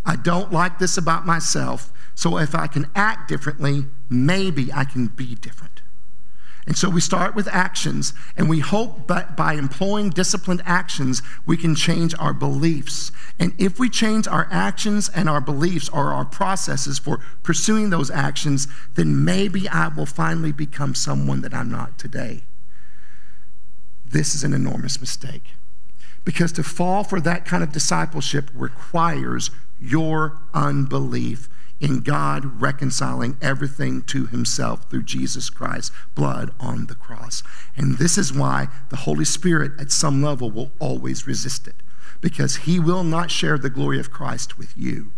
I 0.06 0.16
don't 0.16 0.52
like 0.52 0.80
this 0.80 0.98
about 0.98 1.26
myself, 1.26 1.92
so 2.14 2.38
if 2.38 2.54
I 2.54 2.68
can 2.68 2.90
act 2.96 3.28
differently, 3.28 3.86
maybe 4.10 4.72
I 4.72 4.84
can 4.84 5.08
be 5.08 5.36
different. 5.36 5.82
And 6.68 6.76
so 6.76 6.90
we 6.90 7.02
start 7.02 7.36
with 7.36 7.48
actions, 7.50 8.14
and 8.36 8.50
we 8.50 8.60
hope 8.60 9.08
that 9.08 9.38
by 9.38 9.54
employing 9.54 10.10
disciplined 10.10 10.64
actions, 10.66 11.22
we 11.46 11.58
can 11.58 11.76
change 11.76 12.16
our 12.18 12.34
beliefs. 12.34 13.12
And 13.38 13.54
if 13.60 13.78
we 13.78 13.88
change 13.88 14.28
our 14.28 14.48
actions 14.50 15.10
and 15.10 15.30
our 15.30 15.42
beliefs 15.42 15.90
or 15.90 16.12
our 16.12 16.26
processes 16.26 16.98
for 16.98 17.20
pursuing 17.44 17.92
those 17.92 18.10
actions, 18.10 18.68
then 18.96 19.24
maybe 19.24 19.70
I 19.70 19.90
will 19.90 20.08
finally 20.08 20.52
become 20.52 20.96
someone 20.96 21.42
that 21.42 21.54
I'm 21.54 21.70
not 21.70 22.00
today. 22.00 22.44
This 24.04 24.34
is 24.34 24.44
an 24.44 24.54
enormous 24.54 25.00
mistake. 25.00 25.54
Because 26.26 26.52
to 26.54 26.64
fall 26.64 27.04
for 27.04 27.22
that 27.22 27.46
kind 27.46 27.64
of 27.64 27.72
discipleship 27.72 28.50
requires 28.54 29.52
your 29.80 30.42
unbelief 30.54 31.48
in 31.80 32.00
God 32.00 32.62
reconciling 32.62 33.38
everything 33.42 34.02
to 34.04 34.26
himself 34.28 34.90
through 34.90 35.04
Jesus 35.04 35.50
Christ's 35.50 35.96
blood 36.16 36.52
on 36.60 36.88
the 36.88 36.96
cross. 36.96 37.44
And 37.78 37.98
this 37.98 38.18
is 38.18 38.34
why 38.34 38.70
the 38.90 38.98
Holy 38.98 39.26
Spirit, 39.26 39.74
at 39.80 39.92
some 39.92 40.24
level, 40.24 40.50
will 40.50 40.72
always 40.80 41.28
resist 41.28 41.68
it, 41.68 41.76
because 42.22 42.56
he 42.58 42.80
will 42.80 43.04
not 43.04 43.30
share 43.30 43.58
the 43.58 43.70
glory 43.70 44.00
of 44.00 44.12
Christ 44.12 44.58
with 44.58 44.74
you 44.76 45.12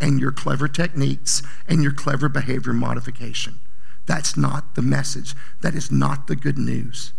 and 0.00 0.20
your 0.20 0.32
clever 0.32 0.66
techniques 0.68 1.42
and 1.68 1.82
your 1.82 1.92
clever 1.92 2.28
behavior 2.28 2.72
modification. 2.72 3.60
That's 4.04 4.36
not 4.36 4.74
the 4.74 4.82
message. 4.82 5.34
That 5.60 5.76
is 5.76 5.92
not 5.92 6.26
the 6.26 6.36
good 6.36 6.58
news. 6.58 7.12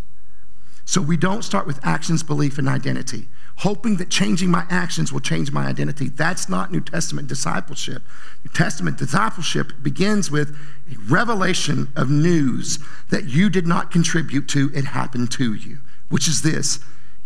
So 0.85 1.01
we 1.01 1.17
don't 1.17 1.43
start 1.43 1.65
with 1.65 1.79
actions, 1.83 2.23
belief, 2.23 2.57
and 2.57 2.67
identity 2.67 3.27
hoping 3.57 3.97
that 3.97 4.09
changing 4.09 4.49
my 4.49 4.65
actions 4.69 5.11
will 5.11 5.19
change 5.19 5.51
my 5.51 5.65
identity. 5.65 6.09
That's 6.09 6.49
not 6.49 6.71
New 6.71 6.81
Testament 6.81 7.27
discipleship. 7.27 8.01
New 8.43 8.51
Testament 8.51 8.97
discipleship 8.97 9.71
begins 9.81 10.31
with 10.31 10.57
a 10.91 10.97
revelation 11.09 11.91
of 11.95 12.09
news 12.09 12.79
that 13.09 13.25
you 13.25 13.49
did 13.49 13.67
not 13.67 13.91
contribute 13.91 14.47
to, 14.49 14.71
it 14.73 14.85
happened 14.85 15.31
to 15.33 15.53
you, 15.53 15.79
which 16.09 16.27
is 16.27 16.41
this 16.41 16.79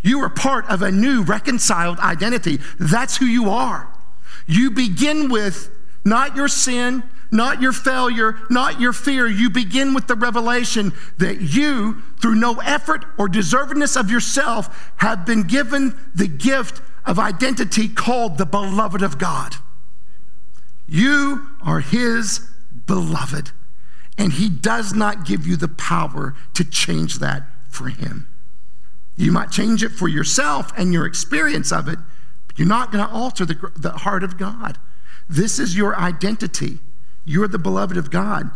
you 0.03 0.19
are 0.19 0.29
part 0.29 0.69
of 0.69 0.81
a 0.81 0.91
new 0.91 1.23
reconciled 1.23 1.99
identity. 1.99 2.59
That's 2.79 3.17
who 3.17 3.25
you 3.25 3.49
are. 3.49 3.91
You 4.45 4.69
begin 4.71 5.29
with 5.29 5.69
not 6.05 6.35
your 6.35 6.47
sin, 6.47 7.03
not 7.32 7.61
your 7.61 7.73
failure, 7.73 8.39
not 8.49 8.80
your 8.80 8.93
fear. 8.93 9.28
You 9.28 9.49
begin 9.49 9.93
with 9.93 10.07
the 10.07 10.15
revelation 10.15 10.93
that 11.17 11.41
you, 11.41 12.01
through 12.21 12.36
no 12.36 12.59
effort 12.59 13.05
or 13.17 13.28
deservedness 13.28 13.99
of 13.99 14.09
yourself, 14.09 14.91
have 14.97 15.25
been 15.25 15.43
given 15.43 15.97
the 16.15 16.28
gift 16.28 16.82
of 17.05 17.19
identity 17.19 17.88
called 17.88 18.38
the 18.38 18.45
beloved 18.45 19.01
of 19.01 19.17
God. 19.17 19.55
You 20.88 21.47
are 21.61 21.80
His 21.80 22.49
beloved, 22.86 23.51
and 24.17 24.34
He 24.34 24.49
does 24.49 24.93
not 24.93 25.25
give 25.25 25.45
you 25.45 25.55
the 25.55 25.67
power 25.67 26.36
to 26.53 26.63
change 26.63 27.19
that 27.19 27.43
for 27.69 27.89
Him. 27.89 28.28
You 29.15 29.32
might 29.32 29.51
change 29.51 29.84
it 29.84 29.89
for 29.89 30.07
yourself 30.07 30.71
and 30.78 30.93
your 30.93 31.05
experience 31.05 31.71
of 31.71 31.88
it, 31.88 31.99
but 32.47 32.59
you're 32.59 32.67
not 32.67 32.91
going 32.91 33.05
to 33.05 33.11
alter 33.11 33.45
the, 33.45 33.71
the 33.75 33.91
heart 33.91 34.23
of 34.23 34.38
God. 34.38 34.78
This 35.28 35.59
is 35.59 35.75
your 35.75 35.97
identity. 35.97 36.80
You're 37.28 37.49
the 37.49 37.59
beloved 37.59 37.97
of 37.97 38.09
God. 38.09 38.49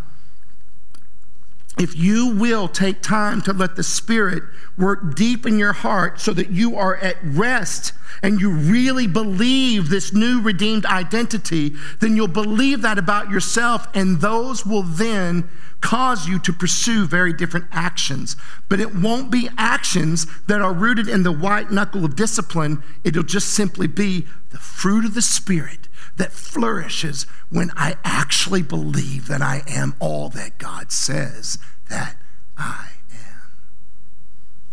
If 1.78 1.98
you 1.98 2.34
will 2.36 2.70
take 2.70 3.02
time 3.02 3.42
to 3.42 3.52
let 3.52 3.76
the 3.76 3.84
Spirit 3.84 4.44
work 4.78 5.14
deep 5.14 5.46
in 5.46 5.60
your 5.60 5.74
heart 5.74 6.22
so 6.22 6.32
that 6.32 6.52
you 6.52 6.78
are 6.78 6.96
at 6.96 7.18
rest 7.22 7.92
and 8.24 8.40
you 8.40 8.50
really 8.50 9.08
believe 9.08 9.90
this 9.90 10.14
new 10.14 10.42
redeemed 10.42 10.86
identity, 10.86 11.74
then 12.00 12.16
you'll 12.16 12.30
believe 12.30 12.82
that 12.82 12.98
about 12.98 13.30
yourself, 13.30 13.88
and 13.94 14.22
those 14.22 14.66
will 14.66 14.84
then 14.84 15.50
cause 15.82 16.28
you 16.28 16.40
to 16.40 16.54
pursue 16.54 17.06
very 17.06 17.34
different 17.34 17.66
actions. 17.72 18.38
But 18.70 18.80
it 18.80 18.96
won't 18.96 19.32
be 19.32 19.50
actions 19.58 20.28
that 20.48 20.62
are 20.62 20.74
rooted 20.74 21.10
in 21.10 21.24
the 21.24 21.32
white 21.32 21.72
knuckle 21.72 22.06
of 22.06 22.16
discipline, 22.16 22.82
it'll 23.04 23.24
just 23.24 23.50
simply 23.50 23.88
be 23.88 24.28
the 24.52 24.60
fruit 24.60 25.04
of 25.04 25.14
the 25.14 25.22
Spirit 25.22 25.90
that 26.18 26.32
flourishes 26.32 27.26
when 27.50 27.72
I 27.76 27.96
actually 28.04 28.62
believe 28.62 29.28
that 29.28 29.42
I 29.42 29.64
am 29.68 29.96
all 30.00 30.30
that 30.30 30.58
God 30.58 30.92
says 30.92 31.58
that 31.90 32.18
I 32.58 32.88
am. 33.12 33.42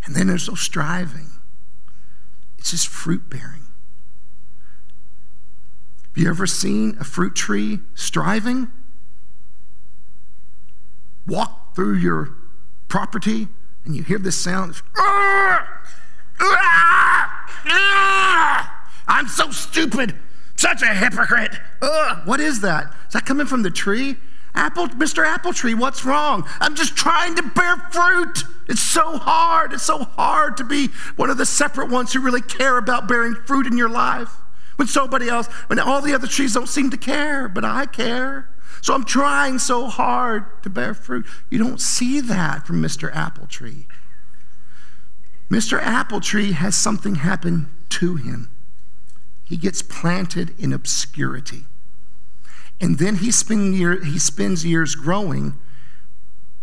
And 0.04 0.14
then 0.14 0.26
there's 0.26 0.48
no 0.48 0.54
striving, 0.54 1.32
it's 2.58 2.70
just 2.70 2.88
fruit 2.88 3.28
bearing. 3.28 3.66
Have 6.02 6.24
you 6.24 6.28
ever 6.28 6.46
seen 6.46 6.96
a 6.98 7.04
fruit 7.04 7.34
tree 7.34 7.80
striving? 7.94 8.72
Walk 11.26 11.74
through 11.74 11.94
your 11.94 12.30
property 12.88 13.48
and 13.84 13.94
you 13.94 14.02
hear 14.02 14.18
this 14.18 14.36
sound. 14.36 14.82
Ah! 14.96 15.82
Ah! 16.40 17.62
Ah! 17.66 18.92
I'm 19.06 19.28
so 19.28 19.50
stupid. 19.50 20.14
Such 20.58 20.82
a 20.82 20.92
hypocrite. 20.92 21.56
Ugh, 21.80 22.26
what 22.26 22.40
is 22.40 22.62
that? 22.62 22.92
Is 23.06 23.12
that 23.12 23.24
coming 23.24 23.46
from 23.46 23.62
the 23.62 23.70
tree? 23.70 24.16
Apple, 24.56 24.88
Mr. 24.88 25.24
Apple 25.24 25.52
Tree, 25.52 25.72
what's 25.72 26.04
wrong? 26.04 26.48
I'm 26.58 26.74
just 26.74 26.96
trying 26.96 27.36
to 27.36 27.44
bear 27.44 27.76
fruit. 27.92 28.42
It's 28.68 28.80
so 28.80 29.18
hard. 29.18 29.72
It's 29.72 29.84
so 29.84 29.98
hard 29.98 30.56
to 30.56 30.64
be 30.64 30.88
one 31.14 31.30
of 31.30 31.38
the 31.38 31.46
separate 31.46 31.90
ones 31.90 32.12
who 32.12 32.20
really 32.20 32.40
care 32.40 32.76
about 32.76 33.06
bearing 33.06 33.36
fruit 33.36 33.68
in 33.68 33.76
your 33.76 33.88
life. 33.88 34.30
When 34.74 34.88
somebody 34.88 35.28
else, 35.28 35.46
when 35.68 35.78
all 35.78 36.02
the 36.02 36.12
other 36.12 36.26
trees 36.26 36.54
don't 36.54 36.68
seem 36.68 36.90
to 36.90 36.96
care, 36.96 37.48
but 37.48 37.64
I 37.64 37.86
care. 37.86 38.50
So 38.82 38.94
I'm 38.94 39.04
trying 39.04 39.60
so 39.60 39.86
hard 39.86 40.60
to 40.64 40.70
bear 40.70 40.92
fruit. 40.92 41.24
You 41.50 41.58
don't 41.58 41.80
see 41.80 42.20
that 42.20 42.66
from 42.66 42.82
Mr. 42.82 43.14
Apple 43.14 43.46
Tree. 43.46 43.86
Mr. 45.48 45.80
Apple 45.80 46.20
Tree 46.20 46.50
has 46.50 46.74
something 46.76 47.14
happen 47.14 47.70
to 47.90 48.16
him 48.16 48.50
he 49.48 49.56
gets 49.56 49.80
planted 49.80 50.54
in 50.58 50.72
obscurity. 50.72 51.64
And 52.80 52.98
then 52.98 53.16
he, 53.16 53.30
spend 53.30 53.74
year, 53.74 54.04
he 54.04 54.18
spends 54.18 54.64
years 54.64 54.94
growing 54.94 55.54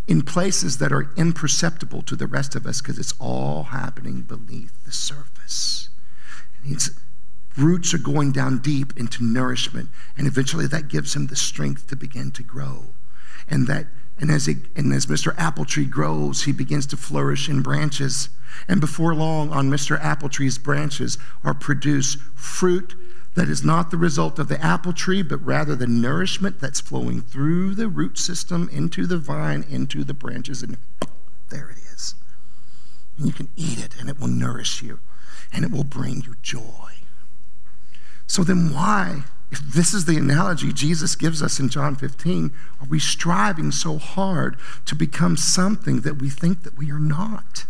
in 0.08 0.22
places 0.22 0.78
that 0.78 0.94
are 0.94 1.12
imperceptible 1.18 2.04
to 2.04 2.16
the 2.16 2.28
rest 2.28 2.56
of 2.56 2.68
us 2.68 2.82
because 2.82 3.00
it's 3.00 3.16
all 3.20 3.64
happening 3.64 4.22
beneath 4.22 4.86
the 4.86 4.92
surface. 4.92 5.90
And 6.62 6.74
his 6.74 6.98
roots 7.58 7.94
are 7.94 8.00
going 8.00 8.32
down 8.32 8.60
deep 8.60 8.96
into 8.98 9.24
nourishment, 9.24 9.90
and 10.16 10.28
eventually 10.28 10.68
that 10.68 10.88
gives 10.88 11.16
him 11.16 11.28
the 11.28 11.36
strength 11.36 11.88
to 11.88 11.96
begin 11.96 12.32
to 12.32 12.44
grow. 12.44 12.94
And 13.50 13.66
that 13.68 13.88
and 14.20 14.32
as, 14.32 14.46
he, 14.46 14.56
and 14.76 14.94
as 14.94 15.08
Mr. 15.08 15.34
Apple 15.38 15.66
Tree 15.66 15.86
grows, 15.86 16.44
he 16.44 16.52
begins 16.52 16.86
to 16.88 16.98
flourish 16.98 17.50
in 17.50 17.62
branches. 17.62 18.30
And 18.68 18.80
before 18.80 19.14
long, 19.14 19.52
on 19.52 19.70
Mr. 19.70 20.00
Apple 20.02 20.30
Tree's 20.30 20.58
branches 20.58 21.18
are 21.44 21.54
produced 21.54 22.20
fruit 22.36 22.96
that 23.36 23.50
is 23.50 23.66
not 23.66 23.92
the 23.92 23.98
result 23.98 24.40
of 24.40 24.48
the 24.48 24.64
apple 24.64 24.94
tree, 24.94 25.22
but 25.22 25.46
rather 25.46 25.76
the 25.76 25.88
nourishment 25.88 26.62
that's 26.62 26.80
flowing 26.80 27.22
through 27.22 27.76
the 27.76 27.90
root 27.90 28.18
system 28.18 28.70
into 28.72 29.06
the 29.06 29.18
vine, 29.18 29.66
into 29.70 30.06
the 30.06 30.14
branches, 30.14 30.64
and 30.64 30.78
there 31.50 31.70
it 31.70 31.78
is. 31.94 32.16
And 33.18 33.28
you 33.28 33.34
can 33.34 33.50
eat 33.58 33.78
it, 33.80 33.96
and 34.00 34.10
it 34.10 34.20
will 34.20 34.30
nourish 34.30 34.82
you, 34.82 35.00
and 35.52 35.66
it 35.66 35.72
will 35.72 35.84
bring 35.84 36.24
you 36.26 36.36
joy. 36.42 36.94
So 38.26 38.46
then, 38.46 38.74
why 38.74 39.26
if 39.56 39.74
this 39.74 39.94
is 39.94 40.04
the 40.04 40.18
analogy 40.18 40.74
Jesus 40.74 41.16
gives 41.16 41.42
us 41.42 41.62
in 41.62 41.70
John 41.70 41.96
15, 41.96 42.52
are 42.82 42.88
we 42.88 43.00
striving 43.00 43.72
so 43.72 43.98
hard 43.98 44.58
to 44.86 44.96
become 44.96 45.38
something 45.38 46.02
that 46.02 46.20
we 46.20 46.30
think 46.30 46.64
that 46.64 46.78
we 46.78 46.92
are 46.92 47.00
not? 47.00 47.66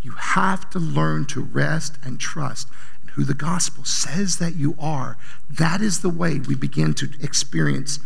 You 0.00 0.12
have 0.12 0.70
to 0.70 0.78
learn 0.78 1.26
to 1.26 1.42
rest 1.42 1.98
and 2.02 2.18
trust 2.18 2.68
in 3.02 3.08
who 3.08 3.24
the 3.24 3.34
gospel 3.34 3.84
says 3.84 4.38
that 4.38 4.56
you 4.56 4.74
are. 4.78 5.18
That 5.50 5.82
is 5.82 6.00
the 6.00 6.08
way 6.08 6.38
we 6.38 6.54
begin 6.54 6.94
to 6.94 7.10
experience 7.20 8.00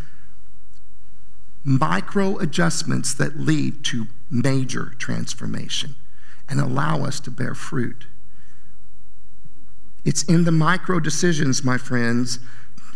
micro 1.63 2.37
adjustments 2.39 3.13
that 3.13 3.39
lead 3.39 3.85
to 3.85 4.07
major 4.29 4.93
transformation 4.99 5.95
and 6.49 6.59
allow 6.59 7.05
us 7.05 7.21
to 7.21 7.31
bear 7.31 7.55
fruit. 7.55 8.07
It's 10.03 10.23
in 10.23 10.43
the 10.43 10.51
micro 10.51 10.99
decisions, 10.99 11.63
my 11.63 11.77
friends. 11.77 12.39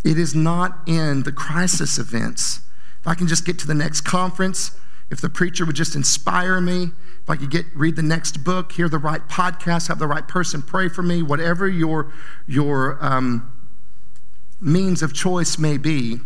It 0.04 0.18
is 0.18 0.34
not 0.34 0.78
in 0.86 1.22
the 1.24 1.32
crisis 1.32 1.98
events. 1.98 2.60
If 3.00 3.06
I 3.06 3.14
can 3.14 3.26
just 3.26 3.44
get 3.44 3.58
to 3.60 3.66
the 3.66 3.74
next 3.74 4.02
conference, 4.02 4.72
if 5.10 5.20
the 5.20 5.28
preacher 5.28 5.64
would 5.64 5.76
just 5.76 5.94
inspire 5.94 6.60
me, 6.60 6.90
if 7.22 7.28
I 7.28 7.36
could 7.36 7.50
get 7.50 7.66
read 7.74 7.96
the 7.96 8.02
next 8.02 8.44
book, 8.44 8.72
hear 8.72 8.88
the 8.88 8.98
right 8.98 9.26
podcast, 9.28 9.88
have 9.88 9.98
the 9.98 10.06
right 10.06 10.26
person 10.26 10.62
pray 10.62 10.88
for 10.88 11.02
me, 11.02 11.22
whatever 11.22 11.68
your 11.68 12.12
your 12.46 12.98
um, 13.04 13.52
means 14.60 15.02
of 15.02 15.12
choice 15.12 15.58
may 15.58 15.78
be, 15.78 16.20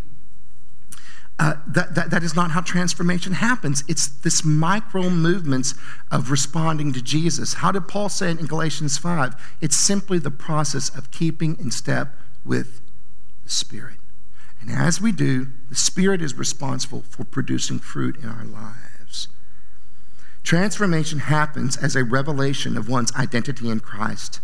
uh, 1.37 1.55
that, 1.67 1.95
that, 1.95 2.11
that 2.11 2.23
is 2.23 2.35
not 2.35 2.51
how 2.51 2.61
transformation 2.61 3.33
happens. 3.33 3.83
It's 3.87 4.07
this 4.07 4.45
micro 4.45 5.09
movements 5.09 5.73
of 6.11 6.31
responding 6.31 6.93
to 6.93 7.01
Jesus. 7.01 7.55
How 7.55 7.71
did 7.71 7.87
Paul 7.87 8.09
say 8.09 8.31
it 8.31 8.39
in 8.39 8.45
Galatians 8.45 8.97
5? 8.97 9.57
It's 9.61 9.75
simply 9.75 10.19
the 10.19 10.31
process 10.31 10.89
of 10.89 11.11
keeping 11.11 11.57
in 11.59 11.71
step 11.71 12.13
with 12.45 12.81
the 13.45 13.51
Spirit. 13.51 13.97
And 14.59 14.69
as 14.69 14.99
we 14.99 15.11
do, 15.11 15.47
the 15.69 15.75
Spirit 15.75 16.21
is 16.21 16.35
responsible 16.35 17.03
for 17.07 17.23
producing 17.23 17.79
fruit 17.79 18.17
in 18.17 18.27
our 18.27 18.43
lives. 18.43 19.29
Transformation 20.43 21.19
happens 21.19 21.77
as 21.77 21.95
a 21.95 22.03
revelation 22.03 22.77
of 22.77 22.89
one's 22.89 23.13
identity 23.15 23.69
in 23.69 23.79
Christ. 23.79 24.41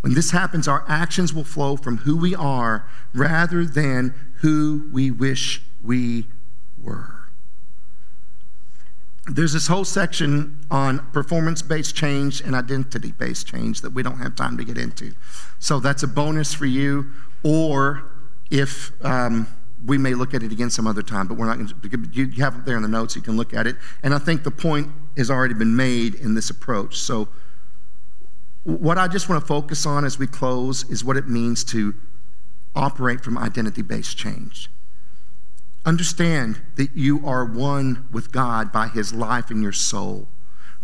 When 0.00 0.14
this 0.14 0.32
happens, 0.32 0.68
our 0.68 0.84
actions 0.88 1.32
will 1.32 1.44
flow 1.44 1.76
from 1.76 1.98
who 1.98 2.16
we 2.16 2.34
are 2.34 2.86
rather 3.12 3.64
than 3.64 4.14
who 4.40 4.88
we 4.92 5.10
wish 5.10 5.62
we 5.82 6.26
were. 6.82 7.24
There's 9.26 9.54
this 9.54 9.68
whole 9.68 9.84
section 9.84 10.66
on 10.70 11.10
performance 11.12 11.62
based 11.62 11.94
change 11.96 12.42
and 12.42 12.54
identity 12.54 13.12
based 13.12 13.46
change 13.46 13.80
that 13.80 13.94
we 13.94 14.02
don't 14.02 14.18
have 14.18 14.36
time 14.36 14.58
to 14.58 14.64
get 14.64 14.76
into. 14.76 15.14
So 15.58 15.80
that's 15.80 16.02
a 16.02 16.08
bonus 16.08 16.52
for 16.52 16.66
you, 16.66 17.10
or 17.42 18.04
if 18.54 18.92
um, 19.04 19.48
we 19.84 19.98
may 19.98 20.14
look 20.14 20.32
at 20.32 20.44
it 20.44 20.52
again 20.52 20.70
some 20.70 20.86
other 20.86 21.02
time, 21.02 21.26
but 21.26 21.36
we're 21.36 21.46
not 21.46 21.58
going 21.58 21.68
to. 21.68 22.08
You 22.12 22.30
have 22.42 22.54
it 22.54 22.64
there 22.64 22.76
in 22.76 22.82
the 22.82 22.88
notes, 22.88 23.16
you 23.16 23.22
can 23.22 23.36
look 23.36 23.52
at 23.52 23.66
it. 23.66 23.74
And 24.04 24.14
I 24.14 24.18
think 24.18 24.44
the 24.44 24.52
point 24.52 24.90
has 25.16 25.28
already 25.28 25.54
been 25.54 25.74
made 25.74 26.14
in 26.14 26.34
this 26.34 26.50
approach. 26.50 26.96
So, 26.96 27.28
what 28.62 28.96
I 28.96 29.08
just 29.08 29.28
want 29.28 29.42
to 29.42 29.46
focus 29.46 29.84
on 29.86 30.04
as 30.04 30.20
we 30.20 30.28
close 30.28 30.88
is 30.88 31.04
what 31.04 31.16
it 31.16 31.28
means 31.28 31.64
to 31.64 31.94
operate 32.76 33.22
from 33.22 33.36
identity 33.36 33.82
based 33.82 34.16
change. 34.16 34.70
Understand 35.84 36.62
that 36.76 36.94
you 36.94 37.26
are 37.26 37.44
one 37.44 38.06
with 38.12 38.30
God 38.30 38.70
by 38.70 38.86
his 38.86 39.12
life 39.12 39.50
in 39.50 39.62
your 39.62 39.72
soul. 39.72 40.28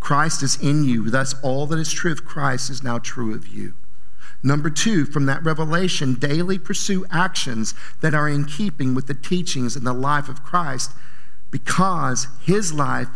Christ 0.00 0.42
is 0.42 0.60
in 0.60 0.82
you, 0.82 1.08
thus, 1.08 1.34
all 1.42 1.66
that 1.68 1.78
is 1.78 1.92
true 1.92 2.10
of 2.10 2.24
Christ 2.24 2.68
is 2.68 2.82
now 2.82 2.98
true 2.98 3.32
of 3.32 3.46
you. 3.46 3.74
Number 4.42 4.70
two, 4.70 5.04
from 5.04 5.26
that 5.26 5.44
revelation, 5.44 6.14
daily 6.14 6.58
pursue 6.58 7.04
actions 7.10 7.74
that 8.00 8.14
are 8.14 8.28
in 8.28 8.46
keeping 8.46 8.94
with 8.94 9.06
the 9.06 9.14
teachings 9.14 9.76
and 9.76 9.86
the 9.86 9.92
life 9.92 10.28
of 10.28 10.42
Christ 10.42 10.92
because 11.50 12.26
his 12.42 12.72
life 12.72 13.08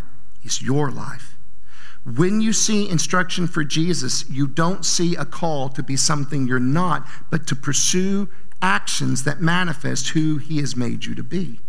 is 0.42 0.60
your 0.60 0.90
life. 0.90 1.36
When 2.04 2.42
you 2.42 2.52
see 2.52 2.88
instruction 2.88 3.46
for 3.46 3.64
Jesus, 3.64 4.28
you 4.28 4.46
don't 4.46 4.84
see 4.84 5.16
a 5.16 5.24
call 5.24 5.70
to 5.70 5.82
be 5.82 5.96
something 5.96 6.46
you're 6.46 6.60
not, 6.60 7.08
but 7.30 7.46
to 7.46 7.56
pursue 7.56 8.28
actions 8.60 9.24
that 9.24 9.40
manifest 9.40 10.10
who 10.10 10.36
he 10.36 10.58
has 10.58 10.76
made 10.76 11.06
you 11.06 11.14
to 11.14 11.22
be. 11.22 11.60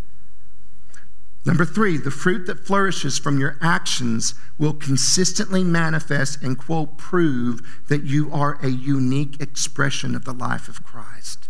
Number 1.46 1.64
three, 1.64 1.96
the 1.96 2.10
fruit 2.10 2.46
that 2.46 2.66
flourishes 2.66 3.18
from 3.18 3.38
your 3.38 3.56
actions 3.62 4.34
will 4.58 4.72
consistently 4.72 5.62
manifest 5.62 6.42
and, 6.42 6.58
quote, 6.58 6.98
prove 6.98 7.60
that 7.88 8.02
you 8.02 8.28
are 8.32 8.58
a 8.62 8.68
unique 8.68 9.40
expression 9.40 10.16
of 10.16 10.24
the 10.24 10.32
life 10.32 10.66
of 10.66 10.82
Christ. 10.82 11.48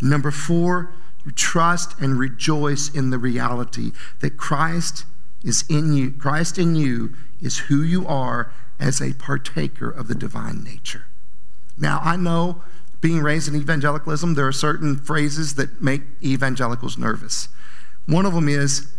Number 0.00 0.30
four, 0.30 0.94
you 1.24 1.32
trust 1.32 2.00
and 2.00 2.16
rejoice 2.16 2.88
in 2.88 3.10
the 3.10 3.18
reality 3.18 3.90
that 4.20 4.36
Christ 4.36 5.04
is 5.42 5.64
in 5.68 5.92
you. 5.92 6.12
Christ 6.12 6.56
in 6.56 6.76
you 6.76 7.12
is 7.42 7.58
who 7.58 7.82
you 7.82 8.06
are 8.06 8.52
as 8.78 9.00
a 9.00 9.14
partaker 9.14 9.90
of 9.90 10.06
the 10.06 10.14
divine 10.14 10.62
nature. 10.62 11.06
Now, 11.76 12.00
I 12.04 12.14
know 12.14 12.62
being 13.00 13.20
raised 13.20 13.48
in 13.48 13.56
evangelicalism, 13.56 14.34
there 14.34 14.46
are 14.46 14.52
certain 14.52 14.96
phrases 14.96 15.56
that 15.56 15.82
make 15.82 16.02
evangelicals 16.22 16.96
nervous. 16.96 17.48
One 18.06 18.24
of 18.24 18.34
them 18.34 18.48
is, 18.48 18.92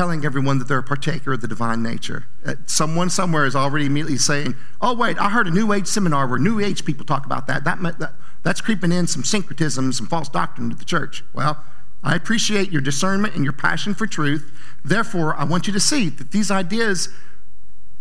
telling 0.00 0.24
everyone 0.24 0.58
that 0.58 0.66
they're 0.66 0.78
a 0.78 0.82
partaker 0.82 1.34
of 1.34 1.42
the 1.42 1.46
divine 1.46 1.82
nature. 1.82 2.24
Uh, 2.46 2.54
someone 2.64 3.10
somewhere 3.10 3.44
is 3.44 3.54
already 3.54 3.84
immediately 3.84 4.16
saying, 4.16 4.56
Oh, 4.80 4.94
wait, 4.94 5.18
I 5.18 5.28
heard 5.28 5.46
a 5.46 5.50
New 5.50 5.74
Age 5.74 5.86
seminar 5.86 6.26
where 6.26 6.38
New 6.38 6.58
Age 6.58 6.86
people 6.86 7.04
talk 7.04 7.26
about 7.26 7.46
that. 7.48 7.64
that, 7.64 7.82
that 7.98 8.14
that's 8.42 8.62
creeping 8.62 8.92
in 8.92 9.06
some 9.06 9.22
syncretism, 9.22 9.92
some 9.92 10.06
false 10.06 10.30
doctrine 10.30 10.70
to 10.70 10.74
the 10.74 10.86
church. 10.86 11.22
Well, 11.34 11.62
I 12.02 12.14
appreciate 12.14 12.72
your 12.72 12.80
discernment 12.80 13.34
and 13.34 13.44
your 13.44 13.52
passion 13.52 13.92
for 13.92 14.06
truth. 14.06 14.50
Therefore, 14.82 15.38
I 15.38 15.44
want 15.44 15.66
you 15.66 15.72
to 15.74 15.80
see 15.80 16.08
that 16.08 16.30
these 16.30 16.50
ideas 16.50 17.10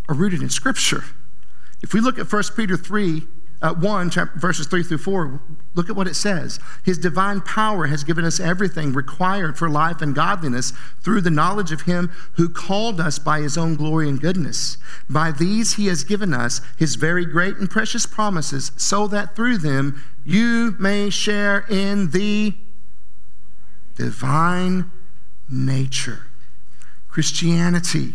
are 0.07 0.15
rooted 0.15 0.41
in 0.41 0.49
Scripture. 0.49 1.03
If 1.83 1.93
we 1.93 1.99
look 1.99 2.17
at 2.17 2.31
1 2.31 2.43
Peter 2.55 2.77
3, 2.77 3.23
uh, 3.61 3.73
1, 3.73 4.09
chapter, 4.09 4.39
verses 4.39 4.67
3 4.67 4.83
through 4.83 4.97
4, 4.97 5.41
look 5.75 5.89
at 5.89 5.95
what 5.95 6.07
it 6.07 6.15
says. 6.15 6.59
His 6.85 6.97
divine 6.97 7.41
power 7.41 7.87
has 7.87 8.05
given 8.05 8.23
us 8.23 8.39
everything 8.39 8.93
required 8.93 9.57
for 9.57 9.69
life 9.69 10.01
and 10.01 10.15
godliness 10.15 10.71
through 11.01 11.21
the 11.21 11.29
knowledge 11.29 11.73
of 11.73 11.81
Him 11.81 12.09
who 12.33 12.47
called 12.47 13.01
us 13.01 13.19
by 13.19 13.41
His 13.41 13.57
own 13.57 13.75
glory 13.75 14.07
and 14.07 14.21
goodness. 14.21 14.77
By 15.09 15.31
these 15.31 15.73
He 15.73 15.87
has 15.87 16.05
given 16.05 16.33
us 16.33 16.61
His 16.77 16.95
very 16.95 17.25
great 17.25 17.57
and 17.57 17.69
precious 17.69 18.05
promises, 18.05 18.71
so 18.77 19.07
that 19.07 19.35
through 19.35 19.57
them 19.57 20.01
you 20.23 20.77
may 20.79 21.09
share 21.09 21.65
in 21.69 22.11
the 22.11 22.53
divine 23.95 24.89
nature. 25.49 26.27
Christianity 27.09 28.13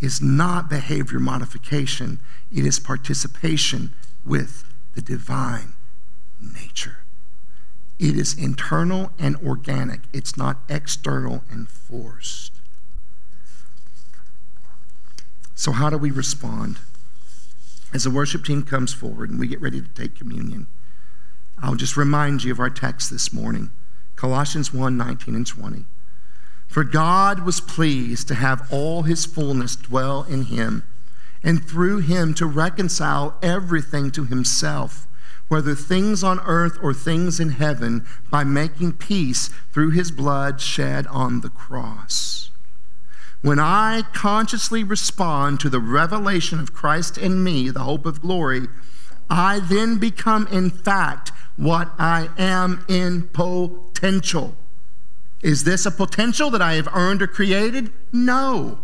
is 0.00 0.22
not 0.22 0.70
behavior 0.70 1.18
modification, 1.18 2.20
it 2.52 2.64
is 2.64 2.78
participation 2.78 3.92
with 4.24 4.67
the 4.98 5.02
divine 5.02 5.74
nature. 6.40 6.96
It 8.00 8.16
is 8.16 8.36
internal 8.36 9.12
and 9.16 9.36
organic, 9.36 10.00
it's 10.12 10.36
not 10.36 10.58
external 10.68 11.44
and 11.48 11.68
forced. 11.68 12.52
So, 15.54 15.70
how 15.70 15.88
do 15.88 15.96
we 15.98 16.10
respond? 16.10 16.78
As 17.94 18.02
the 18.02 18.10
worship 18.10 18.44
team 18.44 18.64
comes 18.64 18.92
forward 18.92 19.30
and 19.30 19.38
we 19.38 19.46
get 19.46 19.60
ready 19.60 19.80
to 19.80 19.88
take 19.88 20.16
communion, 20.16 20.66
I'll 21.62 21.76
just 21.76 21.96
remind 21.96 22.42
you 22.42 22.50
of 22.50 22.58
our 22.58 22.68
text 22.68 23.08
this 23.08 23.32
morning 23.32 23.70
Colossians 24.16 24.74
1 24.74 24.96
19 24.96 25.36
and 25.36 25.46
20. 25.46 25.84
For 26.66 26.82
God 26.82 27.46
was 27.46 27.60
pleased 27.60 28.26
to 28.28 28.34
have 28.34 28.66
all 28.72 29.04
his 29.04 29.24
fullness 29.24 29.76
dwell 29.76 30.24
in 30.24 30.46
him 30.46 30.82
and 31.42 31.64
through 31.64 31.98
him 31.98 32.34
to 32.34 32.46
reconcile 32.46 33.36
everything 33.42 34.10
to 34.12 34.24
himself, 34.24 35.06
whether 35.48 35.74
things 35.74 36.22
on 36.22 36.40
earth 36.40 36.78
or 36.82 36.92
things 36.92 37.40
in 37.40 37.50
heaven, 37.50 38.06
by 38.30 38.44
making 38.44 38.92
peace 38.92 39.48
through 39.72 39.90
his 39.90 40.10
blood 40.10 40.60
shed 40.60 41.06
on 41.08 41.40
the 41.40 41.48
cross. 41.48 42.50
When 43.40 43.58
I 43.60 44.02
consciously 44.12 44.82
respond 44.82 45.60
to 45.60 45.70
the 45.70 45.80
revelation 45.80 46.58
of 46.58 46.74
Christ 46.74 47.16
in 47.16 47.44
me, 47.44 47.70
the 47.70 47.80
hope 47.80 48.04
of 48.04 48.20
glory, 48.20 48.66
I 49.30 49.60
then 49.60 49.98
become, 49.98 50.48
in 50.48 50.70
fact, 50.70 51.30
what 51.56 51.92
I 51.98 52.30
am 52.36 52.84
in 52.88 53.28
potential. 53.28 54.56
Is 55.42 55.64
this 55.64 55.86
a 55.86 55.90
potential 55.92 56.50
that 56.50 56.62
I 56.62 56.74
have 56.74 56.88
earned 56.92 57.22
or 57.22 57.28
created? 57.28 57.92
No. 58.12 58.80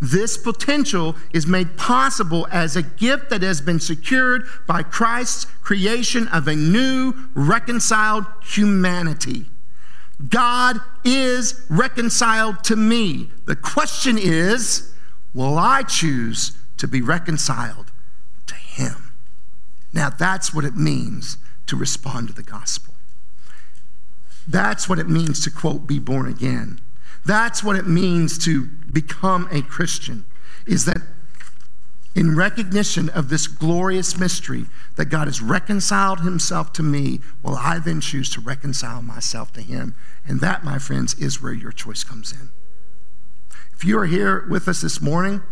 This 0.00 0.36
potential 0.36 1.16
is 1.32 1.46
made 1.46 1.76
possible 1.78 2.46
as 2.50 2.76
a 2.76 2.82
gift 2.82 3.30
that 3.30 3.42
has 3.42 3.60
been 3.60 3.80
secured 3.80 4.44
by 4.66 4.82
Christ's 4.82 5.46
creation 5.62 6.28
of 6.28 6.46
a 6.46 6.54
new, 6.54 7.14
reconciled 7.34 8.26
humanity. 8.44 9.46
God 10.28 10.80
is 11.04 11.64
reconciled 11.68 12.62
to 12.64 12.76
me. 12.76 13.30
The 13.46 13.56
question 13.56 14.18
is 14.18 14.92
will 15.34 15.58
I 15.58 15.82
choose 15.82 16.56
to 16.78 16.88
be 16.88 17.02
reconciled 17.02 17.90
to 18.46 18.54
Him? 18.54 19.12
Now, 19.92 20.10
that's 20.10 20.52
what 20.52 20.64
it 20.64 20.76
means 20.76 21.38
to 21.66 21.76
respond 21.76 22.28
to 22.28 22.34
the 22.34 22.42
gospel. 22.42 22.94
That's 24.46 24.88
what 24.88 24.98
it 24.98 25.08
means 25.08 25.42
to, 25.44 25.50
quote, 25.50 25.86
be 25.86 25.98
born 25.98 26.28
again. 26.28 26.80
That's 27.26 27.64
what 27.64 27.76
it 27.76 27.86
means 27.86 28.38
to 28.44 28.66
become 28.92 29.48
a 29.50 29.60
Christian, 29.60 30.24
is 30.64 30.84
that 30.84 30.98
in 32.14 32.34
recognition 32.34 33.10
of 33.10 33.28
this 33.28 33.46
glorious 33.46 34.18
mystery 34.18 34.66
that 34.94 35.06
God 35.06 35.26
has 35.26 35.42
reconciled 35.42 36.20
himself 36.20 36.72
to 36.74 36.82
me, 36.82 37.20
well, 37.42 37.56
I 37.56 37.78
then 37.78 38.00
choose 38.00 38.30
to 38.30 38.40
reconcile 38.40 39.02
myself 39.02 39.52
to 39.54 39.60
him. 39.60 39.94
And 40.26 40.40
that, 40.40 40.64
my 40.64 40.78
friends, 40.78 41.14
is 41.14 41.42
where 41.42 41.52
your 41.52 41.72
choice 41.72 42.04
comes 42.04 42.32
in. 42.32 42.50
If 43.74 43.84
you 43.84 43.98
are 43.98 44.06
here 44.06 44.46
with 44.48 44.66
us 44.68 44.80
this 44.80 45.02
morning 45.02 45.42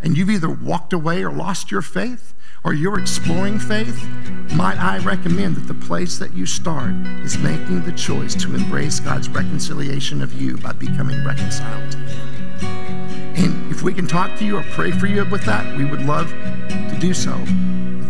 and 0.00 0.16
you've 0.16 0.30
either 0.30 0.48
walked 0.50 0.92
away 0.92 1.24
or 1.24 1.32
lost 1.32 1.72
your 1.72 1.82
faith, 1.82 2.34
or 2.64 2.74
you're 2.74 2.98
exploring 2.98 3.58
faith, 3.58 4.06
might 4.54 4.78
I 4.78 4.98
recommend 4.98 5.56
that 5.56 5.66
the 5.66 5.86
place 5.86 6.18
that 6.18 6.34
you 6.34 6.46
start 6.46 6.92
is 7.24 7.38
making 7.38 7.82
the 7.82 7.92
choice 7.92 8.34
to 8.36 8.54
embrace 8.54 9.00
God's 9.00 9.28
reconciliation 9.28 10.22
of 10.22 10.40
you 10.40 10.56
by 10.58 10.72
becoming 10.72 11.24
reconciled 11.24 11.90
to 11.92 11.98
Him. 11.98 13.44
And 13.44 13.72
if 13.72 13.82
we 13.82 13.92
can 13.92 14.06
talk 14.06 14.38
to 14.38 14.44
you 14.44 14.58
or 14.58 14.62
pray 14.70 14.92
for 14.92 15.06
you 15.06 15.24
with 15.24 15.44
that, 15.44 15.76
we 15.76 15.84
would 15.84 16.02
love 16.02 16.28
to 16.30 16.96
do 17.00 17.14
so. 17.14 17.36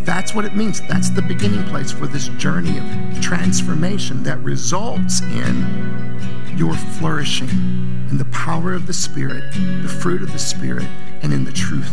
That's 0.05 0.35
what 0.35 0.45
it 0.45 0.55
means. 0.55 0.81
That's 0.83 1.11
the 1.11 1.23
beginning 1.23 1.65
place 1.65 1.93
for 1.93 2.07
this 2.07 2.29
journey 2.29 2.79
of 2.79 3.21
transformation 3.23 4.23
that 4.25 4.39
results 4.41 5.23
in 5.23 6.57
your 6.57 6.75
flourishing 6.75 7.49
in 8.11 8.19
the 8.19 8.27
power 8.27 8.75
of 8.75 8.87
the 8.87 8.93
Spirit, 8.93 9.55
the 9.83 9.89
fruit 9.89 10.23
of 10.23 10.33
the 10.33 10.39
Spirit, 10.39 10.87
and 11.23 11.33
in 11.33 11.45
the 11.45 11.53
truth 11.53 11.91